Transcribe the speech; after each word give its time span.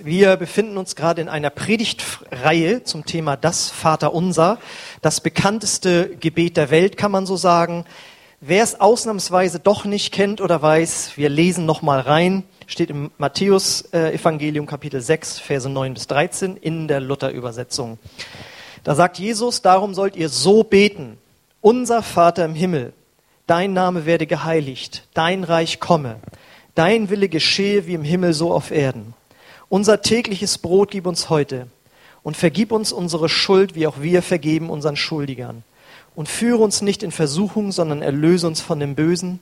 Wir 0.00 0.36
befinden 0.36 0.76
uns 0.76 0.96
gerade 0.96 1.22
in 1.22 1.28
einer 1.28 1.50
Predigtreihe 1.50 2.82
zum 2.82 3.06
Thema 3.06 3.36
Das 3.36 3.70
Vaterunser, 3.70 4.58
das 5.02 5.20
bekannteste 5.20 6.16
Gebet 6.16 6.56
der 6.56 6.70
Welt, 6.70 6.96
kann 6.96 7.10
man 7.10 7.26
so 7.26 7.36
sagen. 7.36 7.84
Wer 8.40 8.64
es 8.64 8.80
ausnahmsweise 8.80 9.60
doch 9.60 9.84
nicht 9.84 10.12
kennt 10.12 10.40
oder 10.40 10.60
weiß, 10.60 11.12
wir 11.16 11.28
lesen 11.28 11.64
noch 11.64 11.82
mal 11.82 12.00
rein. 12.00 12.44
Steht 12.66 12.90
im 12.90 13.10
Matthäus 13.18 13.92
Evangelium 13.92 14.66
Kapitel 14.66 15.00
6, 15.00 15.38
Verse 15.38 15.68
9 15.68 15.94
bis 15.94 16.06
13 16.08 16.56
in 16.56 16.88
der 16.88 17.00
Luther-Übersetzung. 17.00 17.98
Da 18.82 18.94
sagt 18.94 19.18
Jesus, 19.18 19.62
darum 19.62 19.94
sollt 19.94 20.16
ihr 20.16 20.28
so 20.28 20.64
beten. 20.64 21.18
Unser 21.60 22.02
Vater 22.02 22.44
im 22.44 22.54
Himmel, 22.54 22.92
dein 23.46 23.72
Name 23.72 24.06
werde 24.06 24.26
geheiligt, 24.26 25.06
dein 25.14 25.44
Reich 25.44 25.78
komme, 25.80 26.16
dein 26.74 27.10
Wille 27.10 27.28
geschehe 27.28 27.86
wie 27.86 27.94
im 27.94 28.04
Himmel 28.04 28.32
so 28.34 28.52
auf 28.52 28.70
Erden. 28.70 29.14
Unser 29.68 30.02
tägliches 30.02 30.58
Brot 30.58 30.90
gib 30.90 31.06
uns 31.06 31.30
heute 31.30 31.68
und 32.22 32.36
vergib 32.36 32.72
uns 32.72 32.92
unsere 32.92 33.28
Schuld, 33.28 33.74
wie 33.74 33.86
auch 33.86 34.00
wir 34.00 34.22
vergeben 34.22 34.70
unseren 34.70 34.96
Schuldigern. 34.96 35.64
Und 36.14 36.28
führe 36.28 36.62
uns 36.62 36.80
nicht 36.80 37.02
in 37.02 37.10
Versuchung, 37.10 37.72
sondern 37.72 38.00
erlöse 38.00 38.46
uns 38.46 38.60
von 38.60 38.78
dem 38.78 38.94
Bösen. 38.94 39.40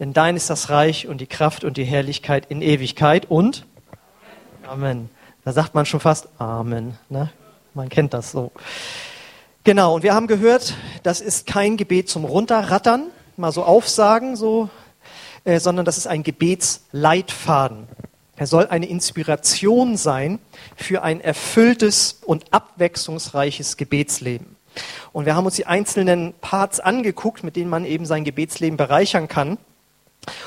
Denn 0.00 0.12
dein 0.12 0.36
ist 0.36 0.50
das 0.50 0.70
Reich 0.70 1.06
und 1.06 1.20
die 1.20 1.26
Kraft 1.26 1.64
und 1.64 1.76
die 1.76 1.84
Herrlichkeit 1.84 2.46
in 2.48 2.62
Ewigkeit. 2.62 3.30
Und 3.30 3.66
Amen. 4.66 5.10
Da 5.44 5.52
sagt 5.52 5.74
man 5.74 5.84
schon 5.84 6.00
fast 6.00 6.28
Amen. 6.38 6.98
Ne? 7.10 7.30
Man 7.74 7.88
kennt 7.88 8.14
das 8.14 8.32
so. 8.32 8.52
Genau, 9.62 9.94
und 9.94 10.02
wir 10.02 10.14
haben 10.14 10.26
gehört, 10.26 10.74
das 11.02 11.20
ist 11.20 11.46
kein 11.46 11.76
Gebet 11.76 12.08
zum 12.08 12.24
Runterrattern, 12.24 13.06
mal 13.36 13.52
so 13.52 13.64
aufsagen, 13.64 14.36
so, 14.36 14.68
äh, 15.44 15.58
sondern 15.58 15.84
das 15.84 15.98
ist 15.98 16.06
ein 16.06 16.22
Gebetsleitfaden. 16.22 17.88
Er 18.36 18.46
soll 18.46 18.66
eine 18.66 18.86
Inspiration 18.86 19.96
sein 19.96 20.38
für 20.76 21.02
ein 21.02 21.20
erfülltes 21.20 22.20
und 22.24 22.52
abwechslungsreiches 22.52 23.76
Gebetsleben. 23.76 24.56
Und 25.12 25.26
wir 25.26 25.36
haben 25.36 25.46
uns 25.46 25.54
die 25.54 25.66
einzelnen 25.66 26.34
Parts 26.40 26.80
angeguckt, 26.80 27.44
mit 27.44 27.54
denen 27.54 27.70
man 27.70 27.84
eben 27.84 28.06
sein 28.06 28.24
Gebetsleben 28.24 28.76
bereichern 28.76 29.28
kann. 29.28 29.58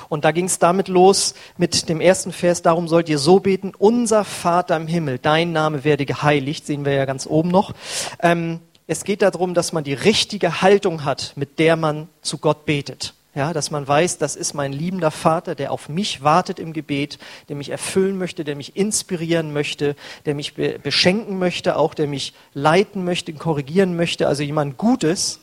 Und 0.10 0.26
da 0.26 0.32
ging 0.32 0.46
es 0.46 0.60
damit 0.60 0.88
los 0.88 1.36
mit 1.58 1.88
dem 1.88 2.02
ersten 2.02 2.32
Vers, 2.32 2.62
darum 2.62 2.88
sollt 2.88 3.10
ihr 3.10 3.20
so 3.20 3.40
beten, 3.40 3.74
unser 3.78 4.24
Vater 4.24 4.76
im 4.76 4.88
Himmel, 4.88 5.20
dein 5.20 5.52
Name 5.52 5.84
werde 5.84 6.06
geheiligt, 6.06 6.66
sehen 6.66 6.84
wir 6.84 6.94
ja 6.94 7.06
ganz 7.06 7.28
oben 7.28 7.50
noch. 7.50 7.74
Ähm, 8.20 8.60
es 8.88 9.04
geht 9.04 9.22
darum, 9.22 9.54
dass 9.54 9.74
man 9.74 9.84
die 9.84 9.94
richtige 9.94 10.62
Haltung 10.62 11.04
hat, 11.04 11.34
mit 11.36 11.60
der 11.60 11.76
man 11.76 12.08
zu 12.22 12.38
Gott 12.38 12.66
betet. 12.66 13.14
Ja, 13.38 13.54
dass 13.54 13.70
man 13.70 13.88
weiß, 13.88 14.18
das 14.18 14.36
ist 14.36 14.56
mein 14.56 14.74
liebender 14.74 15.12
Vater, 15.12 15.54
der 15.54 15.72
auf 15.72 15.90
mich 15.90 16.24
wartet 16.24 16.58
im 16.58 16.74
Gebet, 16.74 17.20
der 17.50 17.56
mich 17.56 17.70
erfüllen 17.70 18.18
möchte, 18.18 18.44
der 18.44 18.56
mich 18.56 18.76
inspirieren 18.76 19.54
möchte, 19.54 19.96
der 20.26 20.34
mich 20.34 20.56
be 20.56 20.80
beschenken 20.82 21.38
möchte, 21.38 21.76
auch 21.76 21.94
der 21.94 22.08
mich 22.08 22.34
leiten 22.56 23.06
möchte, 23.06 23.32
korrigieren 23.34 23.96
möchte, 23.96 24.28
also 24.28 24.42
jemand 24.42 24.80
Gutes. 24.80 25.42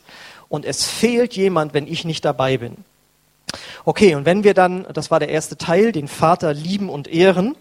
Und 0.49 0.65
es 0.65 0.83
fehlt 0.83 1.37
jemand, 1.37 1.73
wenn 1.73 1.87
ich 1.87 2.03
nicht 2.03 2.25
dabei 2.25 2.57
bin. 2.57 2.75
Okay, 3.85 4.15
und 4.15 4.25
wenn 4.25 4.43
wir 4.43 4.53
dann, 4.53 4.85
das 4.91 5.09
war 5.09 5.21
der 5.21 5.29
erste 5.29 5.55
Teil, 5.55 5.93
den 5.93 6.09
Vater 6.09 6.53
lieben 6.53 6.89
und 6.89 7.07
ehren, 7.07 7.55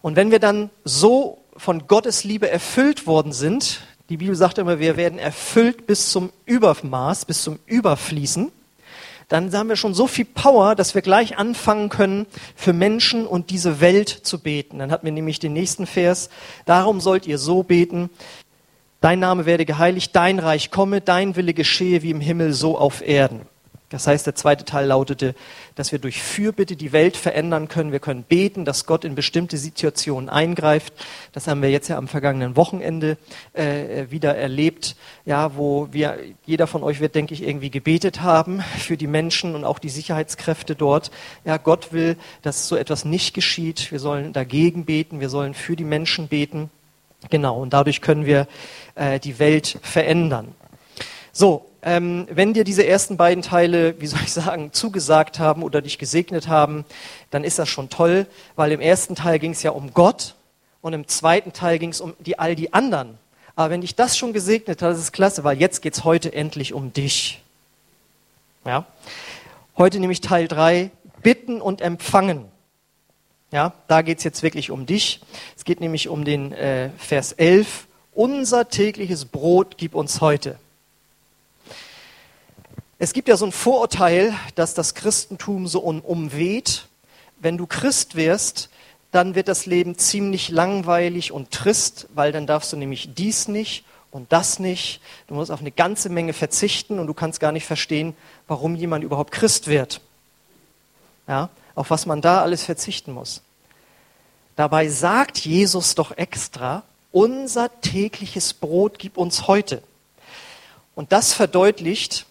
und 0.00 0.16
wenn 0.16 0.30
wir 0.30 0.38
dann 0.38 0.70
so 0.84 1.44
von 1.58 1.86
Gottes 1.88 2.24
Liebe 2.24 2.48
erfüllt 2.48 3.06
worden 3.06 3.34
sind, 3.34 3.82
die 4.08 4.16
Bibel 4.16 4.34
sagt 4.34 4.56
immer, 4.56 4.78
wir 4.78 4.96
werden 4.96 5.18
erfüllt 5.18 5.86
bis 5.86 6.10
zum 6.10 6.32
Übermaß, 6.46 7.26
bis 7.26 7.42
zum 7.42 7.58
Überfließen, 7.66 8.50
dann 9.30 9.52
haben 9.52 9.68
wir 9.68 9.76
schon 9.76 9.94
so 9.94 10.08
viel 10.08 10.24
Power, 10.24 10.74
dass 10.74 10.96
wir 10.96 11.02
gleich 11.02 11.38
anfangen 11.38 11.88
können, 11.88 12.26
für 12.56 12.72
Menschen 12.72 13.26
und 13.26 13.50
diese 13.50 13.80
Welt 13.80 14.08
zu 14.08 14.40
beten. 14.40 14.80
Dann 14.80 14.90
hatten 14.90 15.06
wir 15.06 15.12
nämlich 15.12 15.38
den 15.38 15.52
nächsten 15.52 15.86
Vers. 15.86 16.30
Darum 16.66 17.00
sollt 17.00 17.28
ihr 17.28 17.38
so 17.38 17.62
beten. 17.62 18.10
Dein 19.00 19.20
Name 19.20 19.46
werde 19.46 19.64
geheiligt, 19.64 20.14
dein 20.16 20.40
Reich 20.40 20.72
komme, 20.72 21.00
dein 21.00 21.36
Wille 21.36 21.54
geschehe 21.54 22.02
wie 22.02 22.10
im 22.10 22.20
Himmel, 22.20 22.52
so 22.52 22.76
auf 22.76 23.06
Erden. 23.06 23.42
Das 23.90 24.06
heißt, 24.06 24.24
der 24.24 24.36
zweite 24.36 24.64
Teil 24.64 24.86
lautete, 24.86 25.34
dass 25.74 25.90
wir 25.90 25.98
durch 25.98 26.22
Fürbitte 26.22 26.76
die 26.76 26.92
Welt 26.92 27.16
verändern 27.16 27.66
können. 27.66 27.90
Wir 27.90 27.98
können 27.98 28.22
beten, 28.22 28.64
dass 28.64 28.86
Gott 28.86 29.04
in 29.04 29.16
bestimmte 29.16 29.58
Situationen 29.58 30.28
eingreift. 30.28 30.94
Das 31.32 31.48
haben 31.48 31.60
wir 31.60 31.70
jetzt 31.70 31.88
ja 31.88 31.98
am 31.98 32.06
vergangenen 32.06 32.54
Wochenende 32.54 33.18
äh, 33.52 34.08
wieder 34.08 34.36
erlebt, 34.36 34.94
ja, 35.26 35.56
wo 35.56 35.88
wir, 35.90 36.18
jeder 36.46 36.68
von 36.68 36.84
euch 36.84 37.00
wird, 37.00 37.16
denke 37.16 37.34
ich, 37.34 37.42
irgendwie 37.42 37.70
gebetet 37.70 38.22
haben 38.22 38.62
für 38.78 38.96
die 38.96 39.08
Menschen 39.08 39.56
und 39.56 39.64
auch 39.64 39.80
die 39.80 39.88
Sicherheitskräfte 39.88 40.76
dort. 40.76 41.10
Ja, 41.44 41.56
Gott 41.56 41.92
will, 41.92 42.16
dass 42.42 42.68
so 42.68 42.76
etwas 42.76 43.04
nicht 43.04 43.34
geschieht. 43.34 43.90
Wir 43.90 43.98
sollen 43.98 44.32
dagegen 44.32 44.84
beten, 44.84 45.18
wir 45.18 45.30
sollen 45.30 45.52
für 45.52 45.74
die 45.74 45.84
Menschen 45.84 46.28
beten. 46.28 46.70
Genau, 47.28 47.60
und 47.60 47.72
dadurch 47.72 48.00
können 48.00 48.24
wir 48.24 48.46
äh, 48.94 49.18
die 49.18 49.40
Welt 49.40 49.78
verändern. 49.82 50.54
So, 51.32 51.69
ähm, 51.82 52.26
wenn 52.30 52.52
dir 52.52 52.64
diese 52.64 52.86
ersten 52.86 53.16
beiden 53.16 53.42
Teile, 53.42 54.00
wie 54.00 54.06
soll 54.06 54.20
ich 54.22 54.32
sagen, 54.32 54.70
zugesagt 54.72 55.38
haben 55.38 55.62
oder 55.62 55.80
dich 55.80 55.98
gesegnet 55.98 56.48
haben, 56.48 56.84
dann 57.30 57.44
ist 57.44 57.58
das 57.58 57.68
schon 57.68 57.88
toll, 57.88 58.26
weil 58.56 58.72
im 58.72 58.80
ersten 58.80 59.14
Teil 59.14 59.38
ging 59.38 59.52
es 59.52 59.62
ja 59.62 59.70
um 59.70 59.94
Gott 59.94 60.34
und 60.82 60.92
im 60.92 61.08
zweiten 61.08 61.52
Teil 61.52 61.78
ging 61.78 61.90
es 61.90 62.00
um 62.00 62.14
die, 62.18 62.38
all 62.38 62.54
die 62.54 62.72
anderen. 62.72 63.18
Aber 63.56 63.70
wenn 63.70 63.80
dich 63.80 63.94
das 63.94 64.16
schon 64.16 64.32
gesegnet 64.32 64.82
hat, 64.82 64.92
das 64.92 64.98
ist 64.98 65.12
klasse, 65.12 65.44
weil 65.44 65.58
jetzt 65.58 65.82
geht 65.82 65.94
es 65.94 66.04
heute 66.04 66.32
endlich 66.32 66.72
um 66.72 66.92
dich. 66.92 67.42
Ja? 68.64 68.86
Heute 69.76 70.00
nämlich 70.00 70.20
Teil 70.20 70.48
3, 70.48 70.90
Bitten 71.22 71.60
und 71.60 71.80
Empfangen. 71.80 72.46
Ja, 73.52 73.72
da 73.88 74.02
geht 74.02 74.18
es 74.18 74.24
jetzt 74.24 74.42
wirklich 74.42 74.70
um 74.70 74.86
dich. 74.86 75.20
Es 75.56 75.64
geht 75.64 75.80
nämlich 75.80 76.08
um 76.08 76.24
den 76.24 76.52
äh, 76.52 76.90
Vers 76.98 77.32
11. 77.32 77.86
Unser 78.12 78.68
tägliches 78.68 79.24
Brot 79.24 79.76
gib 79.76 79.94
uns 79.94 80.20
heute. 80.20 80.58
Es 83.02 83.14
gibt 83.14 83.28
ja 83.28 83.38
so 83.38 83.46
ein 83.46 83.52
Vorurteil, 83.52 84.34
dass 84.56 84.74
das 84.74 84.94
Christentum 84.94 85.66
so 85.66 85.80
umweht. 85.80 86.84
Wenn 87.38 87.56
du 87.56 87.66
Christ 87.66 88.14
wirst, 88.14 88.68
dann 89.10 89.34
wird 89.34 89.48
das 89.48 89.64
Leben 89.64 89.96
ziemlich 89.96 90.50
langweilig 90.50 91.32
und 91.32 91.50
trist, 91.50 92.08
weil 92.12 92.30
dann 92.30 92.46
darfst 92.46 92.74
du 92.74 92.76
nämlich 92.76 93.14
dies 93.14 93.48
nicht 93.48 93.86
und 94.10 94.30
das 94.34 94.58
nicht. 94.58 95.00
Du 95.28 95.34
musst 95.34 95.50
auf 95.50 95.60
eine 95.60 95.70
ganze 95.70 96.10
Menge 96.10 96.34
verzichten 96.34 96.98
und 96.98 97.06
du 97.06 97.14
kannst 97.14 97.40
gar 97.40 97.52
nicht 97.52 97.64
verstehen, 97.64 98.14
warum 98.46 98.74
jemand 98.74 99.02
überhaupt 99.02 99.32
Christ 99.32 99.66
wird. 99.66 100.02
Ja, 101.26 101.48
auf 101.74 101.88
was 101.88 102.04
man 102.04 102.20
da 102.20 102.42
alles 102.42 102.64
verzichten 102.64 103.12
muss. 103.12 103.40
Dabei 104.56 104.88
sagt 104.88 105.38
Jesus 105.38 105.94
doch 105.94 106.18
extra, 106.18 106.82
unser 107.12 107.70
tägliches 107.80 108.52
Brot 108.52 108.98
gib 108.98 109.16
uns 109.16 109.46
heute. 109.46 109.82
Und 110.94 111.12
das 111.12 111.32
verdeutlicht, 111.32 112.26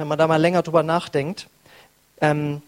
wenn 0.00 0.08
man 0.08 0.18
da 0.18 0.26
mal 0.26 0.40
länger 0.40 0.62
drüber 0.62 0.82
nachdenkt, 0.82 1.46
ähm, 2.22 2.62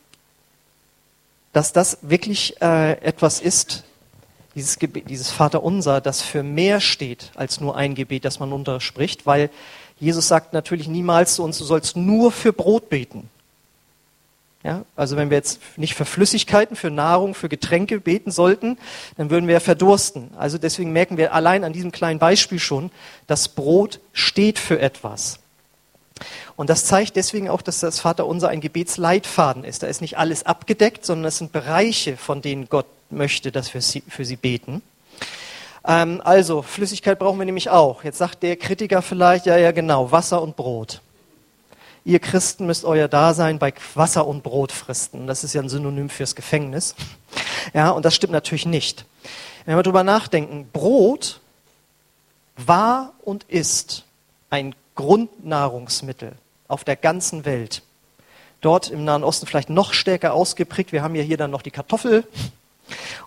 dass 1.55 1.73
das 1.73 1.97
wirklich 2.03 2.61
äh, 2.61 2.93
etwas 3.01 3.41
ist, 3.41 3.85
dieses, 4.55 4.79
Gebet, 4.79 5.09
dieses 5.09 5.31
Vaterunser, 5.31 6.03
das 6.03 6.21
für 6.21 6.43
mehr 6.43 6.79
steht 6.81 7.31
als 7.35 7.59
nur 7.59 7.75
ein 7.75 7.95
Gebet, 7.95 8.27
das 8.27 8.39
man 8.39 8.53
unterspricht, 8.53 9.25
weil 9.25 9.49
Jesus 9.99 10.29
sagt 10.29 10.53
natürlich 10.53 10.89
niemals 10.89 11.37
zu 11.37 11.43
uns, 11.43 11.57
du 11.57 11.65
sollst 11.65 11.97
nur 11.97 12.33
für 12.33 12.53
Brot 12.53 12.91
beten. 12.91 13.31
Ja, 14.63 14.85
also 14.95 15.17
wenn 15.17 15.31
wir 15.31 15.39
jetzt 15.39 15.59
nicht 15.79 15.95
für 15.95 16.05
Flüssigkeiten, 16.05 16.77
für 16.77 16.91
Nahrung, 16.91 17.35
für 17.35 17.49
Getränke 17.49 17.99
beten 17.99 18.31
sollten, 18.31 18.77
dann 19.17 19.31
würden 19.31 19.49
wir 19.49 19.61
verdursten. 19.61 20.31
Also 20.37 20.59
deswegen 20.59 20.93
merken 20.93 21.17
wir 21.17 21.33
allein 21.33 21.65
an 21.65 21.73
diesem 21.73 21.93
kleinen 21.93 22.19
Beispiel 22.19 22.59
schon, 22.59 22.91
das 23.27 23.49
Brot 23.49 24.01
steht 24.13 24.59
für 24.59 24.79
etwas. 24.79 25.42
Und 26.57 26.71
das 26.71 26.85
zeigt 26.85 27.17
deswegen 27.17 27.49
auch, 27.49 27.63
dass 27.63 27.81
das 27.81 28.01
Vaterunser 28.01 28.49
ein 28.49 28.61
Gebetsleitfaden 28.61 29.65
ist. 29.65 29.83
Da 29.83 29.87
ist 29.87 30.01
nicht 30.01 30.19
alles 30.19 30.45
abgedeckt, 30.45 31.05
sondern 31.05 31.27
es 31.27 31.39
sind 31.39 31.53
Bereiche, 31.53 32.17
von 32.17 32.43
denen 32.43 32.69
Gott 32.69 32.87
möchte, 33.11 33.53
dass 33.53 33.73
wir 33.75 33.83
für 33.83 34.25
sie 34.25 34.37
beten. 34.37 34.83
Ähm, 35.87 36.21
also, 36.25 36.63
Flüssigkeit 36.63 37.19
brauchen 37.19 37.39
wir 37.39 37.47
nämlich 37.47 37.71
auch. 37.71 38.05
Jetzt 38.05 38.19
sagt 38.19 38.43
der 38.43 38.57
Kritiker 38.57 39.03
vielleicht, 39.03 39.47
ja, 39.47 39.57
ja, 39.57 39.73
genau, 39.73 40.13
Wasser 40.13 40.43
und 40.43 40.57
Brot. 40.57 41.01
Ihr 42.05 42.19
Christen 42.19 42.67
müsst 42.67 42.85
euer 42.85 43.07
Dasein 43.07 43.59
bei 43.59 43.73
Wasser 43.95 44.27
und 44.27 44.43
Brot 44.43 44.73
fristen. 44.73 45.27
Das 45.27 45.45
ist 45.45 45.53
ja 45.53 45.63
ein 45.63 45.69
Synonym 45.69 46.09
fürs 46.09 46.35
Gefängnis. 46.35 46.95
Ja, 47.75 47.91
und 47.91 48.05
das 48.05 48.17
stimmt 48.17 48.33
natürlich 48.33 48.67
nicht. 48.67 49.05
Wenn 49.65 49.77
wir 49.77 49.85
drüber 49.85 50.03
nachdenken, 50.03 50.69
Brot 50.73 51.41
war 52.57 53.13
und 53.23 53.45
ist 53.45 54.05
ein 54.51 54.75
Grundnahrungsmittel 55.03 56.31
auf 56.69 56.85
der 56.85 56.95
ganzen 56.95 57.45
Welt. 57.45 57.83
Dort 58.61 58.89
im 58.89 59.03
Nahen 59.03 59.25
Osten 59.25 59.47
vielleicht 59.47 59.69
noch 59.69 59.95
stärker 59.95 60.33
ausgeprägt. 60.33 60.93
Wir 60.93 61.03
haben 61.03 61.17
ja 61.17 61.25
hier 61.25 61.37
dann 61.37 61.51
noch 61.51 61.63
die 61.63 61.73
Kartoffel 61.73 62.25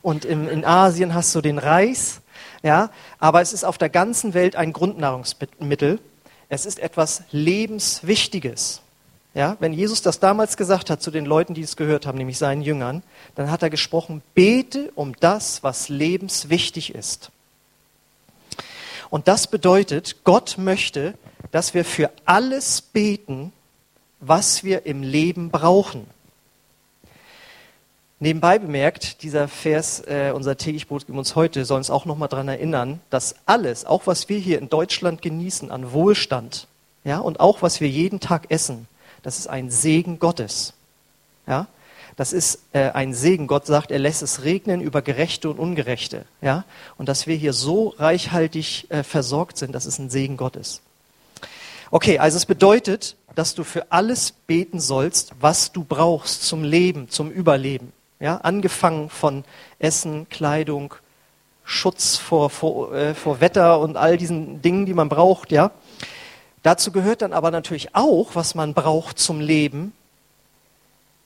und 0.01 0.24
im, 0.24 0.48
in 0.48 0.63
Asien 0.63 1.13
hast 1.13 1.36
du 1.36 1.42
den 1.42 1.57
Reis. 1.57 2.22
Ja, 2.63 2.92
aber 3.19 3.42
es 3.42 3.51
ist 3.51 3.66
auf 3.66 3.77
der 3.77 3.89
ganzen 3.89 4.33
Welt 4.33 4.56
ein 4.56 4.72
Grundnahrungsmittel. 4.72 6.00
Es 6.48 6.66
ist 6.66 6.80
etwas 6.80 7.24
Lebenswichtiges. 7.31 8.81
Ja, 9.33 9.57
wenn 9.60 9.74
Jesus 9.74 10.01
das 10.01 10.22
damals 10.22 10.56
gesagt 10.56 10.89
hat 10.89 11.01
zu 11.01 11.12
den 11.12 11.25
Leuten, 11.25 11.56
die 11.56 11.62
es 11.62 11.75
gehört 11.75 12.06
haben, 12.06 12.18
nämlich 12.18 12.38
seinen 12.38 12.62
Jüngern, 12.62 13.04
dann 13.36 13.51
hat 13.51 13.63
er 13.63 13.69
gesprochen, 13.69 14.22
bete 14.33 14.94
um 14.95 15.13
das, 15.19 15.62
was 15.62 15.89
lebenswichtig 15.89 16.95
ist. 16.95 17.31
Und 19.10 19.27
das 19.27 19.48
bedeutet, 19.48 20.24
Gott 20.24 20.56
möchte, 20.57 21.16
dass 21.51 21.74
wir 21.74 21.86
für 21.86 22.12
alles 22.25 22.81
beten, 22.81 23.53
was 24.19 24.63
wir 24.63 24.86
im 24.86 25.03
Leben 25.03 25.50
brauchen. 25.50 26.07
Nebenbei 28.19 28.59
bemerkt, 28.59 29.24
dieser 29.24 29.47
Vers, 29.47 30.00
äh, 30.07 30.31
unser 30.33 30.57
täglich 30.57 30.88
Brot 30.88 31.06
geben 31.06 31.18
uns 31.18 31.36
heute, 31.36 31.65
soll 31.65 31.77
uns 31.77 31.89
auch 31.89 32.06
nochmal 32.06 32.30
daran 32.30 32.47
erinnern, 32.47 33.01
dass 33.09 33.36
alles, 33.45 33.86
auch 33.86 34.07
was 34.07 34.30
wir 34.30 34.39
hier 34.39 34.57
in 34.57 34.69
Deutschland 34.69 35.21
genießen 35.21 35.69
an 35.69 35.92
Wohlstand, 35.92 36.68
ja, 37.03 37.19
und 37.19 37.39
auch 37.39 37.62
was 37.62 37.81
wir 37.81 37.89
jeden 37.89 38.19
Tag 38.19 38.50
essen, 38.50 38.88
das 39.21 39.38
ist 39.38 39.48
ein 39.48 39.69
Segen 39.69 40.18
Gottes. 40.19 40.74
Ja, 41.45 41.68
das 42.15 42.31
ist 42.31 42.59
äh, 42.74 42.91
ein 42.91 43.13
Segen. 43.13 43.48
Gott 43.48 43.65
sagt, 43.65 43.91
er 43.91 44.00
lässt 44.00 44.21
es 44.24 44.44
regnen 44.44 44.81
über 44.81 45.01
Gerechte 45.01 45.50
und 45.50 45.59
Ungerechte. 45.59 46.25
Ja, 46.41 46.63
und 46.98 47.09
dass 47.09 47.27
wir 47.27 47.36
hier 47.36 47.53
so 47.53 47.89
reichhaltig 47.98 48.88
äh, 48.89 49.03
versorgt 49.03 49.57
sind, 49.57 49.74
das 49.74 49.86
ist 49.86 50.00
ein 50.00 50.09
Segen 50.09 50.38
Gottes. 50.38 50.81
Okay, 51.92 52.20
also 52.20 52.38
es 52.38 52.46
bedeutet, 52.46 53.16
dass 53.36 53.54
du 53.54 53.64
für 53.64 53.92
alles 53.92 54.32
beten 54.32 54.80
sollst, 54.80 55.34
was 55.40 55.72
du 55.72 55.84
brauchst 55.84 56.44
zum 56.44 56.64
Leben, 56.64 57.10
zum 57.10 57.30
Überleben. 57.30 57.92
Ja, 58.20 58.38
angefangen 58.38 59.10
von 59.10 59.44
Essen, 59.78 60.28
Kleidung, 60.30 60.96
Schutz 61.66 62.16
vor, 62.16 62.50
vor, 62.50 62.94
äh, 62.94 63.14
vor 63.14 63.42
Wetter 63.42 63.80
und 63.80 63.98
all 63.98 64.18
diesen 64.18 64.62
Dingen, 64.62 64.86
die 64.86 64.94
man 64.94 65.10
braucht, 65.10 65.52
ja. 65.52 65.72
Dazu 66.64 66.92
gehört 66.92 67.22
dann 67.22 67.34
aber 67.34 67.52
natürlich 67.52 67.94
auch, 67.94 68.32
was 68.34 68.56
man 68.56 68.74
braucht 68.74 69.20
zum 69.20 69.40
Leben. 69.40 69.94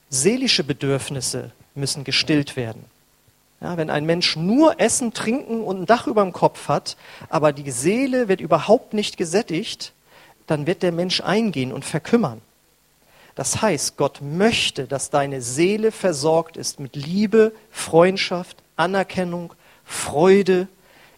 Seelische 0.09 0.63
Bedürfnisse 0.63 1.51
müssen 1.75 2.03
gestillt 2.03 2.55
werden. 2.55 2.83
Ja, 3.61 3.77
wenn 3.77 3.89
ein 3.89 4.05
Mensch 4.05 4.35
nur 4.35 4.79
Essen, 4.79 5.13
Trinken 5.13 5.61
und 5.61 5.81
ein 5.81 5.85
Dach 5.85 6.07
über 6.07 6.23
dem 6.23 6.33
Kopf 6.33 6.69
hat, 6.69 6.97
aber 7.29 7.51
die 7.51 7.71
Seele 7.71 8.27
wird 8.27 8.41
überhaupt 8.41 8.93
nicht 8.93 9.17
gesättigt, 9.17 9.93
dann 10.49 10.65
wird 10.65 10.81
der 10.81 10.91
Mensch 10.91 11.21
eingehen 11.21 11.71
und 11.71 11.85
verkümmern. 11.85 12.41
Das 13.35 13.61
heißt, 13.61 13.97
Gott 13.97 14.19
möchte, 14.21 14.87
dass 14.87 15.11
deine 15.11 15.41
Seele 15.41 15.91
versorgt 15.91 16.57
ist 16.57 16.79
mit 16.79 16.95
Liebe, 16.95 17.53
Freundschaft, 17.69 18.57
Anerkennung, 18.75 19.53
Freude, 19.85 20.67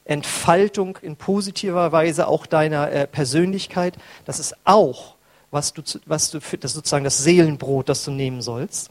Entfaltung 0.04 0.98
in 1.02 1.16
positiver 1.16 1.92
Weise 1.94 2.28
auch 2.28 2.46
deiner 2.46 2.92
äh, 2.92 3.08
Persönlichkeit. 3.08 3.96
Das 4.26 4.40
ist 4.40 4.54
auch, 4.66 5.16
was 5.50 5.74
du, 5.74 5.82
was 6.06 6.30
du 6.30 6.42
für, 6.42 6.58
das 6.58 6.74
sozusagen 6.74 7.06
das 7.06 7.20
Seelenbrot, 7.20 7.88
das 7.88 8.04
du 8.04 8.12
nehmen 8.12 8.42
sollst. 8.42 8.90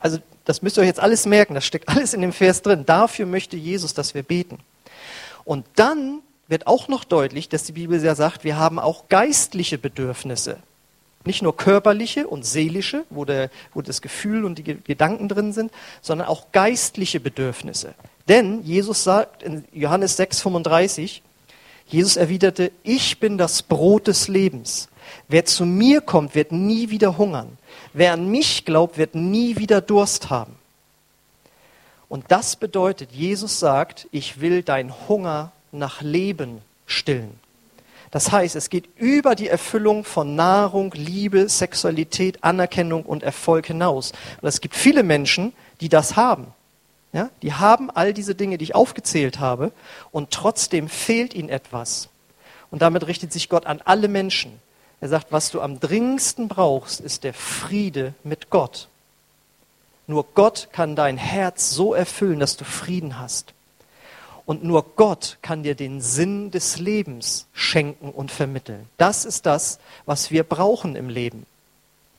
Also, 0.00 0.18
das 0.44 0.62
müsst 0.62 0.78
ihr 0.78 0.80
euch 0.80 0.88
jetzt 0.88 1.00
alles 1.00 1.26
merken, 1.26 1.54
das 1.54 1.64
steckt 1.64 1.88
alles 1.88 2.12
in 2.12 2.22
dem 2.22 2.32
Vers 2.32 2.62
drin. 2.62 2.84
Dafür 2.86 3.26
möchte 3.26 3.56
Jesus, 3.56 3.94
dass 3.94 4.14
wir 4.14 4.22
beten. 4.22 4.58
Und 5.44 5.64
dann 5.76 6.22
wird 6.48 6.66
auch 6.66 6.88
noch 6.88 7.04
deutlich, 7.04 7.48
dass 7.48 7.64
die 7.64 7.72
Bibel 7.72 8.02
ja 8.02 8.14
sagt, 8.14 8.42
wir 8.42 8.56
haben 8.56 8.78
auch 8.78 9.08
geistliche 9.08 9.78
Bedürfnisse. 9.78 10.58
Nicht 11.24 11.42
nur 11.42 11.56
körperliche 11.56 12.26
und 12.26 12.46
seelische, 12.46 13.04
wo, 13.10 13.24
der, 13.24 13.50
wo 13.74 13.82
das 13.82 14.00
Gefühl 14.00 14.44
und 14.44 14.58
die 14.58 14.64
Gedanken 14.64 15.28
drin 15.28 15.52
sind, 15.52 15.70
sondern 16.00 16.26
auch 16.26 16.52
geistliche 16.52 17.20
Bedürfnisse. 17.20 17.94
Denn 18.28 18.62
Jesus 18.62 19.04
sagt 19.04 19.42
in 19.42 19.64
Johannes 19.72 20.18
6,35, 20.18 21.20
Jesus 21.86 22.16
erwiderte, 22.16 22.72
ich 22.82 23.18
bin 23.18 23.38
das 23.38 23.62
Brot 23.62 24.06
des 24.06 24.28
Lebens. 24.28 24.88
Wer 25.26 25.44
zu 25.44 25.64
mir 25.64 26.00
kommt, 26.00 26.34
wird 26.34 26.52
nie 26.52 26.90
wieder 26.90 27.18
hungern. 27.18 27.58
Wer 27.92 28.12
an 28.12 28.30
mich 28.30 28.64
glaubt, 28.64 28.98
wird 28.98 29.14
nie 29.14 29.56
wieder 29.56 29.80
Durst 29.80 30.30
haben. 30.30 30.54
Und 32.08 32.26
das 32.28 32.56
bedeutet, 32.56 33.12
Jesus 33.12 33.58
sagt, 33.58 34.06
ich 34.12 34.40
will 34.40 34.62
dein 34.62 34.94
Hunger 35.08 35.52
nach 35.72 36.02
Leben 36.02 36.60
stillen. 36.86 37.38
Das 38.10 38.32
heißt, 38.32 38.56
es 38.56 38.70
geht 38.70 38.88
über 38.96 39.34
die 39.34 39.48
Erfüllung 39.48 40.04
von 40.04 40.34
Nahrung, 40.34 40.92
Liebe, 40.94 41.48
Sexualität, 41.48 42.42
Anerkennung 42.42 43.04
und 43.04 43.22
Erfolg 43.22 43.66
hinaus. 43.66 44.12
Und 44.40 44.48
es 44.48 44.60
gibt 44.60 44.74
viele 44.74 45.02
Menschen, 45.02 45.52
die 45.80 45.88
das 45.88 46.16
haben. 46.16 46.46
Ja, 47.12 47.30
die 47.42 47.54
haben 47.54 47.90
all 47.90 48.12
diese 48.12 48.34
Dinge, 48.34 48.58
die 48.58 48.64
ich 48.64 48.74
aufgezählt 48.74 49.40
habe, 49.40 49.72
und 50.10 50.30
trotzdem 50.30 50.88
fehlt 50.88 51.34
ihnen 51.34 51.48
etwas. 51.48 52.08
Und 52.70 52.82
damit 52.82 53.06
richtet 53.06 53.32
sich 53.32 53.48
Gott 53.48 53.66
an 53.66 53.80
alle 53.84 54.08
Menschen. 54.08 54.60
Er 55.00 55.08
sagt, 55.08 55.32
was 55.32 55.50
du 55.50 55.60
am 55.60 55.80
dringendsten 55.80 56.48
brauchst, 56.48 57.00
ist 57.00 57.24
der 57.24 57.32
Friede 57.32 58.14
mit 58.24 58.50
Gott. 58.50 58.88
Nur 60.06 60.24
Gott 60.34 60.68
kann 60.72 60.96
dein 60.96 61.16
Herz 61.16 61.70
so 61.70 61.94
erfüllen, 61.94 62.40
dass 62.40 62.56
du 62.56 62.64
Frieden 62.64 63.18
hast. 63.18 63.54
Und 64.48 64.64
nur 64.64 64.82
Gott 64.96 65.36
kann 65.42 65.62
dir 65.62 65.74
den 65.74 66.00
Sinn 66.00 66.50
des 66.50 66.78
Lebens 66.78 67.48
schenken 67.52 68.08
und 68.08 68.30
vermitteln. 68.30 68.86
Das 68.96 69.26
ist 69.26 69.44
das, 69.44 69.78
was 70.06 70.30
wir 70.30 70.42
brauchen 70.42 70.96
im 70.96 71.10
Leben. 71.10 71.44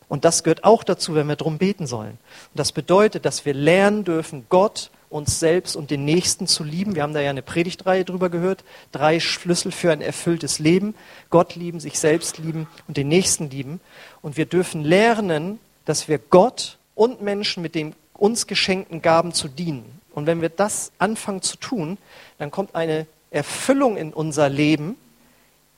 Und 0.08 0.26
das 0.26 0.44
gehört 0.44 0.64
auch 0.64 0.84
dazu, 0.84 1.16
wenn 1.16 1.26
wir 1.26 1.38
darum 1.38 1.58
beten 1.58 1.88
sollen. 1.88 2.20
Und 2.52 2.60
das 2.60 2.72
bedeutet, 2.72 3.26
dass 3.26 3.48
wir 3.48 3.56
lernen 3.56 4.04
dürfen, 4.04 4.46
Gott, 4.50 4.92
uns 5.10 5.40
selbst 5.40 5.76
und 5.76 5.90
den 5.90 6.06
Nächsten 6.06 6.46
zu 6.46 6.64
lieben. 6.64 6.94
Wir 6.94 7.02
haben 7.02 7.16
da 7.16 7.20
ja 7.20 7.31
eine 7.31 7.42
Predigtreihe 7.42 8.06
drüber 8.06 8.30
gehört. 8.30 8.64
Drei 8.92 9.20
Schlüssel 9.20 9.72
für 9.72 9.92
ein 9.92 10.02
erfülltes 10.02 10.60
Leben. 10.60 10.94
Gott 11.31 11.56
lieben, 11.56 11.80
sich 11.80 11.98
selbst 11.98 12.38
lieben 12.38 12.68
und 12.88 12.96
den 12.96 13.08
Nächsten 13.08 13.50
lieben. 13.50 13.81
Und 14.22 14.38
wir 14.38 14.46
dürfen 14.46 14.84
lernen, 14.84 15.58
dass 15.86 16.08
wir 16.08 16.20
Gott 16.20 16.78
und 16.94 17.24
Menschen 17.24 17.64
mit 17.64 17.74
den 17.74 17.96
uns 18.14 18.46
geschenkten 18.46 19.02
Gaben 19.02 19.34
zu 19.34 19.48
dienen. 19.48 19.99
Und 20.19 20.25
wenn 20.25 20.42
wir 20.42 20.50
das 20.50 20.92
anfangen 21.00 21.42
zu 21.42 21.57
tun, 21.57 21.98
dann 22.38 22.51
kommt 22.51 22.75
eine 22.75 23.07
Erfüllung 23.31 23.95
in 23.95 24.13
unser 24.13 24.50
Leben, 24.50 24.98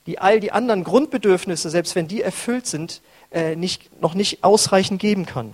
die 0.06 0.18
all 0.18 0.40
die 0.40 0.50
anderen 0.50 0.82
Grundbedürfnisse, 0.82 1.70
selbst 1.70 1.94
wenn 1.94 2.08
die 2.08 2.22
erfüllt 2.22 2.66
sind, 2.66 3.02
äh, 3.30 3.54
nicht, 3.54 4.02
noch 4.02 4.14
nicht 4.14 4.42
ausreichend 4.42 5.00
geben 5.00 5.26
kann. 5.26 5.52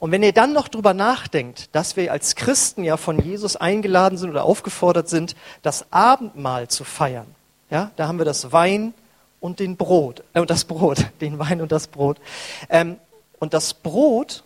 Und 0.00 0.10
wenn 0.10 0.24
ihr 0.24 0.32
dann 0.32 0.52
noch 0.52 0.66
darüber 0.66 0.94
nachdenkt, 0.94 1.68
dass 1.76 1.96
wir 1.96 2.10
als 2.10 2.34
Christen 2.34 2.82
ja 2.82 2.96
von 2.96 3.20
Jesus 3.20 3.54
eingeladen 3.54 4.18
sind 4.18 4.30
oder 4.30 4.44
aufgefordert 4.44 5.08
sind, 5.08 5.36
das 5.62 5.86
Abendmahl 5.92 6.66
zu 6.66 6.82
feiern, 6.82 7.26
ja, 7.70 7.92
da 7.94 8.08
haben 8.08 8.18
wir 8.18 8.24
das 8.24 8.50
Wein 8.50 8.94
und 9.38 9.60
den 9.60 9.76
Brot, 9.76 10.24
äh, 10.32 10.44
das 10.44 10.64
Brot, 10.64 11.06
den 11.20 11.38
Wein 11.38 11.60
und 11.60 11.70
das 11.70 11.86
Brot. 11.86 12.18
Ähm, 12.68 12.96
und 13.38 13.54
das 13.54 13.74
Brot 13.74 14.42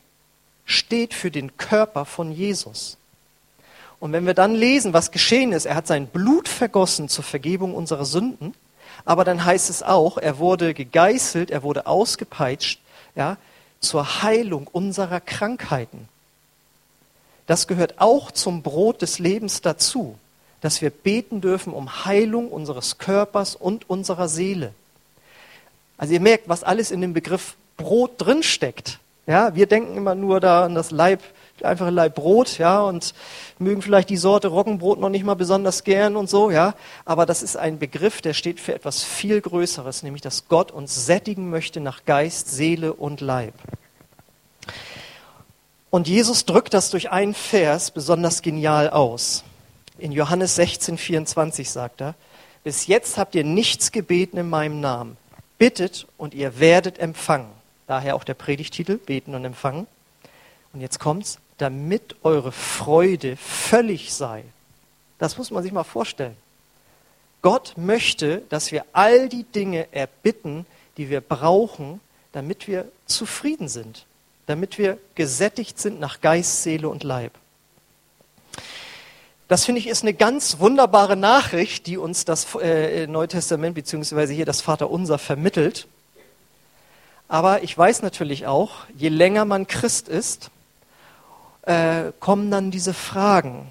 steht 0.68 1.14
für 1.14 1.30
den 1.30 1.56
Körper 1.56 2.04
von 2.04 2.30
Jesus. 2.30 2.97
Und 4.00 4.12
wenn 4.12 4.26
wir 4.26 4.34
dann 4.34 4.54
lesen, 4.54 4.92
was 4.92 5.10
geschehen 5.10 5.52
ist, 5.52 5.66
er 5.66 5.74
hat 5.74 5.86
sein 5.86 6.06
Blut 6.06 6.48
vergossen 6.48 7.08
zur 7.08 7.24
Vergebung 7.24 7.74
unserer 7.74 8.04
Sünden, 8.04 8.54
aber 9.04 9.24
dann 9.24 9.44
heißt 9.44 9.70
es 9.70 9.82
auch, 9.82 10.18
er 10.18 10.38
wurde 10.38 10.74
gegeißelt, 10.74 11.50
er 11.50 11.62
wurde 11.62 11.86
ausgepeitscht, 11.86 12.80
ja, 13.16 13.36
zur 13.80 14.22
Heilung 14.22 14.66
unserer 14.66 15.20
Krankheiten. 15.20 16.08
Das 17.46 17.66
gehört 17.66 18.00
auch 18.00 18.30
zum 18.30 18.62
Brot 18.62 19.02
des 19.02 19.18
Lebens 19.18 19.62
dazu, 19.62 20.18
dass 20.60 20.82
wir 20.82 20.90
beten 20.90 21.40
dürfen 21.40 21.72
um 21.72 22.04
Heilung 22.04 22.48
unseres 22.48 22.98
Körpers 22.98 23.56
und 23.56 23.88
unserer 23.88 24.28
Seele. 24.28 24.74
Also 25.96 26.14
ihr 26.14 26.20
merkt, 26.20 26.48
was 26.48 26.62
alles 26.62 26.90
in 26.90 27.00
dem 27.00 27.12
Begriff 27.12 27.56
Brot 27.76 28.12
drinsteckt. 28.18 28.98
Ja, 29.28 29.54
wir 29.54 29.66
denken 29.66 29.94
immer 29.94 30.14
nur 30.14 30.40
da 30.40 30.64
an 30.64 30.74
das 30.74 30.90
Leib, 30.90 31.20
einfache 31.60 31.90
Leib 31.90 32.14
Brot, 32.14 32.56
ja, 32.56 32.80
und 32.80 33.12
mögen 33.58 33.82
vielleicht 33.82 34.08
die 34.08 34.16
Sorte 34.16 34.48
Roggenbrot 34.48 34.98
noch 34.98 35.10
nicht 35.10 35.22
mal 35.22 35.34
besonders 35.34 35.84
gern 35.84 36.16
und 36.16 36.30
so, 36.30 36.50
ja. 36.50 36.74
Aber 37.04 37.26
das 37.26 37.42
ist 37.42 37.54
ein 37.58 37.78
Begriff, 37.78 38.22
der 38.22 38.32
steht 38.32 38.58
für 38.58 38.74
etwas 38.74 39.04
viel 39.04 39.42
Größeres, 39.42 40.02
nämlich, 40.02 40.22
dass 40.22 40.48
Gott 40.48 40.70
uns 40.72 41.04
sättigen 41.04 41.50
möchte 41.50 41.78
nach 41.78 42.06
Geist, 42.06 42.50
Seele 42.50 42.94
und 42.94 43.20
Leib. 43.20 43.52
Und 45.90 46.08
Jesus 46.08 46.46
drückt 46.46 46.72
das 46.72 46.88
durch 46.88 47.10
einen 47.10 47.34
Vers 47.34 47.90
besonders 47.90 48.40
genial 48.40 48.88
aus. 48.88 49.44
In 49.98 50.12
Johannes 50.12 50.54
16, 50.54 50.96
24 50.96 51.68
sagt 51.68 52.00
er, 52.00 52.14
bis 52.64 52.86
jetzt 52.86 53.18
habt 53.18 53.34
ihr 53.34 53.44
nichts 53.44 53.92
gebeten 53.92 54.38
in 54.38 54.48
meinem 54.48 54.80
Namen. 54.80 55.18
Bittet 55.58 56.06
und 56.16 56.32
ihr 56.32 56.60
werdet 56.60 56.98
empfangen 56.98 57.57
Daher 57.88 58.14
auch 58.14 58.22
der 58.22 58.34
Predigtitel, 58.34 58.98
Beten 58.98 59.34
und 59.34 59.44
Empfangen. 59.44 59.88
Und 60.72 60.80
jetzt 60.80 61.00
kommt's, 61.00 61.38
damit 61.56 62.14
eure 62.22 62.52
Freude 62.52 63.36
völlig 63.36 64.14
sei. 64.14 64.44
Das 65.18 65.36
muss 65.38 65.50
man 65.50 65.62
sich 65.64 65.72
mal 65.72 65.82
vorstellen. 65.82 66.36
Gott 67.42 67.74
möchte, 67.76 68.42
dass 68.50 68.72
wir 68.72 68.84
all 68.92 69.28
die 69.28 69.44
Dinge 69.44 69.88
erbitten, 69.92 70.66
die 70.96 71.08
wir 71.08 71.20
brauchen, 71.20 72.00
damit 72.32 72.68
wir 72.68 72.84
zufrieden 73.06 73.68
sind, 73.68 74.04
damit 74.46 74.78
wir 74.78 74.98
gesättigt 75.14 75.78
sind 75.78 75.98
nach 75.98 76.20
Geist, 76.20 76.62
Seele 76.62 76.88
und 76.88 77.04
Leib. 77.04 77.32
Das 79.48 79.64
finde 79.64 79.78
ich 79.78 79.86
ist 79.86 80.02
eine 80.02 80.12
ganz 80.12 80.58
wunderbare 80.58 81.16
Nachricht, 81.16 81.86
die 81.86 81.96
uns 81.96 82.26
das 82.26 82.54
äh, 82.56 83.06
Neue 83.06 83.28
Testament 83.28 83.74
beziehungsweise 83.74 84.34
hier 84.34 84.44
das 84.44 84.60
Vaterunser 84.60 85.16
vermittelt. 85.18 85.86
Aber 87.28 87.62
ich 87.62 87.76
weiß 87.76 88.02
natürlich 88.02 88.46
auch, 88.46 88.86
je 88.96 89.10
länger 89.10 89.44
man 89.44 89.66
Christ 89.66 90.08
ist, 90.08 90.50
äh, 91.62 92.12
kommen 92.20 92.50
dann 92.50 92.70
diese 92.70 92.94
Fragen. 92.94 93.70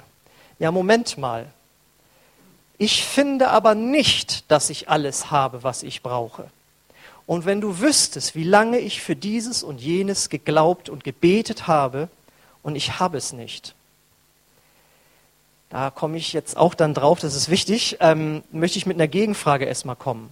Ja, 0.60 0.72
Moment 0.72 1.18
mal. 1.18 1.48
Ich 2.78 3.04
finde 3.04 3.50
aber 3.50 3.74
nicht, 3.74 4.50
dass 4.52 4.70
ich 4.70 4.90
alles 4.90 5.32
habe, 5.32 5.64
was 5.64 5.82
ich 5.82 6.04
brauche. 6.04 6.50
Und 7.26 7.46
wenn 7.46 7.60
du 7.60 7.80
wüsstest, 7.80 8.36
wie 8.36 8.44
lange 8.44 8.78
ich 8.80 9.02
für 9.02 9.16
dieses 9.16 9.64
und 9.64 9.82
jenes 9.82 10.30
geglaubt 10.30 10.88
und 10.88 11.04
gebetet 11.04 11.68
habe, 11.68 12.08
und 12.64 12.76
ich 12.76 13.00
habe 13.00 13.18
es 13.18 13.34
nicht. 13.34 13.76
Da 15.70 15.90
komme 15.90 16.18
ich 16.18 16.34
jetzt 16.34 16.58
auch 16.58 16.74
dann 16.74 16.94
drauf, 16.94 17.20
das 17.20 17.34
ist 17.36 17.50
wichtig, 17.50 17.98
ähm, 18.00 18.44
möchte 18.52 18.78
ich 18.78 18.86
mit 18.86 18.98
einer 18.98 19.08
Gegenfrage 19.08 19.66
erstmal 19.66 19.96
kommen. 19.96 20.32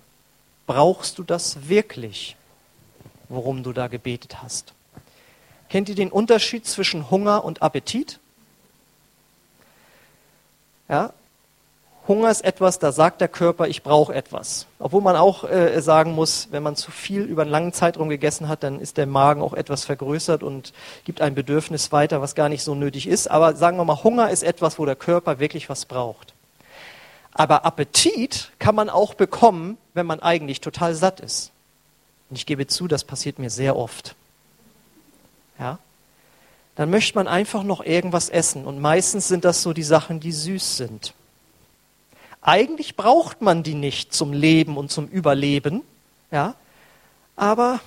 Brauchst 0.68 1.18
du 1.18 1.24
das 1.24 1.68
wirklich, 1.68 2.36
worum 3.30 3.64
du 3.64 3.74
da 3.74 3.88
gebetet 3.88 4.42
hast? 4.42 4.74
Kennt 5.70 5.90
ihr 5.90 5.96
den 5.96 6.12
Unterschied 6.12 6.66
zwischen 6.66 7.10
Hunger 7.10 7.44
und 7.44 7.62
Appetit? 7.62 8.20
Ja, 10.88 11.12
Hunger 12.08 12.30
ist 12.30 12.46
etwas, 12.46 12.78
da 12.78 12.92
sagt 12.92 13.20
der 13.20 13.28
Körper, 13.28 13.68
ich 13.68 13.82
brauche 13.82 14.14
etwas. 14.14 14.68
Obwohl 14.78 15.02
man 15.02 15.16
auch 15.16 15.44
äh, 15.44 15.82
sagen 15.82 16.12
muss, 16.12 16.50
wenn 16.52 16.62
man 16.62 16.76
zu 16.76 16.92
viel 16.92 17.24
über 17.24 17.42
einen 17.42 17.52
langen 17.52 17.74
Zeitraum 17.74 18.10
gegessen 18.10 18.48
hat, 18.48 18.62
dann 18.62 18.80
ist 18.80 18.98
der 18.98 19.08
Magen 19.08 19.42
auch 19.42 19.54
etwas 19.54 19.86
vergrößert 19.86 20.44
und 20.44 20.72
gibt 21.04 21.22
ein 21.22 21.34
Bedürfnis 21.34 21.92
weiter, 21.92 22.22
was 22.22 22.36
gar 22.36 22.48
nicht 22.48 22.64
so 22.64 22.76
nötig 22.76 23.08
ist. 23.08 23.28
Aber 23.28 23.56
sagen 23.56 23.78
wir 23.78 23.86
mal, 23.86 24.04
Hunger 24.04 24.30
ist 24.30 24.44
etwas, 24.44 24.78
wo 24.78 24.86
der 24.86 24.96
Körper 24.96 25.40
wirklich 25.40 25.68
was 25.68 25.86
braucht. 25.86 26.36
Aber 27.32 27.66
Appetit 27.66 28.52
kann 28.60 28.76
man 28.76 28.90
auch 28.90 29.16
bekommen, 29.16 29.78
wenn 29.96 30.06
man 30.06 30.20
eigentlich 30.20 30.62
total 30.62 30.94
satt 30.94 31.20
ist. 31.22 31.52
Und 32.30 32.38
ich 32.38 32.46
gebe 32.46 32.68
zu, 32.68 32.88
das 32.88 33.04
passiert 33.04 33.40
mir 33.40 33.50
sehr 33.50 33.76
oft. 33.76 34.16
Ja? 35.60 35.80
Dann 36.76 36.90
möchte 36.90 37.18
man 37.18 37.28
einfach 37.28 37.64
noch 37.64 37.84
irgendwas 37.84 38.30
essen. 38.30 38.66
Und 38.66 38.80
meistens 38.80 39.28
sind 39.28 39.46
das 39.46 39.62
so 39.62 39.74
die 39.74 39.84
Sachen, 39.84 40.20
die 40.20 40.32
süß 40.32 40.78
sind. 40.78 41.14
Eigentlich 42.42 42.96
braucht 42.96 43.42
man 43.42 43.64
die 43.64 43.74
nicht 43.74 44.14
zum 44.14 44.32
Leben 44.32 44.78
und 44.78 44.92
zum 44.92 45.08
Überleben, 45.08 45.82
ja, 46.30 46.54
aber 47.36 47.80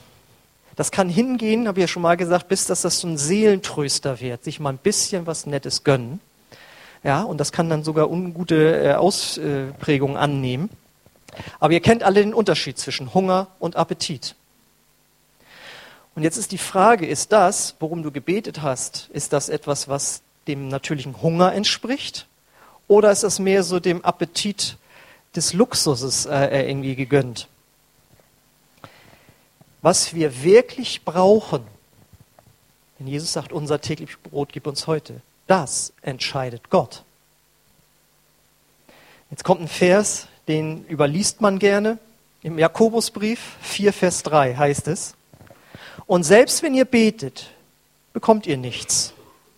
das 0.75 0.91
kann 0.91 1.09
hingehen, 1.09 1.69
habe 1.69 1.79
ich 1.79 1.85
ja 1.85 1.89
schon 1.89 2.03
mal 2.03 2.17
gesagt, 2.17 2.49
bis 2.49 2.67
dass 2.67 2.83
das 2.83 2.99
so 2.99 3.07
ein 3.07 3.19
Seelentröster 3.19 4.21
wird, 4.21 4.43
sich 4.43 4.59
mal 4.59 4.71
ein 4.71 4.79
bisschen 4.79 5.27
was 5.27 5.47
Nettes 5.47 5.85
gönnen. 5.85 6.21
Ja, 7.05 7.23
und 7.23 7.39
das 7.39 7.53
kann 7.53 7.71
dann 7.71 7.85
sogar 7.85 8.11
ungute 8.11 8.83
äh, 8.85 8.95
Ausprägungen 8.95 10.17
annehmen. 10.17 10.71
Aber 11.61 11.73
ihr 11.73 11.81
kennt 11.81 12.03
alle 12.03 12.21
den 12.21 12.35
Unterschied 12.35 12.79
zwischen 12.79 13.15
Hunger 13.15 13.49
und 13.59 13.77
Appetit. 13.77 14.35
Und 16.15 16.25
jetzt 16.25 16.37
ist 16.37 16.51
die 16.51 16.59
Frage, 16.59 17.07
ist 17.07 17.31
das, 17.33 17.77
worum 17.79 18.03
du 18.03 18.11
gebetet 18.11 18.61
hast, 18.61 19.09
ist 19.13 19.33
das 19.33 19.49
etwas, 19.49 19.89
was 19.89 20.23
dem 20.49 20.69
natürlichen 20.69 21.23
Hunger 21.23 21.53
entspricht? 21.55 22.27
Oder 22.89 23.13
ist 23.13 23.23
das 23.23 23.39
mehr 23.39 23.63
so 23.63 23.79
dem 23.79 24.05
Appetit 24.05 24.79
des 25.37 25.53
Luxuses 25.53 26.27
äh, 26.27 26.69
irgendwie 26.69 26.97
gegönnt? 26.97 27.47
Was 29.83 30.15
wir 30.15 30.43
wirklich 30.43 31.05
brauchen, 31.05 31.65
wenn 32.99 33.07
Jesus 33.07 33.33
sagt, 33.33 33.53
unser 33.53 33.81
tägliches 33.81 34.17
Brot 34.17 34.49
gib 34.53 34.67
uns 34.67 34.87
heute, 34.87 35.21
das 35.47 35.93
entscheidet 36.03 36.69
Gott. 36.69 37.05
Jetzt 39.31 39.45
kommt 39.45 39.61
ein 39.61 39.69
Vers, 39.69 40.27
den 40.49 40.85
überliest 40.87 41.41
man 41.41 41.59
gerne. 41.59 41.99
Im 42.43 42.59
Jakobusbrief 42.59 43.41
4, 43.61 43.93
Vers 43.93 44.23
3 44.23 44.55
heißt 44.55 44.89
es, 44.89 45.15
und 46.07 46.25
selbst 46.25 46.63
wenn 46.63 46.75
ihr 46.75 46.87
betet, 46.87 47.51
bekommt 48.15 48.47
ihr 48.47 48.57
nichts, 48.57 49.13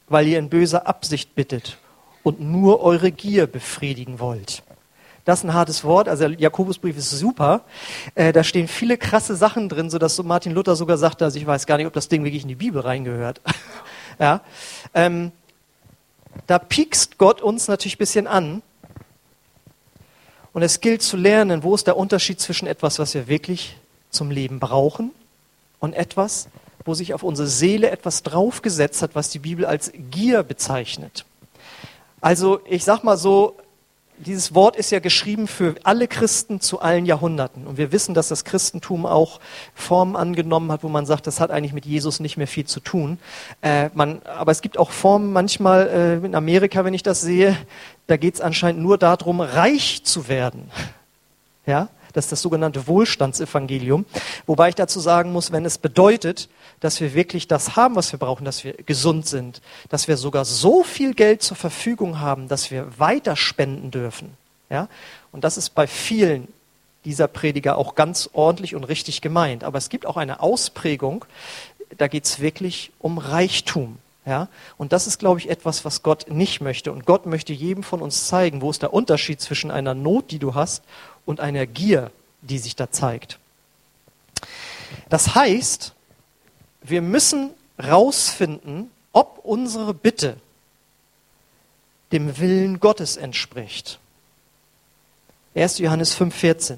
weil 0.09 0.27
ihr 0.27 0.39
in 0.39 0.49
böser 0.49 0.89
Absicht 0.89 1.35
bittet 1.37 1.79
und 2.25 2.41
nur 2.41 2.83
eure 2.83 3.13
Gier 3.13 3.47
befriedigen 3.47 4.19
wollt. 4.19 4.65
Das 5.25 5.41
ist 5.41 5.45
ein 5.45 5.55
hartes 5.55 5.85
Wort. 5.85 6.09
Also 6.09 6.29
der 6.29 6.39
Jakobusbrief 6.39 6.97
ist 6.97 7.11
super. 7.11 7.63
Äh, 8.15 8.33
da 8.33 8.43
stehen 8.43 8.67
viele 8.67 8.99
krasse 8.99 9.37
Sachen 9.37 9.69
drin, 9.69 9.91
sodass 9.91 10.17
so 10.17 10.25
Martin 10.25 10.53
Luther 10.53 10.75
sogar 10.75 10.99
sagte, 10.99 11.25
also 11.25 11.39
ich 11.39 11.47
weiß 11.47 11.67
gar 11.67 11.77
nicht, 11.77 11.87
ob 11.87 11.93
das 11.93 12.09
Ding 12.09 12.25
wirklich 12.25 12.43
in 12.43 12.49
die 12.49 12.57
Bibel 12.57 12.81
reingehört. 12.81 13.41
ja. 14.19 14.41
Ähm, 14.93 15.31
da 16.47 16.59
piekst 16.59 17.19
Gott 17.19 17.43
uns 17.43 17.69
natürlich 17.69 17.97
ein 17.97 17.99
bisschen 17.99 18.27
an. 18.27 18.63
Und 20.53 20.63
es 20.63 20.81
gilt 20.81 21.03
zu 21.03 21.17
lernen, 21.17 21.63
wo 21.63 21.75
ist 21.75 21.87
der 21.87 21.97
Unterschied 21.97 22.41
zwischen 22.41 22.67
etwas, 22.67 22.99
was 22.99 23.15
wir 23.15 23.29
wirklich 23.29 23.77
zum 24.11 24.31
Leben 24.31 24.59
brauchen 24.59 25.13
und 25.79 25.95
etwas, 25.95 26.49
wo 26.85 26.95
sich 26.95 27.15
auf 27.15 27.23
unsere 27.23 27.49
Seele 27.49 27.91
etwas 27.91 28.23
draufgesetzt 28.23 29.03
hat, 29.03 29.15
was 29.15 29.31
die 29.31 29.39
Bibel 29.39 29.65
als 29.65 29.93
Gier 30.11 30.43
bezeichnet. 30.43 31.25
Also 32.21 32.61
ich 32.65 32.85
sag 32.85 33.05
mal 33.05 33.17
so, 33.17 33.57
dieses 34.27 34.55
Wort 34.55 34.77
ist 34.77 34.91
ja 34.91 34.99
geschrieben 34.99 35.47
für 35.47 35.75
alle 35.83 36.07
Christen 36.07 36.61
zu 36.61 36.81
allen 36.81 37.07
Jahrhunderten. 37.07 37.67
Und 37.67 37.79
wir 37.79 37.91
wissen, 37.91 38.15
dass 38.15 38.29
das 38.29 38.45
Christentum 38.45 39.07
auch 39.07 39.41
Formen 39.75 40.15
angenommen 40.15 40.71
hat, 40.71 40.83
wo 40.83 40.89
man 40.89 41.07
sagt, 41.07 41.27
das 41.27 41.41
hat 41.41 41.51
eigentlich 41.51 41.73
mit 41.73 41.87
Jesus 41.87 42.21
nicht 42.21 42.37
mehr 42.37 42.47
viel 42.47 42.67
zu 42.67 42.81
tun. 42.81 43.19
Äh, 43.63 43.89
man, 43.95 44.21
aber 44.25 44.53
es 44.53 44.61
gibt 44.61 44.79
auch 44.79 44.91
Formen 44.91 45.33
manchmal 45.33 46.21
äh, 46.23 46.27
in 46.27 46.35
Amerika, 46.35 46.85
wenn 46.85 46.95
ich 46.95 47.03
das 47.03 47.21
sehe, 47.23 47.57
da 48.07 48.17
geht 48.17 48.35
es 48.35 48.41
anscheinend 48.41 48.83
nur 48.83 48.99
darum, 48.99 49.41
reich 49.41 50.05
zu 50.05 50.29
werden. 50.29 50.71
Ja, 51.67 51.89
das 52.13 52.27
ist 52.27 52.33
das 52.33 52.43
sogenannte 52.43 52.87
Wohlstandsevangelium. 52.87 54.05
Wobei 54.47 54.71
ich 54.71 54.75
dazu 54.75 55.01
sagen 55.01 55.33
muss, 55.33 55.53
wenn 55.53 55.65
es 55.65 55.79
bedeutet, 55.79 56.49
dass 56.81 57.01
wir 57.01 57.15
wirklich 57.15 57.49
das 57.49 57.77
haben, 57.77 57.97
was 57.97 58.13
wir 58.13 58.19
brauchen, 58.19 58.45
dass 58.45 58.65
wir 58.65 58.73
gesund 58.75 59.27
sind, 59.27 59.61
dass 59.89 60.09
wir 60.09 60.17
sogar 60.17 60.45
so 60.45 60.83
viel 60.83 61.15
Geld 61.15 61.43
zur 61.43 61.57
Verfügung 61.57 62.21
haben, 62.21 62.49
dass 62.49 62.71
wir 62.71 62.99
weiter 62.99 63.37
spenden 63.37 63.91
dürfen. 63.91 64.37
Ja? 64.71 64.89
Und 65.33 65.45
das 65.45 65.57
ist 65.57 65.75
bei 65.75 65.87
vielen 65.87 66.49
dieser 67.05 67.29
Prediger 67.29 67.79
auch 67.79 67.95
ganz 67.95 68.29
ordentlich 68.33 68.75
und 68.75 68.85
richtig 68.85 69.21
gemeint. 69.21 69.65
Aber 69.65 69.79
es 69.79 69.89
gibt 69.89 70.07
auch 70.07 70.17
eine 70.17 70.41
Ausprägung, 70.41 71.25
da 71.97 72.09
geht 72.09 72.25
es 72.25 72.41
wirklich 72.41 72.93
um 72.99 73.19
Reichtum. 73.19 73.99
Ja? 74.27 74.49
Und 74.77 74.93
das 74.93 75.07
ist, 75.07 75.19
glaube 75.19 75.41
ich, 75.41 75.49
etwas, 75.49 75.85
was 75.85 76.03
Gott 76.03 76.27
nicht 76.31 76.61
möchte. 76.61 76.93
Und 76.93 77.07
Gott 77.07 77.27
möchte 77.27 77.53
jedem 77.53 77.83
von 77.83 78.03
uns 78.03 78.27
zeigen, 78.29 78.61
wo 78.61 78.71
ist 78.71 78.83
der 78.83 78.93
Unterschied 78.93 79.41
zwischen 79.41 79.71
einer 79.71 79.95
Not, 79.95 80.31
die 80.31 80.39
du 80.39 80.55
hast, 80.55 80.83
und 81.27 81.41
einer 81.41 81.67
Gier, 81.67 82.11
die 82.43 82.59
sich 82.59 82.77
da 82.77 82.91
zeigt. 82.91 83.39
Das 85.09 85.35
heißt, 85.35 85.93
wir 86.83 87.03
müssen 87.03 87.51
rausfinden, 87.83 88.91
ob 89.13 89.41
unsere 89.45 89.95
Bitte 89.95 90.37
dem 92.13 92.39
Willen 92.39 92.81
Gottes 92.81 93.17
entspricht. 93.17 93.99
1. 95.55 95.79
Johannes 95.79 96.17
5,14. 96.17 96.77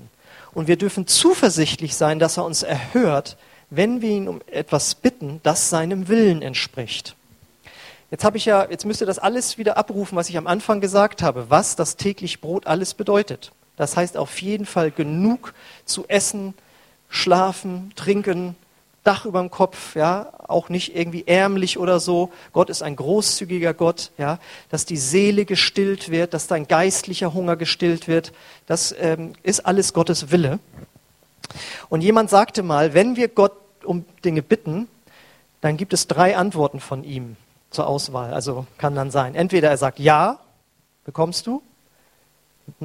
Und 0.55 0.69
wir 0.69 0.77
dürfen 0.77 1.07
zuversichtlich 1.07 1.95
sein, 1.95 2.19
dass 2.19 2.37
er 2.37 2.45
uns 2.45 2.63
erhört, 2.63 3.37
wenn 3.71 4.03
wir 4.03 4.11
ihn 4.11 4.29
um 4.29 4.41
etwas 4.47 4.95
bitten, 4.95 5.41
das 5.43 5.71
seinem 5.71 6.09
Willen 6.09 6.43
entspricht. 6.43 7.17
Jetzt 8.11 8.25
habe 8.25 8.37
ich 8.37 8.45
ja, 8.45 8.69
jetzt 8.69 8.85
müsst 8.85 9.01
ihr 9.01 9.07
das 9.07 9.19
alles 9.19 9.57
wieder 9.57 9.79
abrufen, 9.79 10.17
was 10.17 10.29
ich 10.29 10.37
am 10.37 10.47
Anfang 10.47 10.83
gesagt 10.83 11.23
habe, 11.23 11.49
was 11.49 11.77
das 11.77 11.97
täglich 11.97 12.43
Brot 12.43 12.67
alles 12.67 12.93
bedeutet. 12.93 13.53
Das 13.83 13.97
heißt 13.97 14.17
auf 14.17 14.41
jeden 14.41 14.65
Fall 14.65 14.93
genug 14.93 15.55
zu 15.87 16.07
essen, 16.07 16.55
schlafen, 17.09 17.93
trinken, 17.97 18.55
Dach 19.03 19.25
über 19.25 19.41
dem 19.41 19.51
Kopf, 19.51 19.97
ja, 19.97 20.33
auch 20.47 20.69
nicht 20.69 20.95
irgendwie 20.95 21.25
ärmlich 21.27 21.77
oder 21.77 21.99
so. 21.99 22.31
Gott 22.53 22.71
ist 22.71 22.85
ein 22.85 22.95
großzügiger 22.95 23.75
Gott, 23.75 24.13
ja, 24.17 24.39
dass 24.71 24.87
die 24.87 24.97
Seele 24.97 25.45
gestillt 25.45 26.09
wird, 26.09 26.33
dass 26.33 26.47
dein 26.47 26.69
geistlicher 26.69 27.35
Hunger 27.35 27.57
gestillt 27.57 28.07
wird. 28.07 28.33
Das 28.67 28.95
ähm, 28.97 29.33
ist 29.43 29.67
alles 29.67 29.93
Gottes 29.93 30.31
Wille. 30.31 30.61
Und 31.89 32.03
jemand 32.03 32.31
sagte 32.31 32.63
mal, 32.63 32.95
wenn 32.95 33.17
wir 33.17 33.27
Gott 33.27 33.57
um 33.83 34.05
Dinge 34.25 34.43
bitten, 34.43 34.87
dann 35.61 35.77
gibt 35.77 35.93
es 35.93 36.07
drei 36.07 36.37
Antworten 36.37 36.79
von 36.79 37.03
ihm 37.03 37.35
zur 37.73 37.89
Auswahl. 37.89 38.33
Also 38.33 38.67
kann 38.79 38.95
dann 38.95 39.11
sein, 39.11 39.35
entweder 39.35 39.71
er 39.71 39.77
sagt 39.77 39.99
ja, 39.99 40.39
bekommst 41.05 41.49
du, 41.49 41.61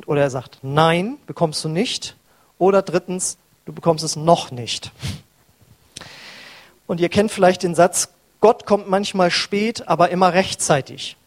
oder 0.06 0.22
er 0.22 0.30
sagt, 0.30 0.60
nein, 0.62 1.18
bekommst 1.26 1.64
du 1.64 1.70
nicht. 1.70 2.16
Oder 2.60 2.82
drittens, 2.82 3.38
du 3.66 3.74
bekommst 3.74 4.04
es 4.04 4.16
noch 4.16 4.52
nicht. 4.52 4.92
Und 6.88 7.00
ihr 7.00 7.10
kennt 7.10 7.32
vielleicht 7.32 7.64
den 7.64 7.76
Satz, 7.76 8.10
Gott 8.40 8.66
kommt 8.66 8.90
manchmal 8.90 9.32
spät, 9.32 9.88
aber 9.88 10.10
immer 10.10 10.34
rechtzeitig. 10.34 11.18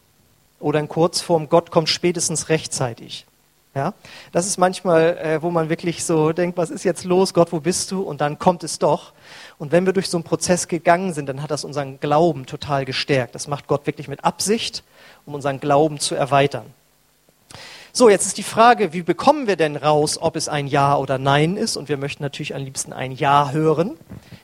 Oder 0.59 0.79
in 0.79 0.87
Kurzform, 0.87 1.49
Gott 1.49 1.71
kommt 1.71 1.89
spätestens 1.89 2.49
rechtzeitig. 2.49 3.25
Ja, 3.73 3.93
das 4.33 4.47
ist 4.47 4.57
manchmal, 4.57 5.17
äh, 5.17 5.41
wo 5.41 5.49
man 5.49 5.69
wirklich 5.69 6.03
so 6.03 6.33
denkt, 6.33 6.57
was 6.57 6.69
ist 6.69 6.83
jetzt 6.83 7.05
los, 7.05 7.33
Gott, 7.33 7.53
wo 7.53 7.61
bist 7.61 7.89
du? 7.91 8.01
Und 8.01 8.19
dann 8.19 8.37
kommt 8.37 8.65
es 8.65 8.79
doch. 8.79 9.13
Und 9.57 9.71
wenn 9.71 9.85
wir 9.85 9.93
durch 9.93 10.09
so 10.09 10.17
einen 10.17 10.25
Prozess 10.25 10.67
gegangen 10.67 11.13
sind, 11.13 11.27
dann 11.27 11.41
hat 11.41 11.51
das 11.51 11.63
unseren 11.63 11.97
Glauben 12.01 12.45
total 12.45 12.83
gestärkt. 12.83 13.33
Das 13.33 13.47
macht 13.47 13.67
Gott 13.67 13.87
wirklich 13.87 14.09
mit 14.09 14.25
Absicht, 14.25 14.83
um 15.25 15.35
unseren 15.35 15.61
Glauben 15.61 15.99
zu 15.99 16.15
erweitern. 16.15 16.65
So, 17.93 18.07
jetzt 18.07 18.25
ist 18.25 18.37
die 18.37 18.43
Frage, 18.43 18.93
wie 18.93 19.01
bekommen 19.01 19.47
wir 19.47 19.57
denn 19.57 19.75
raus, 19.75 20.17
ob 20.17 20.37
es 20.37 20.47
ein 20.47 20.67
Ja 20.67 20.95
oder 20.95 21.17
Nein 21.17 21.57
ist? 21.57 21.75
Und 21.75 21.89
wir 21.89 21.97
möchten 21.97 22.23
natürlich 22.23 22.55
am 22.55 22.63
liebsten 22.63 22.93
ein 22.93 23.11
Ja 23.11 23.51
hören. 23.51 23.97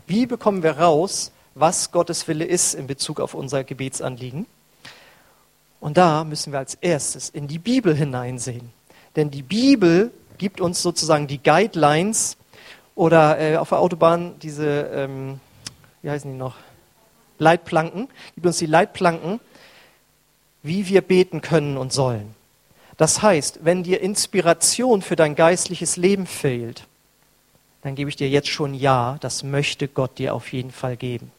Wie 0.05 0.25
bekommen 0.25 0.63
wir 0.63 0.79
raus, 0.79 1.31
was 1.55 1.93
Gottes 1.93 2.27
Wille 2.27 2.43
ist 2.43 2.73
in 2.73 2.87
Bezug 2.87 3.21
auf 3.21 3.33
unser 3.33 3.63
Gebetsanliegen? 3.63 4.47
Und 5.79 5.95
da 5.95 6.25
müssen 6.25 6.51
wir 6.51 6.59
als 6.59 6.75
erstes 6.75 7.29
in 7.29 7.47
die 7.47 7.57
Bibel 7.57 7.95
hineinsehen. 7.95 8.73
Denn 9.15 9.31
die 9.31 9.43
Bibel 9.43 10.11
gibt 10.37 10.59
uns 10.59 10.81
sozusagen 10.81 11.27
die 11.27 11.41
Guidelines 11.41 12.35
oder 12.95 13.39
äh, 13.39 13.55
auf 13.55 13.69
der 13.69 13.79
Autobahn 13.79 14.37
diese, 14.41 14.91
ähm, 14.93 15.39
wie 16.01 16.09
heißen 16.09 16.29
die 16.29 16.37
noch? 16.37 16.55
Leitplanken, 17.39 18.09
gibt 18.35 18.45
uns 18.45 18.57
die 18.57 18.65
Leitplanken, 18.65 19.39
wie 20.63 20.89
wir 20.89 21.01
beten 21.01 21.39
können 21.39 21.77
und 21.77 21.93
sollen. 21.93 22.35
Das 22.97 23.21
heißt, 23.21 23.59
wenn 23.63 23.83
dir 23.83 24.01
Inspiration 24.01 25.01
für 25.01 25.15
dein 25.15 25.35
geistliches 25.35 25.97
Leben 25.97 26.25
fehlt, 26.25 26.87
dann 27.83 27.95
gebe 27.95 28.09
ich 28.09 28.15
dir 28.15 28.27
jetzt 28.27 28.49
schon 28.49 28.73
Ja, 28.73 29.17
das 29.21 29.43
möchte 29.43 29.87
Gott 29.87 30.17
dir 30.17 30.33
auf 30.33 30.51
jeden 30.51 30.71
Fall 30.71 30.97
geben. 30.97 31.31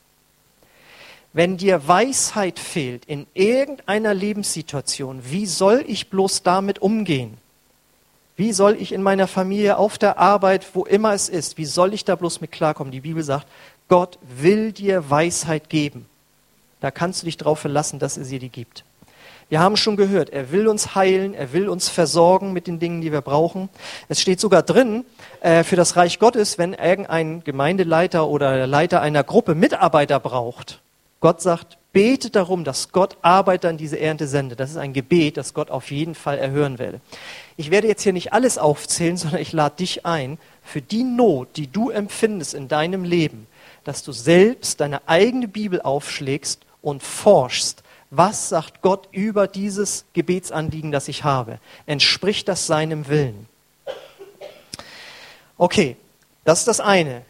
Wenn 1.32 1.56
dir 1.56 1.86
Weisheit 1.86 2.58
fehlt 2.58 3.04
in 3.04 3.26
irgendeiner 3.34 4.14
Lebenssituation, 4.14 5.20
wie 5.30 5.46
soll 5.46 5.84
ich 5.86 6.08
bloß 6.08 6.42
damit 6.42 6.78
umgehen? 6.78 7.36
Wie 8.36 8.52
soll 8.52 8.76
ich 8.80 8.92
in 8.92 9.02
meiner 9.02 9.26
Familie, 9.26 9.78
auf 9.78 9.98
der 9.98 10.18
Arbeit, 10.18 10.64
wo 10.74 10.84
immer 10.84 11.12
es 11.12 11.28
ist, 11.28 11.58
wie 11.58 11.64
soll 11.64 11.92
ich 11.92 12.04
da 12.04 12.14
bloß 12.14 12.40
mit 12.40 12.52
klarkommen? 12.52 12.92
Die 12.92 13.00
Bibel 13.00 13.22
sagt, 13.22 13.48
Gott 13.88 14.18
will 14.22 14.72
dir 14.72 15.10
Weisheit 15.10 15.68
geben. 15.68 16.06
Da 16.80 16.92
kannst 16.92 17.22
du 17.22 17.24
dich 17.26 17.36
darauf 17.36 17.58
verlassen, 17.58 17.98
dass 17.98 18.16
er 18.16 18.24
sie 18.24 18.38
dir 18.38 18.48
gibt. 18.48 18.84
Wir 19.50 19.60
haben 19.60 19.78
schon 19.78 19.96
gehört, 19.96 20.28
er 20.28 20.52
will 20.52 20.68
uns 20.68 20.94
heilen, 20.94 21.32
er 21.32 21.54
will 21.54 21.70
uns 21.70 21.88
versorgen 21.88 22.52
mit 22.52 22.66
den 22.66 22.78
Dingen, 22.78 23.00
die 23.00 23.12
wir 23.12 23.22
brauchen. 23.22 23.70
Es 24.08 24.20
steht 24.20 24.40
sogar 24.40 24.62
drin, 24.62 25.06
äh, 25.40 25.64
für 25.64 25.76
das 25.76 25.96
Reich 25.96 26.18
Gottes, 26.18 26.58
wenn 26.58 26.74
irgendein 26.74 27.42
Gemeindeleiter 27.44 28.28
oder 28.28 28.66
Leiter 28.66 29.00
einer 29.00 29.24
Gruppe 29.24 29.54
Mitarbeiter 29.54 30.20
braucht. 30.20 30.80
Gott 31.20 31.40
sagt, 31.40 31.78
bete 31.92 32.28
darum, 32.28 32.62
dass 32.62 32.92
Gott 32.92 33.16
Arbeiter 33.22 33.70
in 33.70 33.78
diese 33.78 33.98
Ernte 33.98 34.26
sendet. 34.26 34.60
Das 34.60 34.70
ist 34.70 34.76
ein 34.76 34.92
Gebet, 34.92 35.38
das 35.38 35.54
Gott 35.54 35.70
auf 35.70 35.90
jeden 35.90 36.14
Fall 36.14 36.36
erhören 36.36 36.78
werde. 36.78 37.00
Ich 37.56 37.70
werde 37.70 37.88
jetzt 37.88 38.02
hier 38.02 38.12
nicht 38.12 38.34
alles 38.34 38.58
aufzählen, 38.58 39.16
sondern 39.16 39.40
ich 39.40 39.52
lade 39.52 39.76
dich 39.76 40.04
ein, 40.04 40.38
für 40.62 40.82
die 40.82 41.04
Not, 41.04 41.56
die 41.56 41.72
du 41.72 41.88
empfindest 41.88 42.52
in 42.52 42.68
deinem 42.68 43.04
Leben, 43.04 43.46
dass 43.84 44.02
du 44.02 44.12
selbst 44.12 44.80
deine 44.82 45.08
eigene 45.08 45.48
Bibel 45.48 45.80
aufschlägst 45.80 46.60
und 46.82 47.02
forschst, 47.02 47.82
was 48.10 48.48
sagt 48.48 48.80
Gott 48.80 49.08
über 49.12 49.46
dieses 49.46 50.04
Gebetsanliegen, 50.14 50.92
das 50.92 51.08
ich 51.08 51.24
habe? 51.24 51.58
Entspricht 51.86 52.48
das 52.48 52.66
seinem 52.66 53.08
Willen? 53.08 53.46
Okay, 55.56 55.96
das 56.44 56.60
ist 56.60 56.68
das 56.68 56.80
eine. 56.80 57.22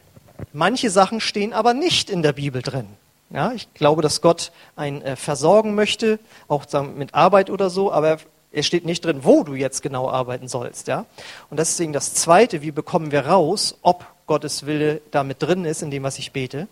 Manche 0.52 0.90
Sachen 0.90 1.20
stehen 1.20 1.52
aber 1.52 1.74
nicht 1.74 2.10
in 2.10 2.22
der 2.22 2.32
Bibel 2.32 2.62
drin. 2.62 2.86
Ja, 3.30 3.52
ich 3.52 3.72
glaube, 3.74 4.00
dass 4.00 4.22
Gott 4.22 4.52
einen 4.76 5.02
äh, 5.02 5.16
versorgen 5.16 5.74
möchte, 5.74 6.18
auch 6.46 6.64
mit 6.94 7.14
Arbeit 7.14 7.50
oder 7.50 7.68
so, 7.68 7.92
aber 7.92 8.18
es 8.52 8.66
steht 8.66 8.86
nicht 8.86 9.04
drin, 9.04 9.20
wo 9.22 9.44
du 9.44 9.54
jetzt 9.54 9.82
genau 9.82 10.08
arbeiten 10.08 10.48
sollst. 10.48 10.88
Ja? 10.88 11.04
Und 11.50 11.58
deswegen 11.58 11.92
das 11.92 12.14
Zweite, 12.14 12.62
wie 12.62 12.70
bekommen 12.70 13.12
wir 13.12 13.26
raus, 13.26 13.76
ob 13.82 14.06
Gottes 14.26 14.64
Wille 14.66 15.02
damit 15.10 15.42
drin 15.42 15.64
ist, 15.64 15.82
in 15.82 15.90
dem, 15.90 16.02
was 16.02 16.18
ich 16.18 16.32
bete. 16.32 16.68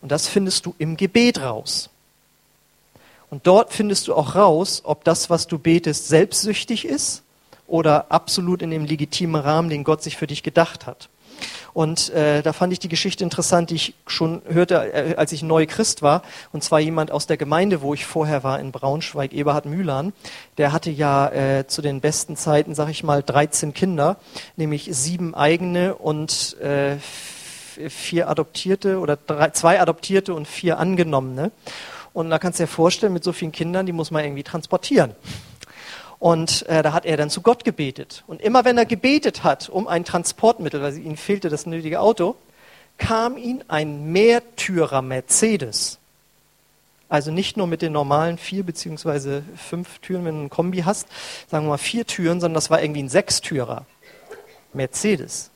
Und 0.00 0.10
das 0.10 0.28
findest 0.28 0.64
du 0.64 0.74
im 0.78 0.96
Gebet 0.96 1.42
raus. 1.42 1.90
Und 3.30 3.46
dort 3.46 3.72
findest 3.72 4.08
du 4.08 4.14
auch 4.14 4.34
raus, 4.34 4.82
ob 4.84 5.04
das, 5.04 5.30
was 5.30 5.46
du 5.46 5.58
betest, 5.58 6.08
selbstsüchtig 6.08 6.84
ist 6.84 7.22
oder 7.66 8.10
absolut 8.10 8.60
in 8.60 8.70
dem 8.70 8.84
legitimen 8.84 9.40
Rahmen, 9.40 9.70
den 9.70 9.84
Gott 9.84 10.02
sich 10.02 10.16
für 10.16 10.26
dich 10.26 10.42
gedacht 10.42 10.86
hat. 10.86 11.08
Und 11.72 12.10
äh, 12.10 12.42
da 12.42 12.52
fand 12.52 12.72
ich 12.72 12.80
die 12.80 12.88
Geschichte 12.88 13.22
interessant, 13.22 13.70
die 13.70 13.76
ich 13.76 13.94
schon 14.06 14.42
hörte, 14.48 14.92
äh, 14.92 15.14
als 15.16 15.32
ich 15.32 15.42
neu 15.42 15.66
Christ 15.66 16.02
war. 16.02 16.22
Und 16.52 16.64
zwar 16.64 16.80
jemand 16.80 17.12
aus 17.12 17.26
der 17.26 17.36
Gemeinde, 17.36 17.80
wo 17.80 17.94
ich 17.94 18.04
vorher 18.04 18.42
war, 18.42 18.58
in 18.58 18.72
Braunschweig, 18.72 19.32
Eberhard 19.32 19.66
Mühlern. 19.66 20.12
Der 20.58 20.72
hatte 20.72 20.90
ja 20.90 21.28
äh, 21.28 21.66
zu 21.66 21.80
den 21.80 22.00
besten 22.00 22.36
Zeiten, 22.36 22.74
sag 22.74 22.88
ich 22.88 23.04
mal, 23.04 23.22
13 23.22 23.72
Kinder, 23.72 24.16
nämlich 24.56 24.88
sieben 24.90 25.34
eigene 25.34 25.94
und 25.94 26.56
äh, 26.60 26.96
vier 27.88 28.28
Adoptierte 28.28 28.98
oder 28.98 29.16
drei, 29.16 29.50
zwei 29.50 29.80
Adoptierte 29.80 30.34
und 30.34 30.48
vier 30.48 30.78
angenommene. 30.78 31.52
Und 32.12 32.30
da 32.30 32.38
kannst 32.38 32.58
du 32.58 32.64
dir 32.64 32.68
vorstellen, 32.68 33.12
mit 33.12 33.24
so 33.24 33.32
vielen 33.32 33.52
Kindern, 33.52 33.86
die 33.86 33.92
muss 33.92 34.10
man 34.10 34.24
irgendwie 34.24 34.42
transportieren. 34.42 35.14
Und 36.18 36.66
äh, 36.68 36.82
da 36.82 36.92
hat 36.92 37.06
er 37.06 37.16
dann 37.16 37.30
zu 37.30 37.40
Gott 37.40 37.64
gebetet. 37.64 38.24
Und 38.26 38.42
immer 38.42 38.64
wenn 38.64 38.76
er 38.76 38.84
gebetet 38.84 39.42
hat 39.42 39.68
um 39.68 39.88
ein 39.88 40.04
Transportmittel, 40.04 40.82
weil 40.82 40.98
ihm 40.98 41.16
fehlte 41.16 41.48
das 41.48 41.66
nötige 41.66 42.00
Auto, 42.00 42.36
kam 42.98 43.38
ihm 43.38 43.62
ein 43.68 44.12
Mehrtürer 44.12 45.00
Mercedes. 45.00 45.98
Also 47.08 47.32
nicht 47.32 47.56
nur 47.56 47.66
mit 47.66 47.82
den 47.82 47.92
normalen 47.92 48.38
vier 48.38 48.62
beziehungsweise 48.64 49.42
fünf 49.56 49.98
Türen, 49.98 50.24
wenn 50.24 50.36
du 50.36 50.42
ein 50.42 50.50
Kombi 50.50 50.82
hast, 50.82 51.08
sagen 51.48 51.64
wir 51.64 51.70
mal 51.70 51.78
vier 51.78 52.06
Türen, 52.06 52.38
sondern 52.40 52.54
das 52.54 52.70
war 52.70 52.82
irgendwie 52.82 53.02
ein 53.02 53.08
Sechstürer. 53.08 53.86
Mercedes. 54.72 55.50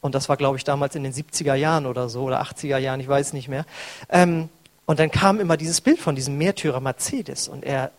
Und 0.00 0.14
das 0.14 0.28
war, 0.28 0.36
glaube 0.36 0.58
ich, 0.58 0.64
damals 0.64 0.94
in 0.94 1.02
den 1.02 1.12
70er 1.12 1.54
Jahren 1.54 1.86
oder 1.86 2.08
so, 2.08 2.22
oder 2.22 2.42
80er 2.42 2.78
Jahren, 2.78 3.00
ich 3.00 3.08
weiß 3.08 3.32
nicht 3.32 3.48
mehr. 3.48 3.64
Ähm, 4.08 4.48
und 4.86 4.98
dann 4.98 5.10
kam 5.10 5.40
immer 5.40 5.56
dieses 5.56 5.80
Bild 5.80 5.98
von 5.98 6.14
diesem 6.14 6.36
Mehrtürer 6.38 6.80
Mercedes 6.80 7.48
und 7.48 7.64
er 7.64 7.92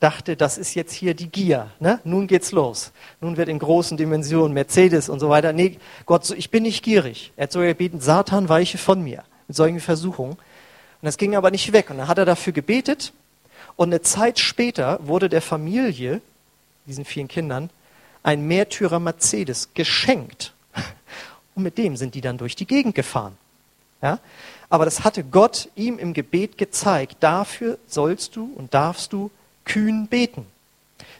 dachte, 0.00 0.36
das 0.36 0.58
ist 0.58 0.74
jetzt 0.74 0.92
hier 0.92 1.14
die 1.14 1.28
Gier. 1.28 1.70
Ne? 1.80 2.00
Nun 2.04 2.26
geht's 2.26 2.52
los. 2.52 2.92
Nun 3.20 3.36
wird 3.36 3.48
in 3.48 3.58
großen 3.58 3.96
Dimensionen 3.96 4.52
Mercedes 4.52 5.08
und 5.08 5.20
so 5.20 5.28
weiter. 5.28 5.52
Nee, 5.52 5.78
Gott, 6.04 6.28
ich 6.30 6.50
bin 6.50 6.64
nicht 6.64 6.82
gierig. 6.82 7.32
Er 7.36 7.44
hat 7.44 7.52
sogar 7.52 7.68
gebeten, 7.68 8.00
Satan 8.00 8.48
weiche 8.48 8.78
von 8.78 9.02
mir 9.02 9.22
mit 9.48 9.56
solchen 9.56 9.80
Versuchungen. 9.80 10.32
Und 10.32 11.06
das 11.06 11.16
ging 11.16 11.36
aber 11.36 11.50
nicht 11.50 11.72
weg. 11.72 11.90
Und 11.90 11.98
dann 11.98 12.08
hat 12.08 12.18
er 12.18 12.24
dafür 12.26 12.52
gebetet. 12.52 13.12
Und 13.76 13.88
eine 13.88 14.02
Zeit 14.02 14.38
später 14.38 15.00
wurde 15.02 15.28
der 15.28 15.42
Familie, 15.42 16.20
diesen 16.86 17.04
vielen 17.04 17.28
Kindern, 17.28 17.70
ein 18.22 18.46
Mehrtürer 18.46 19.00
Mercedes 19.00 19.70
geschenkt. 19.74 20.52
Und 21.54 21.62
mit 21.62 21.78
dem 21.78 21.96
sind 21.96 22.14
die 22.14 22.20
dann 22.20 22.38
durch 22.38 22.56
die 22.56 22.66
Gegend 22.66 22.94
gefahren. 22.94 23.36
Ja? 24.04 24.18
Aber 24.68 24.84
das 24.84 25.02
hatte 25.02 25.24
Gott 25.24 25.70
ihm 25.74 25.98
im 25.98 26.12
Gebet 26.12 26.58
gezeigt. 26.58 27.16
Dafür 27.20 27.78
sollst 27.86 28.36
du 28.36 28.52
und 28.54 28.74
darfst 28.74 29.12
du 29.12 29.30
kühn 29.64 30.06
beten. 30.06 30.46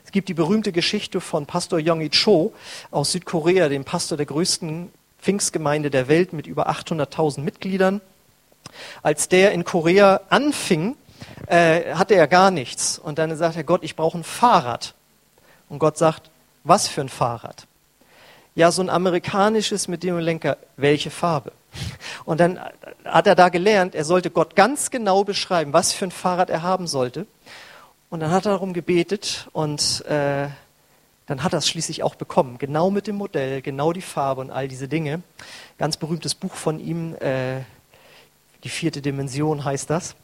Es 0.05 0.11
gibt 0.11 0.29
die 0.29 0.35
berühmte 0.35 0.71
Geschichte 0.71 1.19
von 1.19 1.47
Pastor 1.47 1.79
Yonggi 1.79 2.11
Cho 2.11 2.53
aus 2.91 3.11
Südkorea, 3.11 3.69
dem 3.69 3.83
Pastor 3.83 4.17
der 4.17 4.27
größten 4.27 4.91
Pfingstgemeinde 5.19 5.89
der 5.89 6.07
Welt 6.07 6.31
mit 6.31 6.45
über 6.45 6.69
800.000 6.69 7.41
Mitgliedern. 7.41 8.01
Als 9.01 9.29
der 9.29 9.51
in 9.51 9.63
Korea 9.63 10.21
anfing, 10.29 10.95
äh, 11.47 11.95
hatte 11.95 12.13
er 12.13 12.27
gar 12.27 12.51
nichts. 12.51 12.99
Und 12.99 13.17
dann 13.17 13.35
sagt 13.35 13.55
er, 13.55 13.63
Gott, 13.63 13.83
ich 13.83 13.95
brauche 13.95 14.19
ein 14.19 14.23
Fahrrad. 14.23 14.93
Und 15.69 15.79
Gott 15.79 15.97
sagt, 15.97 16.29
was 16.63 16.87
für 16.87 17.01
ein 17.01 17.09
Fahrrad? 17.09 17.65
Ja, 18.53 18.71
so 18.71 18.83
ein 18.83 18.89
amerikanisches 18.89 19.87
mit 19.87 20.03
dem 20.03 20.19
Lenker. 20.19 20.57
Welche 20.77 21.09
Farbe? 21.09 21.51
Und 22.25 22.39
dann 22.39 22.59
hat 23.03 23.27
er 23.27 23.35
da 23.35 23.49
gelernt, 23.49 23.95
er 23.95 24.05
sollte 24.05 24.31
Gott 24.31 24.55
ganz 24.55 24.91
genau 24.91 25.23
beschreiben, 25.23 25.73
was 25.73 25.93
für 25.93 26.05
ein 26.05 26.11
Fahrrad 26.11 26.49
er 26.49 26.61
haben 26.61 26.87
sollte. 26.87 27.27
Und 28.09 28.19
dann 28.19 28.31
hat 28.31 28.45
er 28.45 28.51
darum 28.51 28.73
gebetet 28.73 29.47
und 29.51 30.05
äh, 30.05 30.47
dann 31.27 31.43
hat 31.43 31.53
er 31.53 31.59
es 31.59 31.67
schließlich 31.67 32.03
auch 32.03 32.15
bekommen. 32.15 32.57
Genau 32.57 32.91
mit 32.91 33.07
dem 33.07 33.15
Modell, 33.15 33.61
genau 33.61 33.93
die 33.93 34.01
Farbe 34.01 34.41
und 34.41 34.51
all 34.51 34.67
diese 34.67 34.87
Dinge. 34.87 35.21
Ganz 35.77 35.97
berühmtes 35.97 36.35
Buch 36.35 36.53
von 36.53 36.79
ihm, 36.79 37.15
äh, 37.15 37.61
die 38.63 38.69
vierte 38.69 39.01
Dimension 39.01 39.65
heißt 39.65 39.89
das, 39.89 40.15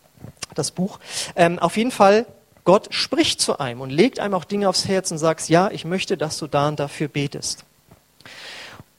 das 0.54 0.72
Buch. 0.72 1.00
Ähm, 1.36 1.60
auf 1.60 1.78
jeden 1.78 1.92
Fall, 1.92 2.26
Gott 2.64 2.94
spricht 2.94 3.42
zu 3.42 3.60
einem 3.60 3.82
und 3.82 3.90
legt 3.90 4.20
einem 4.20 4.36
auch 4.36 4.46
Dinge 4.46 4.70
aufs 4.70 4.88
Herz 4.88 5.12
und 5.12 5.18
sagt, 5.18 5.50
ja, 5.50 5.70
ich 5.72 5.86
möchte, 5.86 6.18
dass 6.18 6.38
du 6.38 6.48
da 6.48 6.68
und 6.68 6.80
dafür 6.80 7.08
betest. 7.08 7.66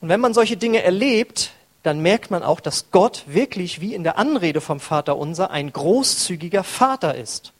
Und 0.00 0.08
wenn 0.08 0.20
man 0.20 0.34
solche 0.34 0.56
Dinge 0.56 0.82
erlebt, 0.82 1.52
dann 1.82 2.00
merkt 2.00 2.30
man 2.30 2.42
auch, 2.42 2.60
dass 2.60 2.90
Gott 2.90 3.24
wirklich, 3.26 3.80
wie 3.80 3.94
in 3.94 4.04
der 4.04 4.18
Anrede 4.18 4.60
vom 4.60 4.80
Vater 4.80 5.16
unser, 5.16 5.50
ein 5.50 5.72
großzügiger 5.72 6.64
Vater 6.64 7.14
ist 7.14 7.52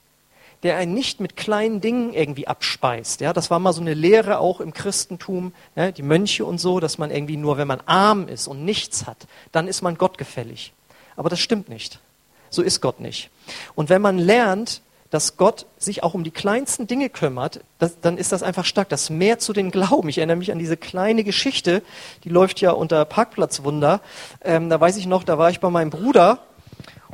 der 0.63 0.77
einen 0.77 0.95
nicht 0.95 1.21
mit 1.21 1.37
kleinen 1.37 1.81
Dingen 1.81 2.13
irgendwie 2.13 2.47
abspeist. 2.47 3.21
Ja, 3.21 3.33
das 3.33 3.51
war 3.51 3.59
mal 3.59 3.73
so 3.73 3.81
eine 3.81 3.95
Lehre 3.95 4.39
auch 4.39 4.61
im 4.61 4.73
Christentum, 4.73 5.53
ja, 5.75 5.91
die 5.91 6.03
Mönche 6.03 6.45
und 6.45 6.59
so, 6.59 6.79
dass 6.79 6.99
man 6.99 7.11
irgendwie 7.11 7.37
nur, 7.37 7.59
wenn 7.59 7.67
man 7.67 7.81
arm 7.87 8.29
ist 8.29 8.47
und 8.47 8.65
nichts 8.65 9.07
hat, 9.07 9.27
dann 9.51 9.67
ist 9.67 9.83
man 9.83 9.99
gottgefällig. 9.99 10.73
Aber 11.17 11.29
das 11.29 11.41
stimmt 11.41 11.69
nicht. 11.69 11.99
So 12.49 12.63
ist 12.63 12.81
Gott 12.81 13.01
nicht. 13.01 13.31
Und 13.75 13.89
wenn 13.89 14.03
man 14.03 14.19
lernt, 14.19 14.83
dass 15.13 15.37
Gott 15.37 15.67
sich 15.77 16.03
auch 16.03 16.15
um 16.15 16.25
die 16.25 16.31
kleinsten 16.31 16.87
Dinge 16.87 17.11
kümmert, 17.11 17.61
das, 17.79 18.01
dann 18.01 18.17
ist 18.17 18.33
das 18.33 18.43
einfach 18.43 18.65
stark. 18.65 18.89
Das 18.89 19.11
mehr 19.11 19.39
zu 19.39 19.53
den 19.53 19.71
Glauben. 19.71 20.09
Ich 20.09 20.17
erinnere 20.17 20.39
mich 20.39 20.51
an 20.51 20.59
diese 20.59 20.79
kleine 20.79 21.23
Geschichte, 21.23 21.83
die 22.25 22.31
läuft 22.31 22.63
ja 22.63 22.71
unter 22.71 23.05
Parkplatzwunder. 23.05 24.01
Ähm, 24.43 24.71
da 24.71 24.81
weiß 24.81 24.97
ich 24.97 25.05
noch, 25.05 25.23
da 25.23 25.37
war 25.37 25.51
ich 25.51 25.61
bei 25.61 25.69
meinem 25.69 25.91
Bruder 25.91 26.39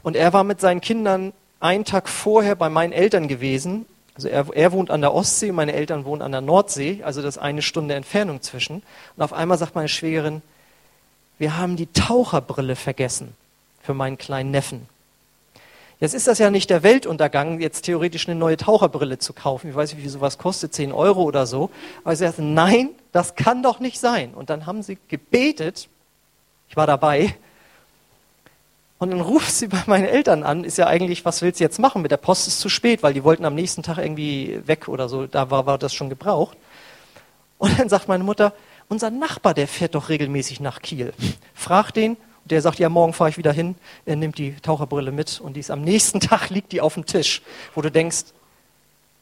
und 0.04 0.14
er 0.14 0.32
war 0.32 0.44
mit 0.44 0.60
seinen 0.60 0.80
Kindern 0.80 1.32
einen 1.58 1.84
Tag 1.84 2.08
vorher 2.08 2.54
bei 2.54 2.68
meinen 2.68 2.92
Eltern 2.92 3.26
gewesen, 3.26 3.84
Also 4.14 4.28
er, 4.28 4.46
er 4.54 4.70
wohnt 4.70 4.90
an 4.92 5.00
der 5.00 5.12
Ostsee, 5.12 5.50
meine 5.50 5.72
Eltern 5.72 6.04
wohnen 6.04 6.22
an 6.22 6.30
der 6.30 6.40
Nordsee, 6.40 7.02
also 7.02 7.20
das 7.20 7.36
eine 7.36 7.62
Stunde 7.62 7.94
Entfernung 7.94 8.42
zwischen. 8.42 8.84
Und 9.16 9.22
auf 9.24 9.32
einmal 9.32 9.58
sagt 9.58 9.74
meine 9.74 9.88
Schwägerin, 9.88 10.40
wir 11.38 11.56
haben 11.56 11.74
die 11.74 11.86
Taucherbrille 11.86 12.76
vergessen 12.76 13.34
für 13.82 13.94
meinen 13.94 14.18
kleinen 14.18 14.52
Neffen. 14.52 14.88
Jetzt 16.00 16.14
ist 16.14 16.28
das 16.28 16.38
ja 16.38 16.50
nicht 16.50 16.70
der 16.70 16.84
Weltuntergang, 16.84 17.60
jetzt 17.60 17.82
theoretisch 17.82 18.28
eine 18.28 18.38
neue 18.38 18.56
Taucherbrille 18.56 19.18
zu 19.18 19.32
kaufen. 19.32 19.70
Ich 19.70 19.74
weiß 19.74 19.94
nicht, 19.94 20.04
wie 20.04 20.08
sowas 20.08 20.38
kostet, 20.38 20.72
10 20.72 20.92
Euro 20.92 21.22
oder 21.22 21.44
so. 21.44 21.70
Aber 22.04 22.14
sie 22.14 22.24
sagten, 22.24 22.54
nein, 22.54 22.90
das 23.10 23.34
kann 23.34 23.62
doch 23.62 23.80
nicht 23.80 23.98
sein. 23.98 24.32
Und 24.34 24.48
dann 24.48 24.66
haben 24.66 24.82
sie 24.82 24.98
gebetet, 25.08 25.88
ich 26.68 26.76
war 26.76 26.86
dabei, 26.86 27.34
und 28.98 29.10
dann 29.10 29.20
ruft 29.20 29.52
sie 29.52 29.68
bei 29.68 29.82
meinen 29.86 30.06
Eltern 30.06 30.42
an, 30.42 30.64
ist 30.64 30.76
ja 30.76 30.88
eigentlich, 30.88 31.24
was 31.24 31.40
willst 31.40 31.60
du 31.60 31.64
jetzt 31.64 31.78
machen? 31.78 32.02
Mit 32.02 32.10
der 32.10 32.16
Post 32.16 32.48
ist 32.48 32.58
zu 32.58 32.68
spät, 32.68 33.02
weil 33.02 33.14
die 33.14 33.22
wollten 33.22 33.44
am 33.44 33.54
nächsten 33.54 33.82
Tag 33.82 33.98
irgendwie 33.98 34.60
weg 34.66 34.88
oder 34.88 35.08
so, 35.08 35.26
da 35.26 35.50
war, 35.50 35.66
war 35.66 35.78
das 35.78 35.94
schon 35.94 36.08
gebraucht. 36.08 36.56
Und 37.58 37.78
dann 37.78 37.88
sagt 37.88 38.08
meine 38.08 38.24
Mutter, 38.24 38.52
unser 38.88 39.10
Nachbar, 39.10 39.54
der 39.54 39.68
fährt 39.68 39.94
doch 39.94 40.08
regelmäßig 40.08 40.60
nach 40.60 40.80
Kiel. 40.80 41.12
Frag 41.54 41.92
den, 41.92 42.16
der 42.50 42.62
sagt, 42.62 42.78
ja, 42.78 42.88
morgen 42.88 43.12
fahre 43.12 43.30
ich 43.30 43.38
wieder 43.38 43.52
hin, 43.52 43.74
er 44.06 44.16
nimmt 44.16 44.38
die 44.38 44.54
Taucherbrille 44.56 45.12
mit 45.12 45.40
und 45.40 45.54
die 45.54 45.60
ist 45.60 45.70
am 45.70 45.82
nächsten 45.82 46.20
Tag 46.20 46.50
liegt 46.50 46.72
die 46.72 46.80
auf 46.80 46.94
dem 46.94 47.06
Tisch, 47.06 47.42
wo 47.74 47.82
du 47.82 47.90
denkst, 47.90 48.24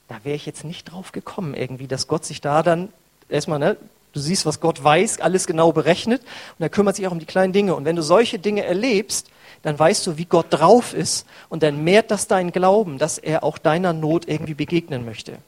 da 0.08 0.16
wäre 0.22 0.36
ich 0.36 0.46
jetzt 0.46 0.64
nicht 0.64 0.90
drauf 0.92 1.12
gekommen 1.12 1.54
irgendwie, 1.54 1.88
dass 1.88 2.06
Gott 2.06 2.24
sich 2.24 2.40
da 2.40 2.62
dann 2.62 2.90
erstmal, 3.28 3.58
ne, 3.58 3.76
du 4.12 4.20
siehst, 4.20 4.46
was 4.46 4.60
Gott 4.60 4.82
weiß, 4.82 5.20
alles 5.20 5.46
genau 5.46 5.72
berechnet 5.72 6.22
und 6.22 6.62
er 6.62 6.68
kümmert 6.68 6.96
sich 6.96 7.06
auch 7.06 7.12
um 7.12 7.18
die 7.18 7.26
kleinen 7.26 7.52
Dinge. 7.52 7.74
Und 7.74 7.84
wenn 7.84 7.96
du 7.96 8.02
solche 8.02 8.38
Dinge 8.38 8.64
erlebst, 8.64 9.30
dann 9.62 9.78
weißt 9.78 10.06
du, 10.06 10.16
wie 10.16 10.24
Gott 10.24 10.46
drauf 10.50 10.94
ist 10.94 11.26
und 11.48 11.62
dann 11.62 11.82
mehrt 11.82 12.10
das 12.10 12.28
deinen 12.28 12.52
Glauben, 12.52 12.98
dass 12.98 13.18
er 13.18 13.42
auch 13.42 13.58
deiner 13.58 13.92
Not 13.92 14.28
irgendwie 14.28 14.54
begegnen 14.54 15.04
möchte. 15.04 15.38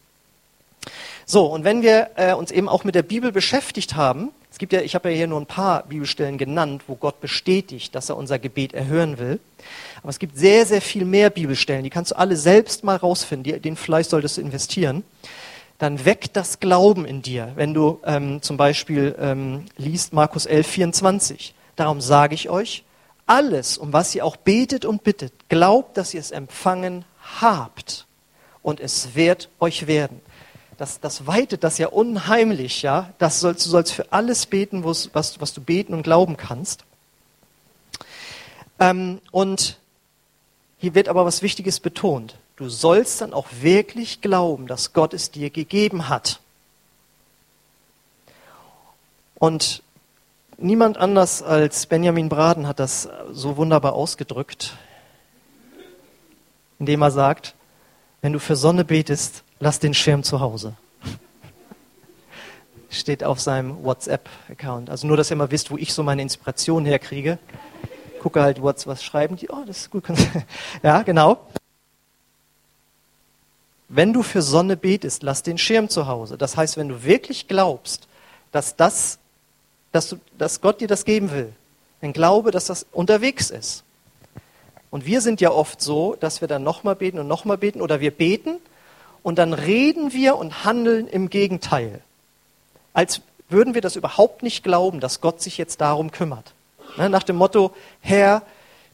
So, 1.25 1.47
und 1.47 1.65
wenn 1.65 1.83
wir 1.83 2.11
äh, 2.17 2.35
uns 2.35 2.51
eben 2.51 2.69
auch 2.69 2.85
mit 2.85 2.95
der 2.95 3.03
Bibel 3.03 3.33
beschäftigt 3.33 3.97
haben, 3.97 4.31
es 4.59 4.61
gibt 4.61 4.73
ja, 4.73 4.81
ich 4.81 4.97
habe 4.97 5.09
ja 5.11 5.15
hier 5.15 5.29
nur 5.29 5.41
ein 5.41 5.47
paar 5.47 5.85
Bibelstellen 5.85 6.37
genannt, 6.37 6.83
wo 6.89 6.97
Gott 6.97 7.21
bestätigt, 7.21 7.95
dass 7.95 8.09
er 8.09 8.17
unser 8.17 8.41
Gebet 8.41 8.75
erhören 8.75 9.17
will. 9.21 9.39
Aber 10.03 10.09
es 10.09 10.19
gibt 10.19 10.37
sehr, 10.37 10.67
sehr 10.67 10.81
viel 10.81 11.05
mehr 11.05 11.31
Bibelstellen, 11.31 11.85
die 11.85 11.91
kannst 11.91 12.11
du 12.11 12.19
alle 12.19 12.35
selbst 12.37 12.83
mal 12.83 12.97
rausfinden, 12.97 13.63
den 13.63 13.77
Fleiß 13.77 14.11
solltest 14.11 14.37
du 14.37 14.41
investieren. 14.41 15.05
Dann 15.79 16.05
weckt 16.05 16.35
das 16.35 16.59
Glauben 16.59 17.05
in 17.05 17.23
dir, 17.23 17.53
wenn 17.55 17.73
du 17.73 18.01
ähm, 18.05 18.43
zum 18.43 18.57
Beispiel 18.57 19.15
ähm, 19.21 19.67
liest 19.77 20.13
Markus 20.13 20.45
11, 20.45 20.67
24. 20.67 21.55
Darum 21.77 22.01
sage 22.01 22.35
ich 22.35 22.51
euch, 22.51 22.83
alles, 23.27 23.79
um 23.79 23.93
was 23.93 24.13
ihr 24.17 24.25
auch 24.25 24.35
betet 24.35 24.85
und 24.85 25.05
bittet, 25.05 25.33
glaubt, 25.49 25.97
dass 25.97 26.15
ihr 26.15 26.21
es 26.21 26.33
empfangen 26.33 27.05
habt 27.41 28.07
und 28.63 28.81
es 28.81 29.15
wird 29.15 29.51
euch 29.61 29.87
werden 29.87 30.21
das, 30.79 31.01
das 31.01 31.27
weitet 31.27 31.65
das 31.65 31.77
ja 31.79 31.89
unheimlich, 31.89 32.83
ja. 32.83 33.13
Das 33.19 33.41
sollst, 33.41 33.67
du 33.67 33.71
sollst 33.71 33.93
für 33.93 34.13
alles 34.13 34.47
beten, 34.47 34.85
was, 34.85 35.11
was 35.13 35.53
du 35.53 35.61
beten 35.61 35.93
und 35.93 36.05
glauben 36.05 36.37
kannst. 36.37 36.85
Ähm, 38.79 39.21
und 39.33 39.77
hier 40.79 40.95
wird 40.95 41.09
aber 41.09 41.27
was 41.27 41.43
Wichtiges 41.43 41.81
betont. 41.81 42.37
Du 42.55 42.69
sollst 42.69 43.21
dann 43.21 43.35
auch 43.35 43.49
wirklich 43.61 44.21
glauben, 44.21 44.69
dass 44.69 44.93
Gott 44.93 45.15
es 45.15 45.33
dir 45.33 45.51
gegeben 45.51 46.09
hat. 46.09 46.41
Und 49.35 49.83
niemand 50.59 50.97
anders 50.97 51.43
als 51.43 51.87
Benjamin 51.87 52.29
Braden 52.29 52.69
hat 52.69 52.79
das 52.79 53.09
so 53.33 53.57
wunderbar 53.57 53.95
ausgedrückt, 53.95 54.77
indem 56.79 57.03
er 57.03 57.11
sagt, 57.11 57.57
wenn 58.21 58.33
du 58.33 58.39
für 58.39 58.57
Sonne 58.57 58.85
betest, 58.85 59.43
lass 59.61 59.79
den 59.79 59.95
Schirm 59.95 60.23
zu 60.23 60.41
Hause. 60.41 60.75
Steht 62.91 63.23
auf 63.23 63.41
seinem 63.41 63.85
WhatsApp-Account. 63.85 64.89
Also 64.89 65.07
nur, 65.07 65.17
dass 65.17 65.31
ihr 65.31 65.37
mal 65.37 65.51
wisst, 65.51 65.71
wo 65.71 65.77
ich 65.77 65.93
so 65.93 66.03
meine 66.03 66.23
Inspiration 66.23 66.87
herkriege. 66.87 67.39
Gucke 68.21 68.43
halt, 68.43 68.63
was 68.63 69.05
schreiben 69.05 69.37
die. 69.37 69.51
Oh, 69.51 69.63
das 69.67 69.79
ist 69.79 69.91
gut. 69.91 70.05
ja, 70.83 71.03
genau. 71.03 71.39
Wenn 73.89 74.13
du 74.13 74.23
für 74.23 74.43
Sonne 74.43 74.77
betest, 74.77 75.23
lass 75.23 75.43
den 75.43 75.59
Schirm 75.59 75.89
zu 75.89 76.07
Hause. 76.07 76.37
Das 76.39 76.57
heißt, 76.57 76.77
wenn 76.77 76.89
du 76.89 77.05
wirklich 77.05 77.49
glaubst, 77.49 78.09
dass, 78.53 78.77
das, 78.77 79.19
dass, 79.93 80.09
du, 80.09 80.17
dass 80.37 80.61
Gott 80.61 80.81
dir 80.81 80.89
das 80.89 81.05
geben 81.05 81.31
will, 81.31 81.53
dann 82.01 82.13
glaube, 82.13 82.51
dass 82.51 82.67
das 82.67 82.87
unterwegs 82.93 83.51
ist. 83.51 83.85
Und 84.91 85.05
wir 85.05 85.21
sind 85.21 85.41
ja 85.41 85.51
oft 85.51 85.83
so, 85.83 86.17
dass 86.19 86.41
wir 86.41 86.49
dann 86.49 86.63
nochmal 86.63 86.97
beten 86.97 87.19
und 87.19 87.29
nochmal 87.29 87.59
beten 87.59 87.81
oder 87.83 88.01
wir 88.01 88.11
beten 88.11 88.59
und 89.23 89.39
dann 89.39 89.53
reden 89.53 90.13
wir 90.13 90.37
und 90.37 90.65
handeln 90.65 91.09
im 91.09 91.31
Gegenteil. 91.31 92.01
Als 92.93 93.21
würden 93.49 93.75
wir 93.75 93.81
das 93.81 93.97
überhaupt 93.97 94.43
nicht 94.43 94.63
glauben, 94.63 95.01
dass 95.01 95.21
Gott 95.21 95.41
sich 95.41 95.59
jetzt 95.59 95.81
darum 95.81 96.11
kümmert. 96.11 96.53
Ne, 96.97 97.09
nach 97.09 97.23
dem 97.23 97.37
Motto, 97.37 97.73
Herr, 98.01 98.43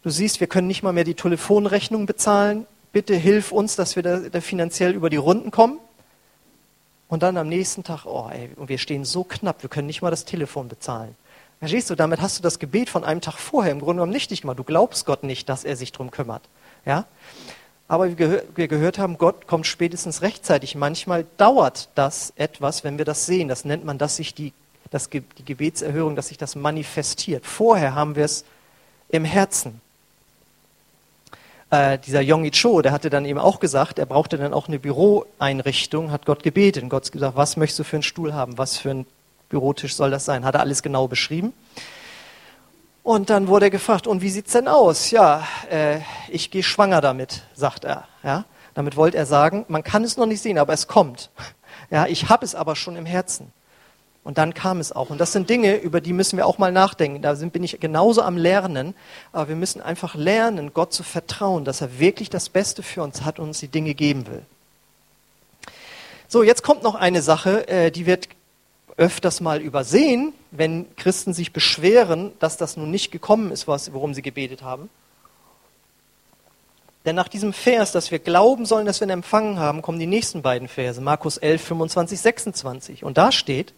du 0.03 0.11
siehst, 0.11 0.41
wir 0.41 0.47
können 0.47 0.69
nicht 0.69 0.83
mal 0.83 0.93
mehr 0.93 1.05
die 1.05 1.15
Telefonrechnung 1.15 2.07
bezahlen, 2.07 2.67
bitte 2.93 3.15
hilf 3.15 3.53
uns, 3.53 3.77
dass 3.77 3.97
wir 3.97 4.03
da, 4.03 4.41
finanziell 4.41 4.93
über 4.93 5.11
die 5.11 5.17
Runden 5.17 5.51
kommen. 5.51 5.79
Und 7.09 7.23
dann 7.23 7.37
am 7.37 7.49
nächsten 7.49 7.85
Tag, 7.85 8.07
oh 8.07 8.29
ey, 8.33 8.51
wir 8.57 8.79
stehen 8.79 9.05
so 9.05 9.25
knapp, 9.25 9.63
wir 9.63 9.71
können 9.71 9.87
nicht 9.87 10.03
mal 10.03 10.11
das 10.11 10.25
Telefon 10.25 10.69
bezahlen. 10.69 11.15
Verstehst 11.59 11.89
du, 11.91 11.95
damit 11.95 12.21
hast 12.21 12.39
du 12.39 12.43
das 12.43 12.59
Gebet 12.59 12.91
von 12.91 13.05
einem 13.05 13.21
Tag 13.21 13.39
vorher 13.39 13.73
im 13.73 13.79
Grunde 13.79 14.01
genommen 14.01 14.13
nicht 14.13 14.41
gemacht. 14.41 14.59
Du 14.59 14.65
glaubst 14.65 15.07
Gott 15.07 15.23
nicht, 15.23 15.49
dass 15.49 15.65
er 15.65 15.77
sich 15.77 15.93
darum 15.93 16.11
kümmert. 16.11 16.43
Ja? 16.85 17.07
Aber 17.87 18.09
wie 18.09 18.19
wir 18.19 18.69
gehört 18.69 18.99
haben, 18.99 19.19
Gott 19.19 19.47
kommt 19.47 19.67
spätestens 19.67 20.23
rechtzeitig. 20.23 20.75
Manchmal 20.75 21.27
dauert 21.37 21.91
das 21.95 22.33
etwas, 22.37 22.83
wenn 22.83 22.97
wir 22.99 23.05
das 23.05 23.27
sehen. 23.27 23.49
Das 23.49 23.65
nennt 23.65 23.85
man, 23.85 23.99
dass 23.99 24.17
sich 24.17 24.35
die, 24.35 24.53
das, 24.91 25.11
die 25.11 25.45
Gebetserhörung, 25.45 26.17
dass 26.17 26.29
sich 26.29 26.39
das 26.39 26.57
manifestiert. 26.57 27.45
Vorher 27.45 27.95
haben 27.95 28.17
wir 28.17 28.25
es 28.25 28.45
im 29.11 29.25
Herzen. 29.25 29.81
Äh, 31.71 31.99
dieser 31.99 32.23
Yonggi 32.23 32.53
Cho, 32.53 32.81
der 32.81 32.93
hatte 32.93 33.11
dann 33.11 33.27
eben 33.27 33.39
auch 33.39 33.61
gesagt, 33.61 33.99
er 33.99 34.07
brauchte 34.07 34.39
dann 34.39 34.55
auch 34.55 34.69
eine 34.69 34.79
Büroeinrichtung, 34.79 36.11
hat 36.11 36.25
Gott 36.25 36.43
gebetet. 36.43 36.83
Und 36.83 36.89
Gott 36.89 37.07
hat 37.07 37.13
gesagt, 37.13 37.37
was 37.37 37.57
möchtest 37.59 37.81
du 37.81 37.85
für 37.85 37.97
einen 37.97 38.03
Stuhl 38.03 38.33
haben? 38.33 38.57
Was 38.57 38.79
für 38.79 38.91
ein 38.91 39.07
Bürotisch 39.51 39.95
soll 39.95 40.11
das 40.11 40.25
sein? 40.25 40.45
Hat 40.45 40.55
er 40.55 40.61
alles 40.61 40.83
genau 40.83 41.07
beschrieben. 41.07 41.53
Und 43.05 43.29
dann 43.29 43.49
wurde 43.49 43.67
er 43.67 43.71
gefragt, 43.71 44.07
und 44.07 44.23
wie 44.23 44.31
sieht's 44.31 44.53
denn 44.53 44.67
aus? 44.67 45.11
Ja, 45.11 45.47
äh, 45.71 45.99
ich 46.29 46.51
gehe 46.51 46.63
schwanger 46.63 47.03
damit, 47.03 47.43
sagt 47.55 47.85
er. 47.85 48.09
Ja, 48.23 48.47
damit 48.73 48.97
wollte 48.97 49.19
er 49.19 49.27
sagen, 49.27 49.67
man 49.69 49.85
kann 49.85 50.05
es 50.05 50.17
noch 50.17 50.25
nicht 50.25 50.41
sehen, 50.41 50.59
aber 50.59 50.73
es 50.73 50.89
kommt. 50.89 51.31
Ja, 51.91 52.07
ich 52.07 52.31
habe 52.31 52.47
es 52.47 52.55
aber 52.55 52.77
schon 52.77 52.97
im 52.97 53.05
Herzen. 53.05 53.53
Und 54.25 54.39
dann 54.39 54.55
kam 54.55 54.81
es 54.81 54.91
auch. 54.91 55.11
Und 55.11 55.19
das 55.19 55.33
sind 55.33 55.51
Dinge, 55.51 55.77
über 55.77 56.01
die 56.01 56.15
müssen 56.15 56.39
wir 56.39 56.47
auch 56.47 56.57
mal 56.57 56.73
nachdenken. 56.73 57.21
Da 57.21 57.37
sind, 57.37 57.53
bin 57.53 57.63
ich 57.63 57.79
genauso 57.79 58.23
am 58.23 58.39
Lernen. 58.39 58.95
Aber 59.33 59.51
wir 59.51 59.57
müssen 59.57 59.83
einfach 59.83 60.15
lernen, 60.15 60.73
Gott 60.73 60.95
zu 60.95 61.03
vertrauen, 61.03 61.67
dass 61.67 61.83
er 61.83 61.99
wirklich 61.99 62.31
das 62.31 62.49
Beste 62.49 62.83
für 62.83 63.03
uns 63.03 63.23
hat 63.23 63.39
und 63.39 63.49
uns 63.49 63.61
die 63.61 63.69
Dinge 63.69 63.93
geben 63.93 64.27
will. 64.27 64.43
So, 66.27 66.43
jetzt 66.43 66.63
kommt 66.63 66.83
noch 66.83 66.95
eine 66.95 67.21
Sache, 67.21 67.69
äh, 67.69 67.91
die 67.91 68.07
wird 68.07 68.29
öfters 68.97 69.41
mal 69.41 69.61
übersehen, 69.61 70.33
wenn 70.51 70.87
Christen 70.97 71.35
sich 71.35 71.53
beschweren, 71.53 72.33
dass 72.39 72.57
das 72.57 72.77
nun 72.77 72.91
nicht 72.91 73.11
gekommen 73.11 73.51
ist, 73.51 73.67
worum 73.67 74.15
sie 74.15 74.23
gebetet 74.23 74.63
haben. 74.63 74.89
Denn 77.05 77.17
nach 77.17 77.29
diesem 77.29 77.53
Vers, 77.53 77.93
dass 77.93 78.11
wir 78.11 78.19
glauben 78.19 78.65
sollen, 78.65 78.87
dass 78.87 79.01
wir 79.01 79.07
ihn 79.07 79.11
empfangen 79.11 79.59
haben, 79.59 79.83
kommen 79.83 79.99
die 79.99 80.07
nächsten 80.07 80.41
beiden 80.43 80.69
Verse, 80.69 81.01
Markus 81.01 81.37
11, 81.37 81.63
25, 81.63 82.21
26. 82.21 83.05
Und 83.05 83.19
da 83.19 83.31
steht, 83.31 83.75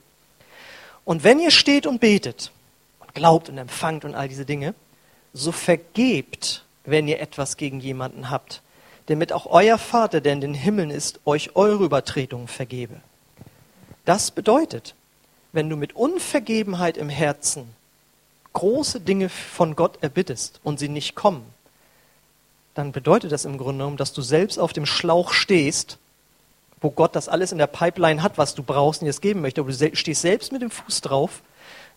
und 1.05 1.25
wenn 1.25 1.41
ihr 1.41 1.51
steht 1.51 1.87
und 1.87 2.01
betet 2.01 2.53
und 3.01 3.15
glaubt 3.15 3.49
und 3.49 3.59
empfangt 3.59 4.05
und 4.05 4.15
all 4.15 4.29
diese 4.29 4.45
Dinge, 4.45 4.75
so 5.33 5.51
vergebt, 5.51 6.65
wenn 6.85 7.09
ihr 7.09 7.21
etwas 7.21 7.57
gegen 7.57 7.81
jemanden 7.81 8.31
habt, 8.31 8.63
damit 9.07 9.33
auch 9.33 9.47
euer 9.47 9.79
Vater, 9.79 10.21
der 10.21 10.33
in 10.33 10.41
den 10.41 10.55
Himmeln 10.55 10.91
ist, 10.91 11.21
euch 11.25 11.57
eure 11.57 11.85
Übertretungen 11.85 12.49
vergebe. 12.49 13.01
Das 14.05 14.31
bedeutet, 14.31 14.95
wenn 15.57 15.71
du 15.71 15.77
mit 15.77 15.97
Unvergebenheit 15.97 16.97
im 16.97 17.09
Herzen 17.09 17.75
große 18.53 19.01
Dinge 19.01 19.29
von 19.29 19.75
Gott 19.75 20.03
erbittest 20.03 20.61
und 20.63 20.79
sie 20.79 20.89
nicht 20.89 21.15
kommen, 21.15 21.45
dann 22.75 22.93
bedeutet 22.93 23.33
das 23.33 23.47
im 23.47 23.57
Grunde 23.57 23.79
genommen, 23.79 23.97
dass 23.97 24.13
du 24.13 24.21
selbst 24.21 24.59
auf 24.59 24.75
dem 24.75 24.87
Schlauch 24.87 25.33
stehst, 25.33 25.99
wo 26.83 26.91
Gott 26.91 27.17
das 27.17 27.29
alles 27.29 27.53
in 27.53 27.59
der 27.59 27.67
Pipeline 27.69 28.23
hat, 28.23 28.37
was 28.37 28.55
du 28.55 28.63
brauchst 28.63 29.01
und 29.01 29.07
dir 29.07 29.11
es 29.11 29.23
geben 29.23 29.41
möchte, 29.41 29.63
aber 29.63 29.73
du 29.73 29.97
stehst 29.97 30.21
selbst 30.21 30.53
mit 30.53 30.61
dem 30.61 30.71
Fuß 30.71 31.01
drauf, 31.01 31.43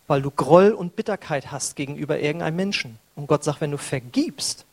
weil 0.06 0.22
du 0.22 0.30
Groll 0.30 0.72
und 0.72 0.96
Bitterkeit 0.96 1.52
hast 1.52 1.76
gegenüber 1.76 2.18
irgendeinem 2.18 2.56
Menschen. 2.56 2.98
Und 3.14 3.26
Gott 3.26 3.44
sagt, 3.44 3.60
wenn 3.60 3.70
du 3.70 3.78
vergibst, 3.78 4.64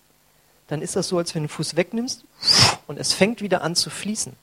dann 0.68 0.82
ist 0.82 0.96
das 0.96 1.10
so, 1.10 1.18
als 1.18 1.36
wenn 1.36 1.44
du 1.44 1.48
den 1.48 1.54
Fuß 1.54 1.76
wegnimmst 1.76 2.24
und 2.88 2.98
es 2.98 3.14
fängt 3.14 3.42
wieder 3.42 3.62
an 3.62 3.76
zu 3.76 3.90
fließen. 3.90 4.34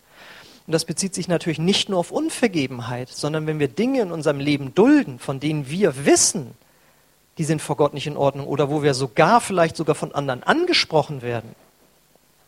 Und 0.67 0.73
das 0.73 0.85
bezieht 0.85 1.15
sich 1.15 1.29
natürlich 1.29 1.59
nicht 1.59 1.89
nur 1.89 1.99
auf 1.99 2.11
Unvergebenheit, 2.11 3.11
sondern 3.11 3.47
wenn 3.47 3.59
wir 3.59 3.69
Dinge 3.69 4.01
in 4.01 4.13
unserem 4.13 4.41
Leben 4.41 4.75
dulden, 4.75 5.19
von 5.19 5.41
denen 5.41 5.69
wir 5.69 6.07
wissen, 6.07 6.55
die 7.37 7.45
sind 7.45 7.61
vor 7.61 7.77
Gott 7.77 7.93
nicht 7.93 8.07
in 8.07 8.17
Ordnung 8.17 8.47
oder 8.47 8.71
wo 8.71 8.83
wir 8.83 8.95
sogar 8.95 9.41
vielleicht 9.41 9.77
sogar 9.77 9.95
von 9.95 10.15
anderen 10.15 10.43
angesprochen 10.43 11.21
werden 11.21 11.55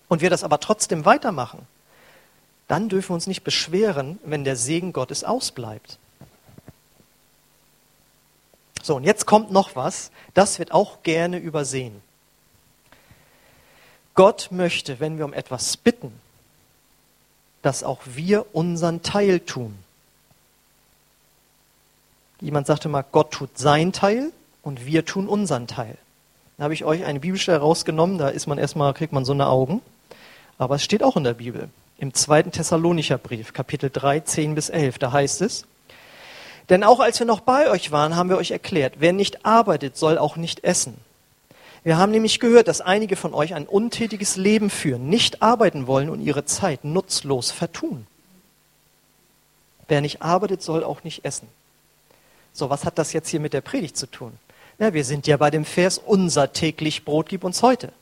und 0.08 0.22
wir 0.22 0.30
das 0.30 0.44
aber 0.44 0.60
trotzdem 0.60 1.04
weitermachen, 1.04 1.66
dann 2.68 2.88
dürfen 2.88 3.10
wir 3.10 3.14
uns 3.14 3.26
nicht 3.26 3.44
beschweren, 3.44 4.18
wenn 4.24 4.44
der 4.44 4.56
Segen 4.56 4.92
Gottes 4.92 5.22
ausbleibt. 5.22 5.98
So, 8.82 8.96
und 8.96 9.04
jetzt 9.04 9.26
kommt 9.26 9.50
noch 9.50 9.74
was, 9.74 10.10
das 10.32 10.58
wird 10.58 10.72
auch 10.72 11.02
gerne 11.02 11.38
übersehen. 11.38 12.00
Gott 14.14 14.48
möchte, 14.50 15.00
wenn 15.00 15.18
wir 15.18 15.24
um 15.24 15.34
etwas 15.34 15.76
bitten, 15.76 16.12
dass 17.66 17.82
auch 17.82 17.98
wir 18.04 18.46
unseren 18.54 19.02
Teil 19.02 19.40
tun. 19.40 19.76
Jemand 22.40 22.68
sagte 22.68 22.88
mal, 22.88 23.04
Gott 23.10 23.32
tut 23.32 23.58
sein 23.58 23.92
Teil 23.92 24.30
und 24.62 24.86
wir 24.86 25.04
tun 25.04 25.26
unseren 25.26 25.66
Teil. 25.66 25.98
Da 26.58 26.64
habe 26.64 26.74
ich 26.74 26.84
euch 26.84 27.04
eine 27.04 27.18
Bibelstelle 27.18 27.58
rausgenommen, 27.58 28.18
da 28.18 28.28
ist 28.28 28.46
man 28.46 28.58
erstmal, 28.58 28.94
kriegt 28.94 29.12
man 29.12 29.24
so 29.24 29.32
eine 29.32 29.48
Augen. 29.48 29.82
Aber 30.58 30.76
es 30.76 30.84
steht 30.84 31.02
auch 31.02 31.16
in 31.16 31.24
der 31.24 31.34
Bibel. 31.34 31.68
Im 31.98 32.14
zweiten 32.14 32.52
Thessalonicher 32.52 33.18
Brief, 33.18 33.52
Kapitel 33.52 33.90
3, 33.92 34.20
10 34.20 34.54
bis 34.54 34.68
11, 34.68 34.98
da 34.98 35.10
heißt 35.10 35.42
es, 35.42 35.64
denn 36.68 36.84
auch 36.84 37.00
als 37.00 37.18
wir 37.18 37.26
noch 37.26 37.40
bei 37.40 37.68
euch 37.68 37.90
waren, 37.90 38.14
haben 38.14 38.30
wir 38.30 38.38
euch 38.38 38.52
erklärt, 38.52 38.94
wer 38.98 39.12
nicht 39.12 39.44
arbeitet, 39.44 39.96
soll 39.96 40.18
auch 40.18 40.36
nicht 40.36 40.62
essen. 40.62 40.94
Wir 41.86 41.98
haben 41.98 42.10
nämlich 42.10 42.40
gehört, 42.40 42.66
dass 42.66 42.80
einige 42.80 43.14
von 43.14 43.32
euch 43.32 43.54
ein 43.54 43.64
untätiges 43.64 44.34
Leben 44.34 44.70
führen, 44.70 45.08
nicht 45.08 45.40
arbeiten 45.40 45.86
wollen 45.86 46.10
und 46.10 46.20
ihre 46.20 46.44
Zeit 46.44 46.84
nutzlos 46.84 47.52
vertun. 47.52 48.08
Wer 49.86 50.00
nicht 50.00 50.20
arbeitet, 50.20 50.62
soll 50.62 50.82
auch 50.82 51.04
nicht 51.04 51.24
essen. 51.24 51.46
So, 52.52 52.70
was 52.70 52.84
hat 52.84 52.98
das 52.98 53.12
jetzt 53.12 53.28
hier 53.28 53.38
mit 53.38 53.52
der 53.52 53.60
Predigt 53.60 53.96
zu 53.96 54.10
tun? 54.10 54.32
Na, 54.78 54.94
wir 54.94 55.04
sind 55.04 55.28
ja 55.28 55.36
bei 55.36 55.48
dem 55.48 55.64
Vers, 55.64 55.98
unser 56.04 56.52
täglich 56.52 57.04
Brot 57.04 57.28
gib 57.28 57.44
uns 57.44 57.62
heute. 57.62 57.92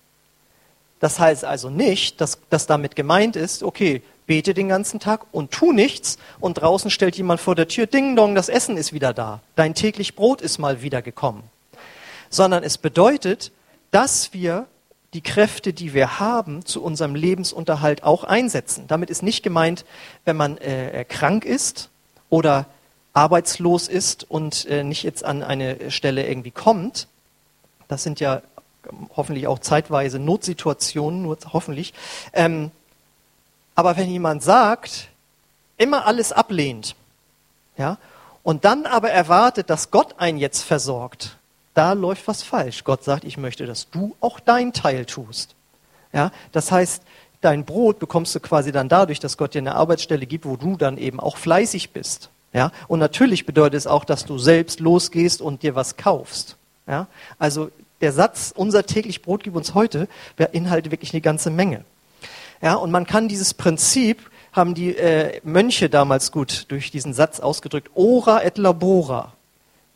Das 0.99 1.19
heißt 1.19 1.45
also 1.45 1.69
nicht, 1.69 2.23
dass, 2.23 2.39
dass 2.49 2.67
damit 2.67 2.97
gemeint 2.97 3.37
ist, 3.37 3.63
okay, 3.63 4.01
bete 4.27 4.55
den 4.55 4.71
ganzen 4.71 4.99
Tag 4.99 5.27
und 5.31 5.51
tu 5.51 5.75
nichts 5.75 6.17
und 6.41 6.55
draußen 6.55 6.91
stellt 6.91 7.19
jemand 7.19 7.39
vor 7.39 7.55
der 7.55 7.69
Tür, 7.69 7.87
ding 7.87 8.17
dong, 8.17 8.35
das 8.35 8.49
Essen 8.49 8.79
ist 8.79 8.95
wieder 8.95 9.13
da, 9.13 9.43
dein 9.57 9.75
täglich 9.75 10.15
Brot 10.15 10.41
ist 10.41 10.57
mal 10.57 10.81
wieder 10.81 11.03
gekommen. 11.03 11.43
Sondern 12.31 12.63
es 12.63 12.79
bedeutet, 12.79 13.53
dass 13.95 14.33
wir 14.33 14.67
die 15.13 15.21
Kräfte, 15.21 15.73
die 15.73 15.95
wir 15.95 16.19
haben, 16.19 16.67
zu 16.67 16.83
unserem 16.83 17.15
Lebensunterhalt 17.15 18.03
auch 18.03 18.25
einsetzen. 18.25 18.87
Damit 18.89 19.09
ist 19.09 19.23
nicht 19.23 19.45
gemeint, 19.45 19.85
wenn 20.25 20.37
man 20.37 20.59
äh, 20.59 21.05
krank 21.09 21.45
ist 21.45 21.91
oder 22.29 22.67
arbeitslos 23.13 23.87
ist 23.87 24.29
und 24.29 24.67
äh, 24.67 24.83
nicht 24.83 25.05
jetzt 25.05 25.25
an 25.25 25.45
eine 25.45 25.93
Stelle 25.93 26.27
irgendwie 26.27 26.51
kommt. 26.51 27.07
Das 27.87 28.03
sind 28.03 28.19
ja 28.19 28.43
hoffentlich 29.17 29.47
auch 29.47 29.61
zeitweise 29.61 30.19
Notsituationen, 30.19 31.23
nur 31.23 31.39
hoffentlich. 31.53 31.95
Ähm, 32.33 32.73
aber 33.77 33.97
wenn 33.97 34.11
jemand 34.11 34.43
sagt, 34.43 35.09
immer 35.77 36.07
alles 36.07 36.33
ablehnt, 36.33 36.97
ja, 37.77 37.99
und 38.43 38.65
dann 38.65 38.87
aber 38.87 39.11
erwartet, 39.11 39.71
dass 39.71 39.93
Gott 39.93 40.19
einen 40.19 40.39
jetzt 40.39 40.63
versorgt, 40.63 41.39
da 41.75 41.93
läuft 41.93 42.27
was 42.29 42.43
falsch. 42.43 42.85
Gott 42.85 43.05
sagt, 43.05 43.25
ich 43.25 43.37
möchte, 43.37 43.67
dass 43.67 43.91
du 43.91 44.17
auch 44.21 44.41
dein 44.41 44.73
Teil 44.73 45.05
tust. 45.05 45.55
Ja, 46.13 46.31
das 46.53 46.71
heißt, 46.71 47.03
dein 47.41 47.65
Brot 47.65 47.99
bekommst 47.99 48.35
du 48.35 48.41
quasi 48.41 48.73
dann 48.73 48.89
dadurch, 48.89 49.21
dass 49.21 49.37
Gott 49.37 49.55
dir 49.55 49.59
eine 49.59 49.75
Arbeitsstelle 49.75 50.27
gibt, 50.27 50.47
wo 50.47 50.57
du 50.57 50.77
dann 50.77 50.97
eben 50.97 51.21
auch 51.21 51.37
fleißig 51.37 51.91
bist. 51.91 52.31
Ja, 52.53 52.71
und 52.87 53.01
natürlich 53.01 53.47
bedeutet 53.47 53.75
es 53.75 53.87
auch, 53.89 54.05
dass 54.05 54.25
du 54.25 54.39
selbst 54.39 54.79
losgehst 54.79 55.43
und 55.43 55.63
dir 55.63 55.75
was 55.75 55.97
kaufst. 55.97 56.57
Ja, 56.87 57.09
also 57.39 57.71
der 58.01 58.13
Satz, 58.13 58.53
unser 58.55 58.87
täglich 58.87 59.23
Brot 59.23 59.43
gib 59.43 59.57
uns 59.57 59.75
heute, 59.75 60.09
beinhaltet 60.37 60.93
wirklich 60.93 61.13
eine 61.13 61.21
ganze 61.21 61.51
Menge. 61.51 61.85
Ja, 62.63 62.75
und 62.75 62.91
man 62.91 63.07
kann 63.07 63.29
dieses 63.29 63.55
Prinzip, 63.55 64.31
haben 64.53 64.75
die 64.75 64.97
äh, 64.97 65.41
Mönche 65.43 65.91
damals 65.91 66.31
gut 66.31 66.67
durch 66.69 66.91
diesen 66.91 67.13
Satz 67.13 67.41
ausgedrückt, 67.41 67.91
ora 67.95 68.43
et 68.43 68.57
labora, 68.57 69.34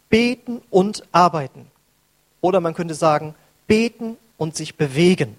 beten 0.08 0.60
und 0.70 1.02
arbeiten. 1.12 1.66
Oder 2.40 2.60
man 2.60 2.74
könnte 2.74 2.94
sagen, 2.94 3.34
beten 3.66 4.16
und 4.36 4.56
sich 4.56 4.76
bewegen. 4.76 5.36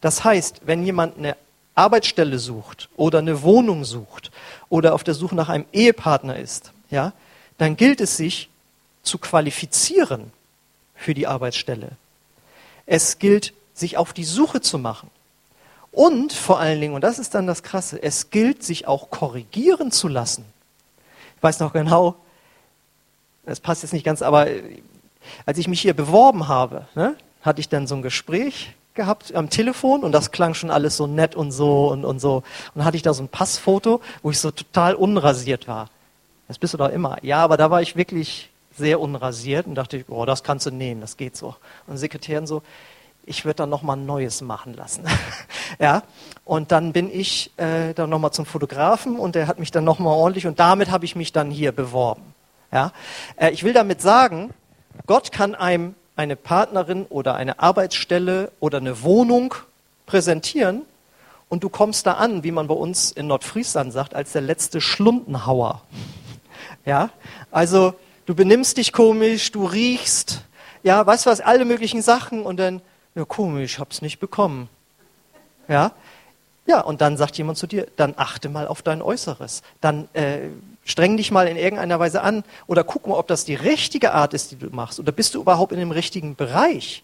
Das 0.00 0.24
heißt, 0.24 0.62
wenn 0.64 0.84
jemand 0.84 1.16
eine 1.16 1.36
Arbeitsstelle 1.74 2.38
sucht 2.38 2.88
oder 2.96 3.20
eine 3.20 3.42
Wohnung 3.42 3.84
sucht 3.84 4.30
oder 4.68 4.94
auf 4.94 5.04
der 5.04 5.14
Suche 5.14 5.34
nach 5.34 5.48
einem 5.48 5.64
Ehepartner 5.72 6.36
ist, 6.36 6.72
ja, 6.90 7.12
dann 7.58 7.76
gilt 7.76 8.00
es 8.00 8.16
sich 8.16 8.50
zu 9.02 9.18
qualifizieren 9.18 10.32
für 10.94 11.14
die 11.14 11.26
Arbeitsstelle. 11.26 11.92
Es 12.86 13.18
gilt, 13.18 13.54
sich 13.74 13.96
auf 13.96 14.12
die 14.12 14.24
Suche 14.24 14.60
zu 14.60 14.78
machen. 14.78 15.10
Und 15.92 16.32
vor 16.32 16.58
allen 16.58 16.80
Dingen, 16.80 16.94
und 16.94 17.02
das 17.02 17.18
ist 17.18 17.34
dann 17.34 17.46
das 17.46 17.62
Krasse, 17.62 18.02
es 18.02 18.30
gilt, 18.30 18.62
sich 18.62 18.86
auch 18.86 19.10
korrigieren 19.10 19.90
zu 19.90 20.08
lassen. 20.08 20.44
Ich 21.36 21.42
weiß 21.42 21.60
noch 21.60 21.72
genau, 21.72 22.16
das 23.44 23.60
passt 23.60 23.82
jetzt 23.82 23.92
nicht 23.92 24.04
ganz, 24.04 24.22
aber 24.22 24.46
als 25.46 25.58
ich 25.58 25.68
mich 25.68 25.80
hier 25.80 25.94
beworben 25.94 26.48
habe, 26.48 26.86
ne, 26.94 27.16
hatte 27.42 27.60
ich 27.60 27.68
dann 27.68 27.86
so 27.86 27.94
ein 27.94 28.02
Gespräch 28.02 28.74
gehabt 28.94 29.34
am 29.34 29.50
Telefon 29.50 30.02
und 30.02 30.12
das 30.12 30.30
klang 30.30 30.54
schon 30.54 30.70
alles 30.70 30.96
so 30.96 31.06
nett 31.06 31.34
und 31.34 31.50
so 31.50 31.88
und, 31.90 32.04
und 32.04 32.20
so. 32.20 32.36
Und 32.36 32.44
dann 32.76 32.84
hatte 32.84 32.96
ich 32.96 33.02
da 33.02 33.14
so 33.14 33.22
ein 33.22 33.28
Passfoto, 33.28 34.00
wo 34.22 34.30
ich 34.30 34.38
so 34.38 34.50
total 34.50 34.94
unrasiert 34.94 35.66
war. 35.66 35.88
Das 36.48 36.58
bist 36.58 36.74
du 36.74 36.78
doch 36.78 36.90
immer. 36.90 37.16
Ja, 37.22 37.38
aber 37.38 37.56
da 37.56 37.70
war 37.70 37.82
ich 37.82 37.96
wirklich 37.96 38.50
sehr 38.76 39.00
unrasiert 39.00 39.66
und 39.66 39.74
dachte, 39.74 40.04
oh, 40.08 40.24
das 40.24 40.42
kannst 40.42 40.66
du 40.66 40.70
nehmen, 40.70 41.00
das 41.00 41.16
geht 41.16 41.36
so. 41.36 41.56
Und 41.86 41.96
Sekretärin 41.96 42.46
so, 42.46 42.62
ich 43.24 43.44
würde 43.44 43.56
dann 43.56 43.70
nochmal 43.70 43.96
ein 43.96 44.06
neues 44.06 44.40
machen 44.40 44.74
lassen. 44.74 45.04
ja, 45.78 46.02
und 46.44 46.72
dann 46.72 46.92
bin 46.92 47.10
ich 47.12 47.52
äh, 47.56 47.94
dann 47.94 48.10
nochmal 48.10 48.32
zum 48.32 48.46
Fotografen 48.46 49.18
und 49.18 49.34
der 49.34 49.46
hat 49.46 49.58
mich 49.58 49.70
dann 49.70 49.84
nochmal 49.84 50.14
ordentlich 50.14 50.46
und 50.46 50.58
damit 50.58 50.90
habe 50.90 51.04
ich 51.04 51.16
mich 51.16 51.32
dann 51.32 51.50
hier 51.50 51.72
beworben. 51.72 52.31
Ja, 52.72 52.92
äh, 53.36 53.50
ich 53.50 53.64
will 53.64 53.72
damit 53.72 54.00
sagen, 54.00 54.52
Gott 55.06 55.30
kann 55.30 55.54
einem 55.54 55.94
eine 56.16 56.36
Partnerin 56.36 57.06
oder 57.06 57.34
eine 57.34 57.58
Arbeitsstelle 57.58 58.50
oder 58.60 58.78
eine 58.78 59.02
Wohnung 59.02 59.54
präsentieren 60.06 60.82
und 61.48 61.64
du 61.64 61.68
kommst 61.68 62.06
da 62.06 62.14
an, 62.14 62.44
wie 62.44 62.50
man 62.50 62.66
bei 62.66 62.74
uns 62.74 63.12
in 63.12 63.26
Nordfriesland 63.26 63.92
sagt, 63.92 64.14
als 64.14 64.32
der 64.32 64.42
letzte 64.42 64.80
Schlundenhauer. 64.80 65.82
Ja, 66.84 67.10
also 67.52 67.94
du 68.26 68.34
benimmst 68.34 68.76
dich 68.76 68.92
komisch, 68.92 69.52
du 69.52 69.66
riechst, 69.66 70.42
ja, 70.82 71.06
weißt 71.06 71.26
was, 71.26 71.40
alle 71.40 71.64
möglichen 71.64 72.02
Sachen 72.02 72.42
und 72.42 72.56
dann, 72.56 72.80
ja, 73.14 73.24
komisch, 73.24 73.74
ich 73.74 73.78
hab's 73.78 74.02
nicht 74.02 74.18
bekommen. 74.18 74.68
Ja, 75.68 75.92
ja, 76.66 76.80
und 76.80 77.00
dann 77.00 77.16
sagt 77.16 77.36
jemand 77.38 77.58
zu 77.58 77.66
dir, 77.66 77.86
dann 77.96 78.14
achte 78.16 78.48
mal 78.48 78.68
auf 78.68 78.82
dein 78.82 79.02
Äußeres. 79.02 79.62
Dann 79.80 80.08
äh, 80.12 80.48
streng 80.84 81.16
dich 81.16 81.30
mal 81.30 81.48
in 81.48 81.56
irgendeiner 81.56 81.98
Weise 81.98 82.22
an 82.22 82.44
oder 82.66 82.84
guck 82.84 83.06
mal, 83.06 83.16
ob 83.16 83.26
das 83.26 83.44
die 83.44 83.54
richtige 83.54 84.12
Art 84.12 84.32
ist, 84.32 84.52
die 84.52 84.56
du 84.56 84.70
machst. 84.70 85.00
Oder 85.00 85.12
bist 85.12 85.34
du 85.34 85.40
überhaupt 85.40 85.72
in 85.72 85.78
dem 85.78 85.90
richtigen 85.90 86.36
Bereich? 86.36 87.02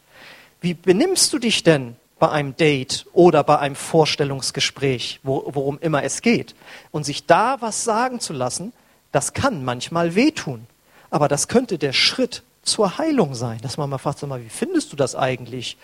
Wie 0.61 0.75
benimmst 0.75 1.33
du 1.33 1.39
dich 1.39 1.65
denn 1.65 1.97
bei 2.19 2.31
einem 2.31 2.57
Date 2.57 3.07
oder 3.13 3.45
bei 3.45 3.59
einem 3.59 3.77
Vorstellungsgespräch, 3.77 5.21
wo, 5.23 5.45
worum 5.53 5.79
immer 5.81 6.03
es 6.03 6.23
geht? 6.23 6.55
Und 6.91 7.05
sich 7.05 7.27
da 7.27 7.61
was 7.61 7.85
sagen 7.85 8.21
zu 8.21 8.33
lassen, 8.33 8.73
das 9.13 9.33
kann 9.33 9.65
manchmal 9.65 10.15
wehtun. 10.15 10.67
Aber 11.11 11.29
das 11.29 11.49
könnte 11.49 11.79
der 11.79 11.93
Schritt 11.93 12.43
zur 12.63 12.99
Heilung 12.99 13.35
sein, 13.35 13.59
dass 13.63 13.77
man 13.77 13.89
mal 13.89 13.99
fragt, 13.99 14.19
sag 14.19 14.29
mal, 14.29 14.45
wie 14.45 14.49
findest 14.49 14.93
du 14.93 14.97
das 14.97 15.15
eigentlich? 15.15 15.77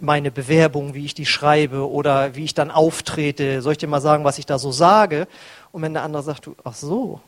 Meine 0.00 0.30
Bewerbung, 0.30 0.94
wie 0.94 1.04
ich 1.04 1.14
die 1.14 1.26
schreibe 1.26 1.88
oder 1.90 2.34
wie 2.34 2.44
ich 2.44 2.54
dann 2.54 2.70
auftrete. 2.70 3.62
Soll 3.62 3.72
ich 3.72 3.78
dir 3.78 3.86
mal 3.86 4.00
sagen, 4.00 4.24
was 4.24 4.38
ich 4.38 4.46
da 4.46 4.58
so 4.58 4.72
sage? 4.72 5.26
Und 5.72 5.82
wenn 5.82 5.94
der 5.94 6.02
andere 6.02 6.22
sagt, 6.22 6.46
du, 6.46 6.54
ach 6.64 6.74
so, 6.74 7.20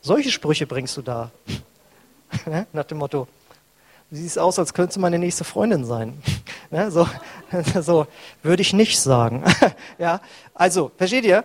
solche 0.00 0.30
Sprüche 0.30 0.66
bringst 0.66 0.96
du 0.96 1.02
da. 1.02 1.30
Ne? 2.46 2.66
Nach 2.72 2.84
dem 2.84 2.96
Motto, 2.96 3.28
du 4.10 4.16
siehst 4.16 4.38
aus, 4.38 4.58
als 4.58 4.72
könntest 4.72 4.96
du 4.96 5.00
meine 5.02 5.18
nächste 5.18 5.44
Freundin 5.44 5.84
sein. 5.84 6.20
Ne? 6.70 6.90
so, 6.90 7.06
so 7.82 8.06
würde 8.42 8.62
ich 8.62 8.72
nicht 8.72 8.98
sagen. 8.98 9.44
ja, 9.98 10.22
also, 10.54 10.90
versteht 10.96 11.26
ihr? 11.26 11.44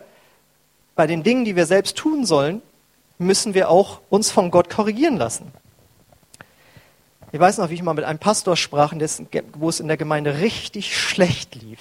Bei 0.95 1.05
den 1.05 1.23
Dingen, 1.23 1.43
die 1.43 1.57
wir 1.57 1.65
selbst 1.65 1.97
tun 1.97 2.25
sollen, 2.25 2.61
müssen 3.17 3.53
wir 3.53 3.69
auch 3.69 3.99
uns 4.09 4.31
von 4.31 4.49
Gott 4.51 4.69
korrigieren 4.69 5.17
lassen. 5.17 5.51
Ich 7.31 7.39
weiß 7.39 7.57
noch, 7.57 7.69
wie 7.69 7.73
ich 7.73 7.83
mal 7.83 7.93
mit 7.93 8.05
einem 8.05 8.19
Pastor 8.19 8.55
sprach, 8.55 8.93
wo 9.53 9.69
es 9.69 9.79
in 9.79 9.87
der 9.87 9.97
Gemeinde 9.97 10.39
richtig 10.39 10.97
schlecht 10.97 11.55
lief. 11.55 11.79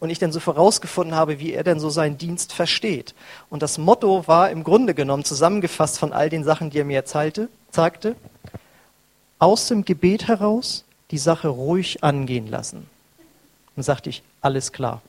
Und 0.00 0.10
ich 0.10 0.18
dann 0.18 0.32
so 0.32 0.40
vorausgefunden 0.40 1.14
habe, 1.14 1.38
wie 1.38 1.52
er 1.52 1.64
denn 1.64 1.80
so 1.80 1.90
seinen 1.90 2.18
Dienst 2.18 2.52
versteht. 2.52 3.14
Und 3.50 3.62
das 3.62 3.78
Motto 3.78 4.26
war 4.26 4.50
im 4.50 4.64
Grunde 4.64 4.94
genommen 4.94 5.24
zusammengefasst 5.24 5.98
von 5.98 6.12
all 6.12 6.28
den 6.28 6.44
Sachen, 6.44 6.70
die 6.70 6.78
er 6.78 6.84
mir 6.84 6.96
erzählte, 6.96 7.48
sagte, 7.70 8.16
aus 9.38 9.68
dem 9.68 9.84
Gebet 9.84 10.28
heraus 10.28 10.84
die 11.10 11.18
Sache 11.18 11.48
ruhig 11.48 12.02
angehen 12.04 12.46
lassen. 12.46 12.88
Und 13.74 13.82
sagte 13.82 14.10
ich, 14.10 14.22
alles 14.42 14.72
klar. 14.72 15.00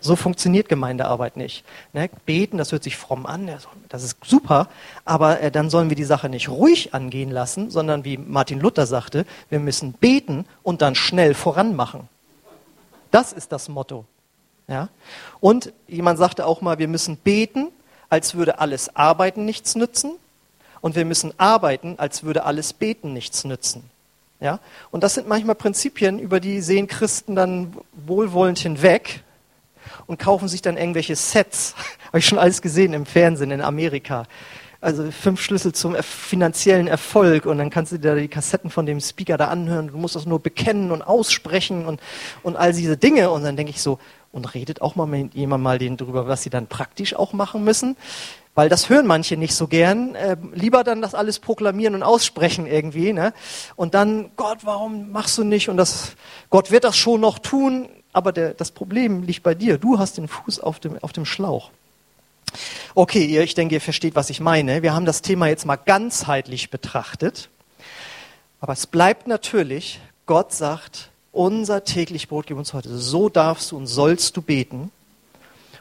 So 0.00 0.16
funktioniert 0.16 0.68
Gemeindearbeit 0.68 1.36
nicht. 1.36 1.64
Ne? 1.92 2.10
Beten, 2.26 2.58
das 2.58 2.72
hört 2.72 2.82
sich 2.82 2.96
fromm 2.96 3.26
an, 3.26 3.48
das 3.88 4.02
ist 4.02 4.16
super, 4.24 4.68
aber 5.04 5.40
äh, 5.40 5.52
dann 5.52 5.70
sollen 5.70 5.88
wir 5.88 5.96
die 5.96 6.02
Sache 6.02 6.28
nicht 6.28 6.48
ruhig 6.48 6.94
angehen 6.94 7.30
lassen, 7.30 7.70
sondern 7.70 8.04
wie 8.04 8.16
Martin 8.18 8.58
Luther 8.58 8.86
sagte, 8.86 9.24
wir 9.50 9.60
müssen 9.60 9.92
beten 9.92 10.46
und 10.64 10.82
dann 10.82 10.96
schnell 10.96 11.34
voranmachen. 11.34 12.08
Das 13.12 13.32
ist 13.32 13.52
das 13.52 13.68
Motto. 13.68 14.04
Ja? 14.66 14.88
Und 15.38 15.72
jemand 15.86 16.18
sagte 16.18 16.46
auch 16.46 16.60
mal, 16.60 16.78
wir 16.78 16.88
müssen 16.88 17.16
beten, 17.16 17.68
als 18.08 18.34
würde 18.34 18.58
alles 18.58 18.96
Arbeiten 18.96 19.44
nichts 19.44 19.74
nützen. 19.74 20.14
Und 20.80 20.96
wir 20.96 21.04
müssen 21.04 21.32
arbeiten, 21.38 21.94
als 21.98 22.24
würde 22.24 22.44
alles 22.44 22.72
Beten 22.72 23.12
nichts 23.12 23.44
nützen. 23.44 23.88
Ja? 24.42 24.58
Und 24.90 25.04
das 25.04 25.14
sind 25.14 25.28
manchmal 25.28 25.54
Prinzipien, 25.54 26.18
über 26.18 26.40
die 26.40 26.60
sehen 26.60 26.88
Christen 26.88 27.36
dann 27.36 27.74
wohlwollend 27.92 28.58
hinweg 28.58 29.22
und 30.06 30.18
kaufen 30.18 30.48
sich 30.48 30.62
dann 30.62 30.76
irgendwelche 30.76 31.16
Sets. 31.16 31.74
Habe 32.08 32.18
ich 32.18 32.26
schon 32.26 32.38
alles 32.38 32.60
gesehen 32.60 32.92
im 32.92 33.06
Fernsehen 33.06 33.52
in 33.52 33.60
Amerika. 33.60 34.24
Also 34.80 35.12
fünf 35.12 35.40
Schlüssel 35.40 35.72
zum 35.72 35.94
finanziellen 36.02 36.88
Erfolg 36.88 37.46
und 37.46 37.58
dann 37.58 37.70
kannst 37.70 37.92
du 37.92 37.98
dir 37.98 38.16
die 38.16 38.26
Kassetten 38.26 38.68
von 38.68 38.84
dem 38.84 38.98
Speaker 38.98 39.36
da 39.36 39.46
anhören. 39.46 39.88
Du 39.88 39.96
musst 39.96 40.16
das 40.16 40.26
nur 40.26 40.40
bekennen 40.40 40.90
und 40.90 41.02
aussprechen 41.02 41.86
und, 41.86 42.00
und 42.42 42.56
all 42.56 42.72
diese 42.72 42.96
Dinge. 42.96 43.30
Und 43.30 43.44
dann 43.44 43.56
denke 43.56 43.70
ich 43.70 43.80
so, 43.80 44.00
und 44.32 44.54
redet 44.54 44.80
auch 44.80 44.96
mal 44.96 45.06
mit 45.06 45.34
jemandem 45.34 45.62
mal 45.62 45.78
denen 45.78 45.96
drüber, 45.98 46.26
was 46.26 46.42
sie 46.42 46.50
dann 46.50 46.66
praktisch 46.66 47.14
auch 47.14 47.32
machen 47.32 47.62
müssen. 47.62 47.96
Weil 48.54 48.68
das 48.68 48.90
hören 48.90 49.06
manche 49.06 49.36
nicht 49.36 49.54
so 49.54 49.66
gern. 49.66 50.14
Äh, 50.14 50.36
lieber 50.52 50.84
dann 50.84 51.00
das 51.00 51.14
alles 51.14 51.38
proklamieren 51.38 51.94
und 51.94 52.02
aussprechen 52.02 52.66
irgendwie. 52.66 53.12
Ne? 53.12 53.32
Und 53.76 53.94
dann, 53.94 54.30
Gott, 54.36 54.58
warum 54.62 55.10
machst 55.10 55.38
du 55.38 55.44
nicht? 55.44 55.70
Und 55.70 55.78
das, 55.78 56.12
Gott 56.50 56.70
wird 56.70 56.84
das 56.84 56.96
schon 56.96 57.20
noch 57.20 57.38
tun. 57.38 57.88
Aber 58.12 58.32
der, 58.32 58.52
das 58.52 58.70
Problem 58.70 59.22
liegt 59.22 59.42
bei 59.42 59.54
dir. 59.54 59.78
Du 59.78 59.98
hast 59.98 60.18
den 60.18 60.28
Fuß 60.28 60.60
auf 60.60 60.80
dem, 60.80 60.98
auf 61.02 61.12
dem 61.12 61.24
Schlauch. 61.24 61.70
Okay, 62.94 63.24
ihr, 63.24 63.42
ich 63.42 63.54
denke, 63.54 63.76
ihr 63.76 63.80
versteht, 63.80 64.14
was 64.14 64.28
ich 64.28 64.40
meine. 64.40 64.82
Wir 64.82 64.92
haben 64.92 65.06
das 65.06 65.22
Thema 65.22 65.46
jetzt 65.46 65.64
mal 65.64 65.76
ganzheitlich 65.76 66.68
betrachtet. 66.68 67.48
Aber 68.60 68.74
es 68.74 68.86
bleibt 68.86 69.26
natürlich, 69.26 69.98
Gott 70.26 70.52
sagt, 70.52 71.08
unser 71.32 71.84
täglich 71.84 72.28
Brot 72.28 72.46
gib 72.46 72.58
uns 72.58 72.74
heute. 72.74 72.96
So 72.98 73.30
darfst 73.30 73.72
du 73.72 73.78
und 73.78 73.86
sollst 73.86 74.36
du 74.36 74.42
beten. 74.42 74.90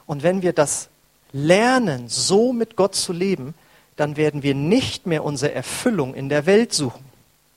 Und 0.05 0.23
wenn 0.23 0.41
wir 0.41 0.53
das 0.53 0.89
lernen, 1.33 2.07
so 2.07 2.53
mit 2.53 2.75
Gott 2.75 2.95
zu 2.95 3.13
leben, 3.13 3.53
dann 3.95 4.17
werden 4.17 4.43
wir 4.43 4.55
nicht 4.55 5.05
mehr 5.05 5.23
unsere 5.23 5.53
Erfüllung 5.53 6.13
in 6.13 6.29
der 6.29 6.45
Welt 6.45 6.73
suchen. 6.73 7.03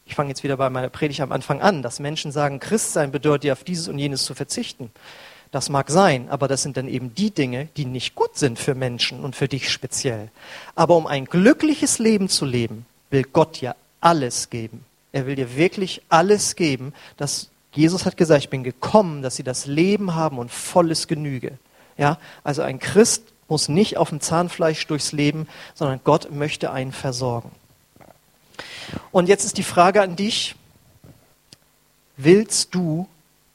Ich 0.07 0.15
fange 0.15 0.29
jetzt 0.29 0.45
wieder 0.45 0.57
bei 0.57 0.69
meiner 0.69 0.91
Predigt 0.91 1.21
am 1.21 1.33
Anfang 1.33 1.63
an, 1.63 1.83
dass 1.83 1.99
Menschen 1.99 2.33
sagen, 2.33 2.61
Christsein 2.61 3.11
bedeutet 3.11 3.45
ja 3.45 3.53
auf 3.55 3.65
dieses 3.65 3.89
und 3.89 3.99
jenes 3.99 4.25
zu 4.25 4.35
verzichten. 4.35 4.91
Das 5.51 5.71
mag 5.71 5.89
sein, 5.89 6.29
aber 6.31 6.49
das 6.49 6.63
sind 6.63 6.77
dann 6.77 6.89
eben 6.89 7.15
die 7.15 7.31
Dinge, 7.31 7.69
die 7.77 7.85
nicht 7.85 8.15
gut 8.15 8.37
sind 8.37 8.59
für 8.59 8.75
Menschen 8.75 9.21
und 9.21 9.37
für 9.37 9.49
dich 9.49 9.71
speziell. 9.71 10.31
Aber 10.75 10.97
um 10.97 11.07
ein 11.07 11.27
glückliches 11.27 11.99
Leben 11.99 12.29
zu 12.29 12.45
leben, 12.45 12.87
will 13.11 13.23
Gott 13.23 13.61
ja 13.61 13.77
alles 14.01 14.51
geben. 14.51 14.85
Er 15.13 15.27
will 15.27 15.37
dir 15.37 15.57
wirklich 15.57 16.03
alles 16.09 16.57
geben. 16.57 16.93
Dass 17.17 17.51
Jesus 17.73 18.05
hat 18.05 18.17
gesagt, 18.17 18.43
ich 18.43 18.51
bin 18.51 18.65
gekommen, 18.65 19.23
dass 19.23 19.37
sie 19.37 19.45
das 19.45 19.67
Leben 19.67 20.17
haben 20.17 20.39
und 20.39 20.51
volles 20.51 21.07
Genüge. 21.07 21.57
Ja, 21.97 22.19
also 22.43 22.63
ein 22.63 22.81
Christ 22.81 23.23
muss 23.49 23.69
nicht 23.69 23.97
auf 23.97 24.11
dem 24.11 24.21
Zahnfleisch 24.21 24.87
durchs 24.87 25.13
Leben, 25.13 25.49
sondern 25.75 26.01
Gott 26.05 26.31
möchte 26.31 26.71
einen 26.71 26.93
versorgen. 26.93 27.51
Und 29.13 29.29
jetzt 29.29 29.45
ist 29.45 29.59
die 29.59 29.63
Frage 29.63 30.03
an 30.03 30.17
dich, 30.17 30.55
willst 32.17 32.75
du 32.75 33.09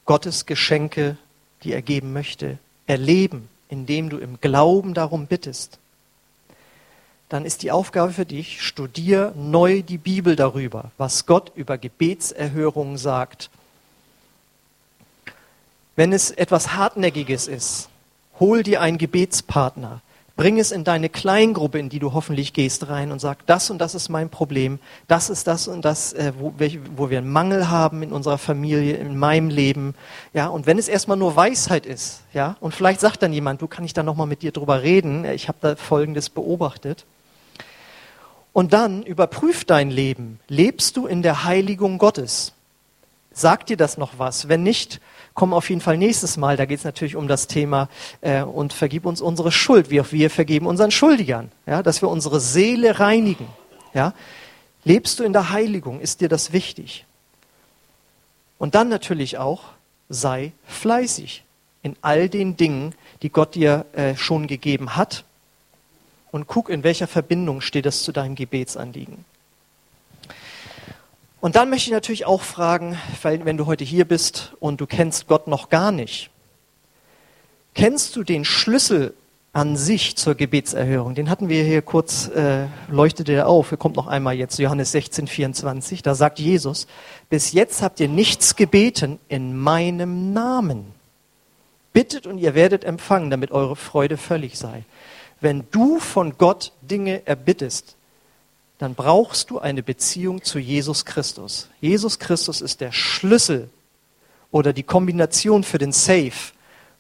Gottes 0.06 0.46
Geschenke, 0.46 1.18
die 1.64 1.74
er 1.74 1.82
geben 1.82 2.14
möchte, 2.14 2.58
erleben, 2.88 3.48
indem 3.70 4.10
du 4.10 4.18
im 4.18 4.40
Glauben 4.42 4.94
darum 4.94 5.28
bittest? 5.28 5.80
Dann 7.30 7.46
ist 7.46 7.62
die 7.62 7.72
Aufgabe 7.72 8.12
für 8.12 8.26
dich, 8.26 8.62
studier 8.64 9.34
neu 9.36 9.84
die 9.84 10.00
Bibel 10.00 10.36
darüber, 10.36 10.92
was 10.98 11.28
Gott 11.28 11.52
über 11.56 11.78
Gebetserhörungen 11.78 12.98
sagt. 12.98 13.52
Wenn 15.96 16.12
es 16.12 16.32
etwas 16.32 16.74
Hartnäckiges 16.74 17.48
ist, 17.48 17.89
hol 18.40 18.64
dir 18.64 18.82
einen 18.82 18.98
Gebetspartner. 18.98 20.02
Bring 20.40 20.58
es 20.58 20.72
in 20.72 20.86
deine 20.86 21.10
Kleingruppe, 21.10 21.80
in 21.80 21.90
die 21.90 22.00
du 22.00 22.14
hoffentlich 22.14 22.54
gehst, 22.54 22.88
rein 22.88 23.12
und 23.12 23.20
sag, 23.20 23.46
das 23.46 23.70
und 23.70 23.78
das 23.80 23.94
ist 23.94 24.08
mein 24.08 24.30
Problem, 24.30 24.80
das 25.10 25.30
ist 25.30 25.48
das 25.48 25.68
und 25.68 25.84
das, 25.84 26.14
äh, 26.14 26.32
wo, 26.40 26.54
wo 26.96 27.10
wir 27.10 27.18
einen 27.18 27.30
Mangel 27.30 27.70
haben 27.70 28.04
in 28.04 28.14
unserer 28.14 28.38
Familie, 28.38 28.96
in 28.96 29.18
meinem 29.18 29.50
Leben. 29.50 29.96
Ja, 30.34 30.48
und 30.48 30.66
wenn 30.66 30.78
es 30.78 30.88
erstmal 30.88 31.18
nur 31.18 31.36
Weisheit 31.36 31.86
ist, 31.86 32.22
ja, 32.34 32.56
und 32.62 32.74
vielleicht 32.74 33.02
sagt 33.02 33.22
dann 33.22 33.34
jemand, 33.34 33.62
du 33.62 33.68
kann 33.68 33.84
ich 33.84 33.92
da 33.92 34.02
nochmal 34.02 34.28
mit 34.28 34.42
dir 34.42 34.54
drüber 34.54 34.82
reden, 34.82 35.26
ich 35.26 35.50
habe 35.50 35.58
da 35.60 35.76
Folgendes 35.76 36.30
beobachtet. 36.30 37.06
Und 38.54 38.72
dann 38.72 39.04
überprüf 39.04 39.66
dein 39.66 39.92
Leben. 39.92 40.40
Lebst 40.48 40.96
du 40.96 41.06
in 41.06 41.22
der 41.22 41.44
Heiligung 41.44 41.98
Gottes? 41.98 42.54
Sagt 43.34 43.68
dir 43.68 43.78
das 43.78 43.98
noch 43.98 44.14
was? 44.18 44.48
Wenn 44.48 44.64
nicht, 44.64 45.02
kommen 45.40 45.54
auf 45.54 45.70
jeden 45.70 45.80
Fall 45.80 45.98
nächstes 45.98 46.36
Mal. 46.36 46.58
Da 46.58 46.66
geht 46.66 46.80
es 46.80 46.84
natürlich 46.84 47.16
um 47.16 47.30
das 47.30 47.48
Thema 47.48 47.88
äh, 48.20 48.42
und 48.42 48.74
vergib 48.74 49.06
uns 49.06 49.22
unsere 49.22 49.54
Schuld, 49.54 49.90
wie 49.90 50.02
auch 50.02 50.12
wir 50.12 50.30
vergeben 50.30 50.68
unseren 50.68 50.92
Schuldigern. 50.92 51.50
Ja, 51.66 51.82
dass 51.82 52.02
wir 52.02 52.10
unsere 52.10 52.42
Seele 52.42 53.00
reinigen. 53.00 53.48
Ja. 53.94 54.14
Lebst 54.84 55.18
du 55.18 55.24
in 55.24 55.32
der 55.32 55.52
Heiligung? 55.52 56.02
Ist 56.02 56.20
dir 56.20 56.28
das 56.28 56.52
wichtig? 56.52 57.06
Und 58.58 58.76
dann 58.76 58.90
natürlich 58.90 59.38
auch, 59.38 59.62
sei 60.10 60.52
fleißig 60.68 61.46
in 61.84 61.96
all 62.02 62.28
den 62.28 62.58
Dingen, 62.58 62.94
die 63.22 63.30
Gott 63.30 63.56
dir 63.56 63.86
äh, 63.94 64.18
schon 64.18 64.46
gegeben 64.46 64.98
hat. 64.98 65.24
Und 66.32 66.48
guck, 66.48 66.68
in 66.68 66.84
welcher 66.84 67.08
Verbindung 67.08 67.62
steht 67.62 67.86
das 67.86 68.04
zu 68.04 68.12
deinem 68.12 68.36
Gebetsanliegen. 68.36 69.24
Und 71.42 71.56
dann 71.56 71.70
möchte 71.70 71.90
ich 71.90 71.94
natürlich 71.94 72.26
auch 72.26 72.42
fragen, 72.42 72.98
wenn 73.22 73.56
du 73.56 73.66
heute 73.66 73.86
hier 73.86 74.06
bist 74.06 74.54
und 74.60 74.82
du 74.82 74.88
kennst 74.88 75.28
Gott 75.28 75.48
noch 75.48 75.70
gar 75.70 75.92
nicht, 75.92 76.32
kennst 77.74 78.16
du 78.18 78.24
den 78.24 78.44
Schlüssel 78.44 79.14
an 79.54 79.78
sich 79.78 80.18
zur 80.18 80.36
Gebetserhörung? 80.36 81.16
Den 81.16 81.30
hatten 81.30 81.48
wir 81.48 81.64
hier 81.64 81.82
kurz, 81.82 82.28
äh, 82.28 82.66
leuchtete 82.90 83.32
er 83.32 83.48
auf, 83.48 83.72
er 83.72 83.78
kommt 83.78 83.96
noch 83.96 84.08
einmal 84.08 84.36
jetzt, 84.36 84.60
Johannes 84.60 84.92
16, 84.92 85.28
24, 85.28 86.04
da 86.04 86.14
sagt 86.14 86.40
Jesus, 86.40 86.88
bis 87.30 87.54
jetzt 87.54 87.82
habt 87.82 88.02
ihr 88.02 88.10
nichts 88.10 88.58
gebeten 88.58 89.18
in 89.30 89.58
meinem 89.58 90.34
Namen. 90.34 90.88
Bittet 91.94 92.28
und 92.28 92.38
ihr 92.38 92.54
werdet 92.54 92.84
empfangen, 92.84 93.30
damit 93.30 93.52
eure 93.52 93.78
Freude 93.78 94.18
völlig 94.18 94.58
sei. 94.58 94.84
Wenn 95.40 95.64
du 95.72 96.00
von 96.00 96.38
Gott 96.38 96.74
Dinge 96.82 97.26
erbittest, 97.26 97.96
dann 98.80 98.96
brauchst 98.96 99.52
du 99.52 99.60
eine 99.60 99.84
Beziehung 99.84 100.42
zu 100.42 100.58
Jesus 100.58 101.06
Christus. 101.06 101.68
Jesus 101.82 102.18
Christus 102.18 102.62
ist 102.62 102.82
der 102.82 102.94
Schlüssel 102.94 103.70
oder 104.52 104.74
die 104.74 104.84
Kombination 104.84 105.64
für 105.64 105.78
den 105.78 105.92
Safe, 105.92 106.54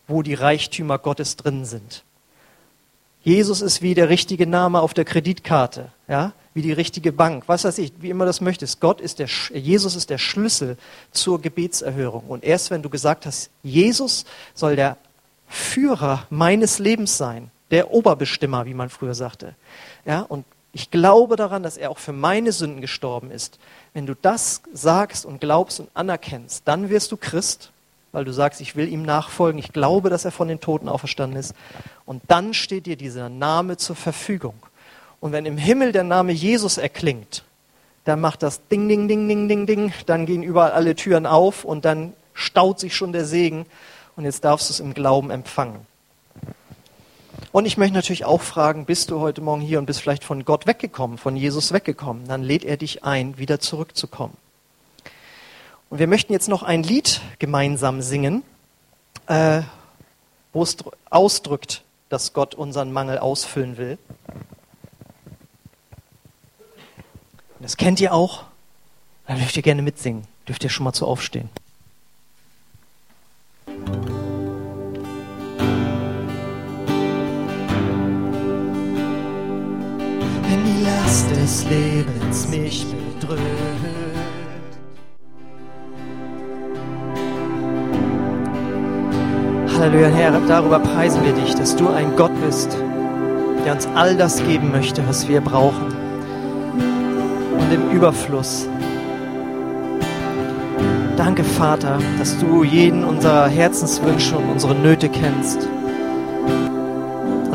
wo 0.07 0.21
die 0.21 0.33
Reichtümer 0.33 0.99
Gottes 0.99 1.37
drin 1.37 1.65
sind. 1.65 2.03
Jesus 3.23 3.61
ist 3.61 3.81
wie 3.81 3.95
der 3.95 4.09
richtige 4.09 4.45
Name 4.45 4.81
auf 4.81 4.93
der 4.93 5.05
Kreditkarte, 5.05 5.91
ja, 6.07 6.33
wie 6.53 6.61
die 6.61 6.73
richtige 6.73 7.13
Bank, 7.13 7.45
was 7.47 7.63
weiß 7.63 7.77
ich, 7.77 7.93
wie 7.99 8.09
immer 8.09 8.25
das 8.25 8.41
möchtest. 8.41 8.81
Gott 8.81 8.99
ist 8.99 9.19
der, 9.19 9.27
Jesus 9.53 9.95
ist 9.95 10.09
der 10.09 10.17
Schlüssel 10.17 10.77
zur 11.11 11.41
Gebetserhörung. 11.41 12.25
Und 12.27 12.43
erst 12.43 12.71
wenn 12.71 12.81
du 12.81 12.89
gesagt 12.89 13.25
hast, 13.25 13.51
Jesus 13.63 14.25
soll 14.53 14.75
der 14.75 14.97
Führer 15.47 16.27
meines 16.29 16.79
Lebens 16.79 17.17
sein, 17.17 17.51
der 17.71 17.91
Oberbestimmer, 17.91 18.65
wie 18.65 18.73
man 18.73 18.89
früher 18.89 19.15
sagte, 19.15 19.55
ja, 20.05 20.21
und 20.21 20.45
ich 20.71 20.91
glaube 20.91 21.35
daran, 21.35 21.63
dass 21.63 21.77
er 21.77 21.89
auch 21.89 21.97
für 21.97 22.13
meine 22.13 22.51
Sünden 22.51 22.81
gestorben 22.81 23.31
ist. 23.31 23.57
Wenn 23.93 24.05
du 24.05 24.15
das 24.15 24.61
sagst 24.71 25.25
und 25.25 25.41
glaubst 25.41 25.79
und 25.79 25.89
anerkennst, 25.93 26.63
dann 26.65 26.89
wirst 26.89 27.11
du 27.11 27.17
Christ, 27.17 27.71
weil 28.11 28.25
du 28.25 28.31
sagst, 28.31 28.61
ich 28.61 28.75
will 28.75 28.87
ihm 28.87 29.03
nachfolgen, 29.03 29.59
ich 29.59 29.73
glaube, 29.73 30.09
dass 30.09 30.25
er 30.25 30.31
von 30.31 30.47
den 30.47 30.59
Toten 30.59 30.89
auferstanden 30.89 31.39
ist. 31.39 31.53
Und 32.05 32.21
dann 32.27 32.53
steht 32.53 32.85
dir 32.85 32.95
dieser 32.95 33.29
Name 33.29 33.77
zur 33.77 33.95
Verfügung. 33.95 34.55
Und 35.19 35.31
wenn 35.31 35.45
im 35.45 35.57
Himmel 35.57 35.91
der 35.91 36.03
Name 36.03 36.31
Jesus 36.31 36.77
erklingt, 36.77 37.43
dann 38.05 38.21
macht 38.21 38.43
das 38.43 38.65
Ding, 38.67 38.87
Ding, 38.87 39.07
Ding, 39.07 39.27
Ding, 39.27 39.47
Ding, 39.47 39.65
Ding, 39.65 39.93
dann 40.05 40.25
gehen 40.25 40.43
überall 40.43 40.71
alle 40.71 40.95
Türen 40.95 41.25
auf 41.25 41.65
und 41.65 41.85
dann 41.85 42.13
staut 42.33 42.79
sich 42.79 42.95
schon 42.95 43.11
der 43.11 43.25
Segen 43.25 43.65
und 44.15 44.23
jetzt 44.23 44.43
darfst 44.45 44.69
du 44.69 44.73
es 44.73 44.79
im 44.79 44.93
Glauben 44.93 45.29
empfangen. 45.29 45.85
Und 47.51 47.65
ich 47.65 47.77
möchte 47.77 47.95
natürlich 47.95 48.25
auch 48.25 48.41
fragen, 48.41 48.85
bist 48.85 49.11
du 49.11 49.19
heute 49.19 49.41
Morgen 49.41 49.61
hier 49.61 49.79
und 49.79 49.85
bist 49.85 50.01
vielleicht 50.01 50.23
von 50.23 50.45
Gott 50.45 50.67
weggekommen, 50.67 51.17
von 51.17 51.35
Jesus 51.35 51.73
weggekommen? 51.73 52.27
Dann 52.27 52.43
lädt 52.43 52.63
er 52.63 52.77
dich 52.77 53.03
ein, 53.03 53.37
wieder 53.37 53.59
zurückzukommen. 53.59 54.37
Und 55.89 55.99
wir 55.99 56.07
möchten 56.07 56.33
jetzt 56.33 56.47
noch 56.47 56.63
ein 56.63 56.83
Lied 56.83 57.21
gemeinsam 57.39 58.01
singen, 58.01 58.43
äh, 59.27 59.61
wo 60.53 60.63
es 60.63 60.77
ausdrückt, 61.09 61.83
dass 62.09 62.33
Gott 62.33 62.55
unseren 62.55 62.91
Mangel 62.91 63.17
ausfüllen 63.17 63.77
will. 63.77 63.97
Das 67.59 67.77
kennt 67.77 67.99
ihr 67.99 68.13
auch. 68.13 68.43
Dann 69.27 69.37
dürft 69.37 69.57
ihr 69.57 69.63
gerne 69.63 69.81
mitsingen. 69.81 70.25
Dürft 70.47 70.63
ihr 70.63 70.69
schon 70.69 70.85
mal 70.85 70.93
zu 70.93 71.05
aufstehen. 71.05 71.49
Des 81.49 81.65
Lebens 81.69 82.47
mich 82.49 82.85
bedrückt. 82.85 83.41
Halleluja, 89.77 90.07
Herr, 90.09 90.41
darüber 90.47 90.79
preisen 90.79 91.23
wir 91.23 91.33
dich, 91.33 91.55
dass 91.55 91.75
du 91.75 91.89
ein 91.89 92.15
Gott 92.15 92.31
bist, 92.45 92.77
der 93.65 93.73
uns 93.73 93.87
all 93.95 94.15
das 94.15 94.43
geben 94.45 94.71
möchte, 94.71 95.07
was 95.07 95.27
wir 95.27 95.41
brauchen. 95.41 95.87
Und 97.57 97.73
im 97.73 97.89
Überfluss. 97.91 98.67
Danke, 101.17 101.43
Vater, 101.43 101.99
dass 102.17 102.37
du 102.37 102.63
jeden 102.63 103.03
unserer 103.03 103.47
Herzenswünsche 103.47 104.37
und 104.37 104.49
unsere 104.49 104.75
Nöte 104.75 105.09
kennst. 105.09 105.67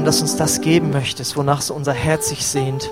Und 0.04 0.08
dass 0.08 0.20
uns 0.20 0.36
das 0.36 0.60
geben 0.60 0.90
möchtest, 0.90 1.34
wonach 1.34 1.62
so 1.62 1.72
unser 1.72 1.94
Herz 1.94 2.28
sich 2.28 2.46
sehnt. 2.46 2.90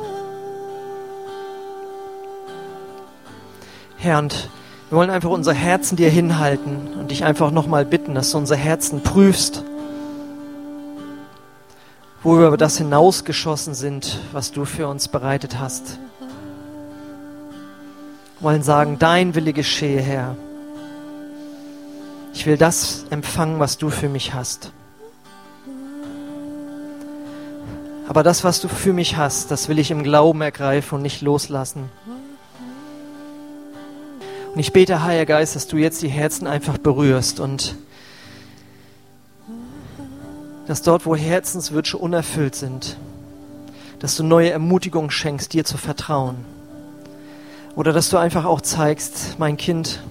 Herr, 3.99 4.19
und 4.19 4.49
wir 4.89 4.97
wollen 4.97 5.11
einfach 5.11 5.29
unser 5.29 5.53
Herzen 5.53 5.97
dir 5.97 6.09
hinhalten 6.09 6.95
und 6.99 7.11
dich 7.11 7.23
einfach 7.23 7.51
nochmal 7.51 7.85
bitten, 7.85 8.15
dass 8.15 8.31
du 8.31 8.39
unser 8.39 8.57
Herzen 8.57 9.03
prüfst, 9.03 9.63
wo 12.23 12.39
wir 12.39 12.47
über 12.47 12.57
das 12.57 12.79
hinausgeschossen 12.79 13.75
sind, 13.75 14.19
was 14.33 14.51
du 14.51 14.65
für 14.65 14.89
uns 14.89 15.09
bereitet 15.09 15.61
hast. 15.61 15.99
Wir 18.39 18.45
wollen 18.49 18.63
sagen, 18.63 18.99
dein 18.99 19.35
Wille 19.35 19.53
geschehe, 19.53 20.01
Herr. 20.01 20.35
Ich 22.33 22.47
will 22.47 22.57
das 22.57 23.05
empfangen, 23.11 23.61
was 23.61 23.77
du 23.77 23.91
für 23.91 24.09
mich 24.09 24.33
hast. 24.33 24.73
Aber 28.13 28.23
das, 28.23 28.45
was 28.45 28.61
du 28.61 28.69
für 28.69 28.93
mich 28.93 29.17
hast, 29.17 29.51
das 29.51 29.71
will 29.71 29.79
ich 29.79 29.91
im 29.91 30.03
Glauben 30.03 30.43
ergreifen 30.43 30.97
und 30.97 31.03
nicht 31.03 31.23
loslassen. 31.23 31.89
Und 34.53 34.61
ich 34.61 34.75
bete, 34.75 35.03
Heiliger 35.03 35.25
Geist, 35.25 35.57
dass 35.57 35.67
du 35.67 35.79
jetzt 35.79 36.03
die 36.03 36.11
Herzen 36.11 36.47
einfach 36.47 36.77
berührst 36.77 37.41
und 37.41 37.75
dass 40.67 40.83
dort, 40.83 41.07
wo 41.07 41.17
Herzenswünsche 41.17 41.97
unerfüllt 41.97 42.55
sind, 42.55 42.99
dass 43.99 44.15
du 44.15 44.25
neue 44.25 44.51
Ermutigung 44.51 45.11
schenkst, 45.11 45.55
dir 45.55 45.65
zu 45.65 45.79
vertrauen. 45.79 46.45
Oder 47.77 47.95
dass 47.95 48.11
du 48.11 48.19
einfach 48.19 48.45
auch 48.45 48.61
zeigst, 48.61 49.37
mein 49.39 49.57
Kind, 49.57 50.03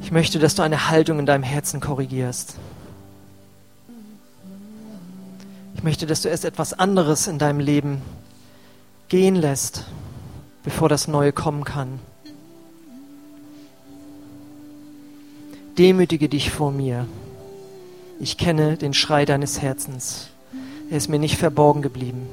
ich 0.00 0.12
möchte, 0.12 0.38
dass 0.38 0.54
du 0.54 0.62
eine 0.62 0.90
Haltung 0.90 1.18
in 1.18 1.26
deinem 1.26 1.42
Herzen 1.42 1.80
korrigierst. 1.80 2.54
Möchte, 5.84 6.06
dass 6.06 6.22
du 6.22 6.28
erst 6.28 6.44
etwas 6.44 6.72
anderes 6.72 7.28
in 7.28 7.38
deinem 7.38 7.60
Leben 7.60 8.02
gehen 9.08 9.36
lässt 9.36 9.84
bevor 10.64 10.88
das 10.88 11.06
Neue 11.06 11.32
kommen 11.32 11.62
kann. 11.62 12.00
Demütige 15.78 16.28
dich 16.28 16.50
vor 16.50 16.72
mir. 16.72 17.06
Ich 18.18 18.38
kenne 18.38 18.76
den 18.76 18.94
Schrei 18.94 19.24
deines 19.24 19.60
Herzens. 19.60 20.28
Er 20.90 20.96
ist 20.96 21.08
mir 21.08 21.18
nicht 21.18 21.36
verborgen 21.36 21.82
geblieben. 21.82 22.28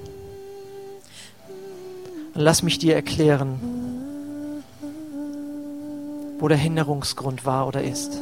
Und 2.34 2.42
lass 2.42 2.64
mich 2.64 2.80
dir 2.80 2.96
erklären, 2.96 3.60
wo 6.40 6.48
der 6.48 6.58
Hinderungsgrund 6.58 7.46
war 7.46 7.68
oder 7.68 7.84
ist. 7.84 8.18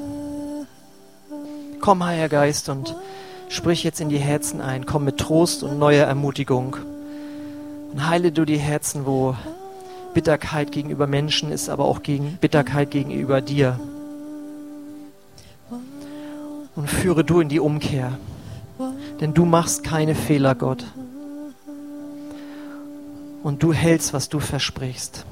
Komm, 1.80 2.04
Heiliger 2.04 2.30
Geist, 2.30 2.70
und 2.70 2.96
sprich 3.50 3.84
jetzt 3.84 4.00
in 4.00 4.08
die 4.08 4.18
Herzen 4.18 4.62
ein. 4.62 4.86
Komm 4.86 5.04
mit 5.04 5.18
Trost 5.18 5.64
und 5.64 5.78
neuer 5.78 6.06
Ermutigung. 6.06 6.78
Und 7.91 8.08
heile 8.08 8.32
du 8.32 8.45
die 8.45 8.58
Herzen, 8.58 9.06
wo 9.06 9.36
Bitterkeit 10.14 10.72
gegenüber 10.72 11.08
Menschen 11.08 11.52
ist, 11.52 11.70
aber 11.70 11.86
auch 11.86 12.04
gegen 12.04 12.38
Bitterkeit 12.39 12.91
gegenüber 12.91 13.41
dir. 13.41 13.80
Und 16.76 16.89
führe 16.89 17.26
du 17.26 17.41
in 17.41 17.50
die 17.50 17.60
Umkehr. 17.60 18.18
Denn 19.20 19.34
du 19.34 19.43
machst 19.45 19.84
keine 19.84 20.16
Fehler, 20.16 20.56
Gott. 20.56 20.86
Und 23.43 23.64
du 23.64 23.74
hältst, 23.74 24.14
was 24.14 24.30
du 24.30 24.39
versprichst. 24.39 25.26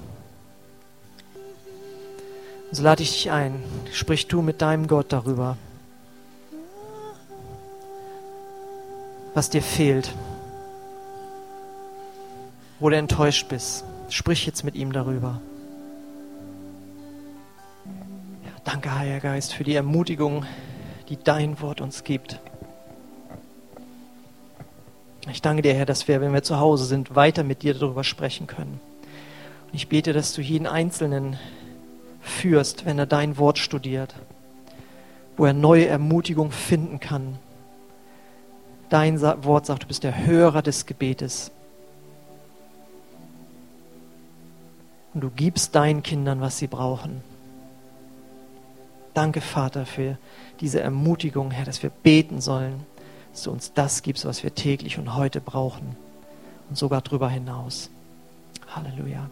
so 2.72 2.84
lade 2.84 3.04
ich 3.04 3.12
dich 3.12 3.32
ein. 3.32 3.64
Sprich 3.94 4.28
du 4.28 4.42
mit 4.42 4.62
deinem 4.62 4.88
Gott 4.88 5.08
darüber, 5.14 5.58
was 9.34 9.50
dir 9.50 9.62
fehlt, 9.62 10.14
wo 12.80 12.90
du 12.90 12.98
enttäuscht 12.98 13.48
bist. 13.50 13.84
Sprich 14.10 14.46
jetzt 14.46 14.64
mit 14.64 14.76
ihm 14.76 14.94
darüber. 14.94 15.42
Ja, 18.46 18.52
danke, 18.64 18.94
Heiliger 18.96 19.20
Geist, 19.20 19.54
für 19.54 19.64
die 19.64 19.76
Ermutigung, 19.76 20.46
die 21.10 21.18
dein 21.18 21.60
Wort 21.62 21.82
uns 21.82 22.04
gibt. 22.04 22.40
Ich 25.30 25.42
danke 25.42 25.62
dir, 25.62 25.74
Herr, 25.74 25.86
dass 25.86 26.08
wir, 26.08 26.22
wenn 26.22 26.34
wir 26.34 26.44
zu 26.44 26.60
Hause 26.60 26.86
sind, 26.86 27.16
weiter 27.16 27.44
mit 27.44 27.62
dir 27.62 27.74
darüber 27.74 28.06
sprechen 28.06 28.48
können. 28.48 28.80
Und 29.68 29.74
ich 29.74 29.90
bete, 29.90 30.14
dass 30.14 30.34
du 30.34 30.42
jeden 30.42 30.68
Einzelnen 30.68 31.38
führst, 32.22 32.86
wenn 32.86 32.98
er 32.98 33.06
dein 33.06 33.38
Wort 33.38 33.58
studiert, 33.58 34.16
wo 35.36 35.46
er 35.46 35.54
neue 35.54 35.88
Ermutigung 35.88 36.52
finden 36.52 37.00
kann. 37.00 37.40
Dein 38.90 39.22
Wort 39.22 39.66
sagt, 39.66 39.84
du 39.84 39.88
bist 39.88 40.04
der 40.04 40.26
Hörer 40.26 40.62
des 40.62 40.86
Gebetes. 40.86 41.52
und 45.18 45.22
du 45.22 45.32
gibst 45.32 45.74
deinen 45.74 46.04
Kindern, 46.04 46.42
was 46.42 46.60
sie 46.60 46.68
brauchen. 46.68 47.24
Danke, 49.16 49.42
Vater, 49.42 49.88
für 49.88 50.20
diese 50.60 50.80
Ermutigung, 50.80 51.50
Herr, 51.50 51.66
dass 51.66 51.82
wir 51.82 51.90
beten 51.90 52.40
sollen, 52.40 52.86
dass 53.32 53.42
du 53.42 53.50
uns 53.50 53.74
das 53.74 54.04
gibst, 54.04 54.26
was 54.26 54.44
wir 54.44 54.54
täglich 54.54 55.00
und 55.00 55.16
heute 55.16 55.42
brauchen 55.42 55.96
und 56.70 56.78
sogar 56.78 57.02
darüber 57.02 57.32
hinaus. 57.32 57.90
Halleluja. 58.76 59.28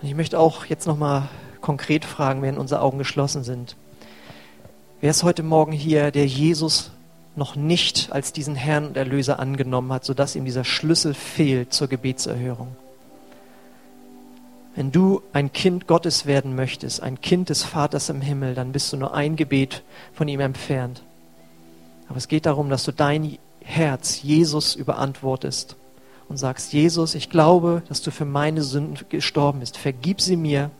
Und 0.00 0.08
ich 0.08 0.14
möchte 0.14 0.38
auch 0.38 0.66
jetzt 0.66 0.86
nochmal 0.86 1.30
konkret 1.60 2.04
fragen, 2.04 2.42
während 2.42 2.60
unsere 2.60 2.80
Augen 2.80 2.98
geschlossen 2.98 3.42
sind. 3.42 3.74
Wer 5.00 5.10
ist 5.10 5.24
heute 5.24 5.42
Morgen 5.42 5.72
hier, 5.72 6.12
der 6.12 6.26
Jesus 6.26 6.92
noch 7.36 7.54
nicht 7.56 8.10
als 8.12 8.32
diesen 8.32 8.54
Herrn 8.54 8.86
und 8.86 8.96
Erlöser 8.96 9.38
angenommen 9.38 9.92
hat, 9.92 10.04
sodass 10.04 10.36
ihm 10.36 10.44
dieser 10.44 10.64
Schlüssel 10.64 11.14
fehlt 11.14 11.72
zur 11.72 11.88
Gebetserhörung? 11.88 12.74
Wenn 14.74 14.92
du 14.92 15.22
ein 15.32 15.52
Kind 15.52 15.86
Gottes 15.86 16.26
werden 16.26 16.54
möchtest, 16.54 17.02
ein 17.02 17.20
Kind 17.20 17.48
des 17.48 17.62
Vaters 17.62 18.10
im 18.10 18.20
Himmel, 18.20 18.54
dann 18.54 18.72
bist 18.72 18.92
du 18.92 18.98
nur 18.98 19.14
ein 19.14 19.36
Gebet 19.36 19.82
von 20.12 20.28
ihm 20.28 20.40
entfernt. 20.40 21.02
Aber 22.08 22.18
es 22.18 22.28
geht 22.28 22.44
darum, 22.44 22.68
dass 22.68 22.84
du 22.84 22.92
dein 22.92 23.38
Herz 23.60 24.22
Jesus 24.22 24.74
überantwortest 24.74 25.76
und 26.28 26.36
sagst, 26.36 26.72
Jesus, 26.72 27.14
ich 27.14 27.30
glaube, 27.30 27.82
dass 27.88 28.02
du 28.02 28.10
für 28.10 28.26
meine 28.26 28.62
Sünden 28.62 28.98
gestorben 29.08 29.60
bist. 29.60 29.78
Vergib 29.78 30.20
sie 30.20 30.36
mir 30.36 30.70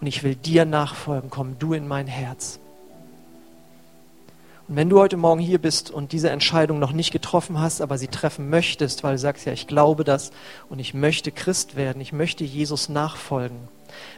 und 0.00 0.06
ich 0.06 0.22
will 0.22 0.34
dir 0.34 0.64
nachfolgen. 0.64 1.28
Komm 1.28 1.58
du 1.58 1.74
in 1.74 1.86
mein 1.86 2.06
Herz. 2.06 2.58
Wenn 4.72 4.88
du 4.88 5.00
heute 5.00 5.16
Morgen 5.16 5.40
hier 5.40 5.58
bist 5.58 5.90
und 5.90 6.12
diese 6.12 6.30
Entscheidung 6.30 6.78
noch 6.78 6.92
nicht 6.92 7.10
getroffen 7.10 7.58
hast, 7.58 7.80
aber 7.80 7.98
sie 7.98 8.06
treffen 8.06 8.50
möchtest, 8.50 9.02
weil 9.02 9.14
du 9.14 9.18
sagst, 9.18 9.44
ja, 9.44 9.52
ich 9.52 9.66
glaube 9.66 10.04
das 10.04 10.30
und 10.68 10.78
ich 10.78 10.94
möchte 10.94 11.32
Christ 11.32 11.74
werden, 11.74 12.00
ich 12.00 12.12
möchte 12.12 12.44
Jesus 12.44 12.88
nachfolgen, 12.88 13.58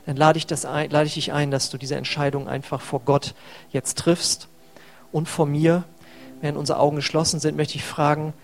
dann 0.04 0.18
lade 0.18 0.36
ich, 0.36 0.46
das 0.46 0.66
ein, 0.66 0.90
lade 0.90 1.06
ich 1.06 1.14
dich 1.14 1.32
ein, 1.32 1.50
dass 1.50 1.70
du 1.70 1.78
diese 1.78 1.96
Entscheidung 1.96 2.48
einfach 2.48 2.82
vor 2.82 3.00
Gott 3.00 3.34
jetzt 3.70 3.96
triffst 3.96 4.48
und 5.10 5.26
vor 5.26 5.46
mir. 5.46 5.84
Während 6.42 6.58
unsere 6.58 6.80
Augen 6.80 6.96
geschlossen 6.96 7.40
sind, 7.40 7.56
möchte 7.56 7.76
ich 7.76 7.84
fragen, 7.84 8.34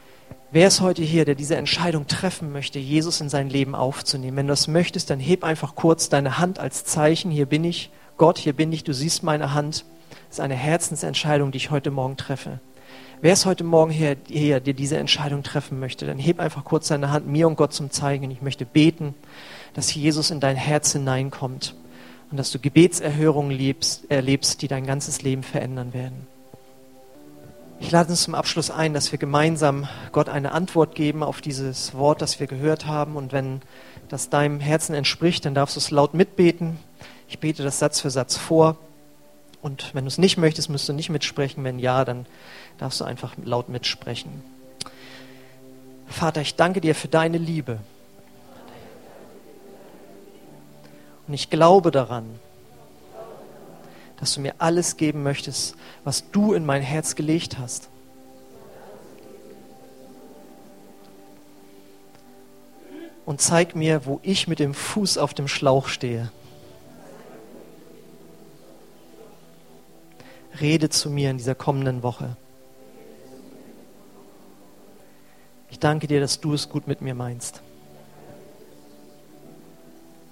wer 0.50 0.68
ist 0.68 0.80
heute 0.80 1.02
hier, 1.02 1.26
der 1.26 1.34
diese 1.34 1.56
Entscheidung 1.56 2.06
treffen 2.06 2.52
möchte, 2.52 2.78
Jesus 2.78 3.20
in 3.20 3.28
sein 3.28 3.50
Leben 3.50 3.74
aufzunehmen? 3.74 4.38
Wenn 4.38 4.46
du 4.46 4.52
das 4.52 4.66
möchtest, 4.66 5.10
dann 5.10 5.20
heb 5.20 5.44
einfach 5.44 5.74
kurz 5.74 6.08
deine 6.08 6.38
Hand 6.38 6.58
als 6.58 6.86
Zeichen, 6.86 7.30
hier 7.30 7.44
bin 7.44 7.64
ich, 7.64 7.90
Gott, 8.16 8.38
hier 8.38 8.54
bin 8.54 8.72
ich, 8.72 8.82
du 8.82 8.94
siehst 8.94 9.22
meine 9.22 9.52
Hand. 9.52 9.84
Ist 10.30 10.40
eine 10.40 10.54
Herzensentscheidung, 10.54 11.52
die 11.52 11.56
ich 11.56 11.70
heute 11.70 11.90
Morgen 11.90 12.16
treffe. 12.16 12.60
Wer 13.20 13.32
ist 13.32 13.46
heute 13.46 13.64
Morgen 13.64 13.90
hier, 13.90 14.16
hier, 14.28 14.60
der 14.60 14.74
diese 14.74 14.98
Entscheidung 14.98 15.42
treffen 15.42 15.80
möchte, 15.80 16.06
dann 16.06 16.18
heb 16.18 16.38
einfach 16.38 16.64
kurz 16.64 16.88
deine 16.88 17.10
Hand 17.10 17.26
mir 17.26 17.48
und 17.48 17.56
Gott 17.56 17.72
zum 17.72 17.90
Zeigen. 17.90 18.30
Ich 18.30 18.42
möchte 18.42 18.64
beten, 18.64 19.14
dass 19.74 19.92
Jesus 19.94 20.30
in 20.30 20.38
dein 20.38 20.56
Herz 20.56 20.92
hineinkommt 20.92 21.74
und 22.30 22.36
dass 22.36 22.52
du 22.52 22.58
Gebetserhörungen 22.58 23.50
liebst, 23.50 24.10
erlebst, 24.10 24.60
die 24.62 24.68
dein 24.68 24.86
ganzes 24.86 25.22
Leben 25.22 25.42
verändern 25.42 25.94
werden. 25.94 26.26
Ich 27.80 27.90
lade 27.90 28.10
uns 28.10 28.22
zum 28.22 28.34
Abschluss 28.34 28.70
ein, 28.70 28.92
dass 28.92 29.12
wir 29.12 29.18
gemeinsam 29.18 29.88
Gott 30.12 30.28
eine 30.28 30.52
Antwort 30.52 30.94
geben 30.94 31.22
auf 31.22 31.40
dieses 31.40 31.94
Wort, 31.94 32.20
das 32.20 32.38
wir 32.38 32.48
gehört 32.48 32.86
haben. 32.86 33.16
Und 33.16 33.32
wenn 33.32 33.62
das 34.08 34.28
deinem 34.28 34.60
Herzen 34.60 34.94
entspricht, 34.94 35.44
dann 35.44 35.54
darfst 35.54 35.76
du 35.76 35.80
es 35.80 35.90
laut 35.90 36.12
mitbeten. 36.12 36.78
Ich 37.28 37.38
bete 37.38 37.62
das 37.62 37.78
Satz 37.78 38.00
für 38.00 38.10
Satz 38.10 38.36
vor. 38.36 38.76
Und 39.68 39.94
wenn 39.94 40.04
du 40.04 40.08
es 40.08 40.16
nicht 40.16 40.38
möchtest, 40.38 40.70
müsst 40.70 40.88
du 40.88 40.94
nicht 40.94 41.10
mitsprechen. 41.10 41.62
Wenn 41.62 41.78
ja, 41.78 42.06
dann 42.06 42.24
darfst 42.78 43.02
du 43.02 43.04
einfach 43.04 43.34
laut 43.44 43.68
mitsprechen. 43.68 44.42
Vater, 46.06 46.40
ich 46.40 46.54
danke 46.54 46.80
dir 46.80 46.94
für 46.94 47.08
deine 47.08 47.36
Liebe. 47.36 47.78
Und 51.26 51.34
ich 51.34 51.50
glaube 51.50 51.90
daran, 51.90 52.24
dass 54.16 54.32
du 54.32 54.40
mir 54.40 54.54
alles 54.56 54.96
geben 54.96 55.22
möchtest, 55.22 55.76
was 56.02 56.30
du 56.30 56.54
in 56.54 56.64
mein 56.64 56.80
Herz 56.80 57.14
gelegt 57.14 57.58
hast. 57.58 57.90
Und 63.26 63.42
zeig 63.42 63.76
mir, 63.76 64.06
wo 64.06 64.18
ich 64.22 64.48
mit 64.48 64.60
dem 64.60 64.72
Fuß 64.72 65.18
auf 65.18 65.34
dem 65.34 65.46
Schlauch 65.46 65.88
stehe. 65.88 66.32
Rede 70.60 70.88
zu 70.88 71.10
mir 71.10 71.30
in 71.30 71.38
dieser 71.38 71.54
kommenden 71.54 72.02
Woche. 72.02 72.36
Ich 75.70 75.78
danke 75.78 76.06
dir, 76.06 76.20
dass 76.20 76.40
du 76.40 76.54
es 76.54 76.68
gut 76.68 76.86
mit 76.86 77.02
mir 77.02 77.14
meinst. 77.14 77.62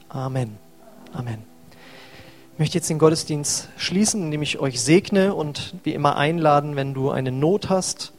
Amen. 0.08 0.58
Amen. 1.12 1.42
Ich 2.54 2.58
möchte 2.58 2.78
jetzt 2.78 2.88
den 2.88 2.98
Gottesdienst 2.98 3.68
schließen, 3.76 4.22
indem 4.22 4.40
ich 4.40 4.58
euch 4.58 4.80
segne 4.80 5.34
und 5.34 5.74
wie 5.84 5.92
immer 5.92 6.16
einladen, 6.16 6.74
wenn 6.74 6.94
du 6.94 7.10
eine 7.10 7.30
Not 7.30 7.68
hast, 7.68 8.12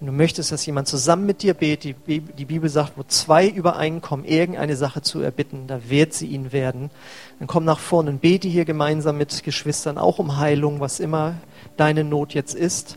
wenn 0.00 0.06
du 0.06 0.12
möchtest, 0.12 0.52
dass 0.52 0.64
jemand 0.64 0.86
zusammen 0.86 1.26
mit 1.26 1.42
dir 1.42 1.54
betet. 1.54 1.96
Die 2.06 2.44
Bibel 2.44 2.70
sagt, 2.70 2.92
wo 2.96 3.02
zwei 3.02 3.48
übereinkommen, 3.48 4.24
irgendeine 4.24 4.76
Sache 4.76 5.02
zu 5.02 5.20
erbitten, 5.20 5.66
da 5.66 5.80
wird 5.88 6.14
sie 6.14 6.26
ihn 6.28 6.52
werden. 6.52 6.90
Dann 7.40 7.48
komm 7.48 7.64
nach 7.64 7.80
vorne 7.80 8.10
und 8.10 8.20
bete 8.20 8.46
hier 8.46 8.64
gemeinsam 8.64 9.18
mit 9.18 9.42
Geschwistern, 9.42 9.98
auch 9.98 10.20
um 10.20 10.36
Heilung, 10.36 10.78
was 10.78 11.00
immer 11.00 11.34
deine 11.76 12.04
Not 12.04 12.32
jetzt 12.32 12.54
ist. 12.54 12.96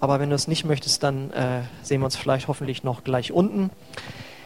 Aber 0.00 0.20
wenn 0.20 0.28
du 0.28 0.36
es 0.36 0.48
nicht 0.48 0.64
möchtest, 0.64 1.02
dann 1.02 1.30
äh, 1.30 1.62
sehen 1.82 2.02
wir 2.02 2.04
uns 2.04 2.16
vielleicht 2.16 2.46
hoffentlich 2.46 2.84
noch 2.84 3.04
gleich 3.04 3.32
unten. 3.32 3.70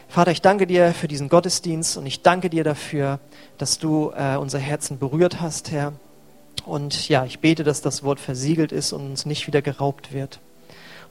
Vater, 0.08 0.30
ich 0.30 0.40
danke 0.40 0.66
dir 0.66 0.94
für 0.94 1.08
diesen 1.08 1.28
Gottesdienst 1.28 1.96
und 1.96 2.06
ich 2.06 2.22
danke 2.22 2.48
dir 2.48 2.64
dafür, 2.64 3.18
dass 3.58 3.78
du 3.78 4.12
äh, 4.16 4.36
unser 4.36 4.58
Herzen 4.60 4.98
berührt 4.98 5.40
hast, 5.40 5.72
Herr. 5.72 5.94
Und 6.64 7.08
ja, 7.08 7.24
ich 7.24 7.40
bete, 7.40 7.64
dass 7.64 7.82
das 7.82 8.04
Wort 8.04 8.20
versiegelt 8.20 8.70
ist 8.70 8.92
und 8.92 9.04
uns 9.04 9.26
nicht 9.26 9.46
wieder 9.48 9.62
geraubt 9.62 10.12
wird. 10.12 10.38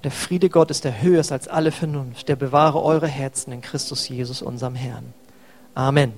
Der 0.04 0.12
Friede 0.12 0.50
Gottes, 0.50 0.82
der 0.82 1.02
höher 1.02 1.20
ist 1.20 1.32
als 1.32 1.48
alle 1.48 1.72
Vernunft, 1.72 2.28
der 2.28 2.36
bewahre 2.36 2.84
eure 2.84 3.08
Herzen 3.08 3.52
in 3.52 3.62
Christus 3.62 4.10
Jesus, 4.10 4.42
unserem 4.42 4.74
Herrn. 4.74 5.14
Amen. 5.76 6.14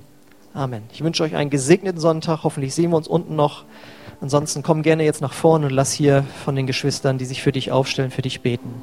Amen. 0.54 0.84
Ich 0.92 1.02
wünsche 1.02 1.22
euch 1.22 1.34
einen 1.34 1.50
gesegneten 1.50 2.00
Sonntag. 2.00 2.44
Hoffentlich 2.44 2.74
sehen 2.74 2.90
wir 2.90 2.96
uns 2.96 3.08
unten 3.08 3.36
noch. 3.36 3.64
Ansonsten 4.20 4.62
komm 4.62 4.82
gerne 4.82 5.04
jetzt 5.04 5.20
nach 5.20 5.32
vorne 5.32 5.66
und 5.66 5.72
lass 5.72 5.92
hier 5.92 6.24
von 6.44 6.56
den 6.56 6.66
Geschwistern, 6.66 7.18
die 7.18 7.24
sich 7.24 7.42
für 7.42 7.52
dich 7.52 7.72
aufstellen, 7.72 8.10
für 8.10 8.22
dich 8.22 8.40
beten. 8.40 8.82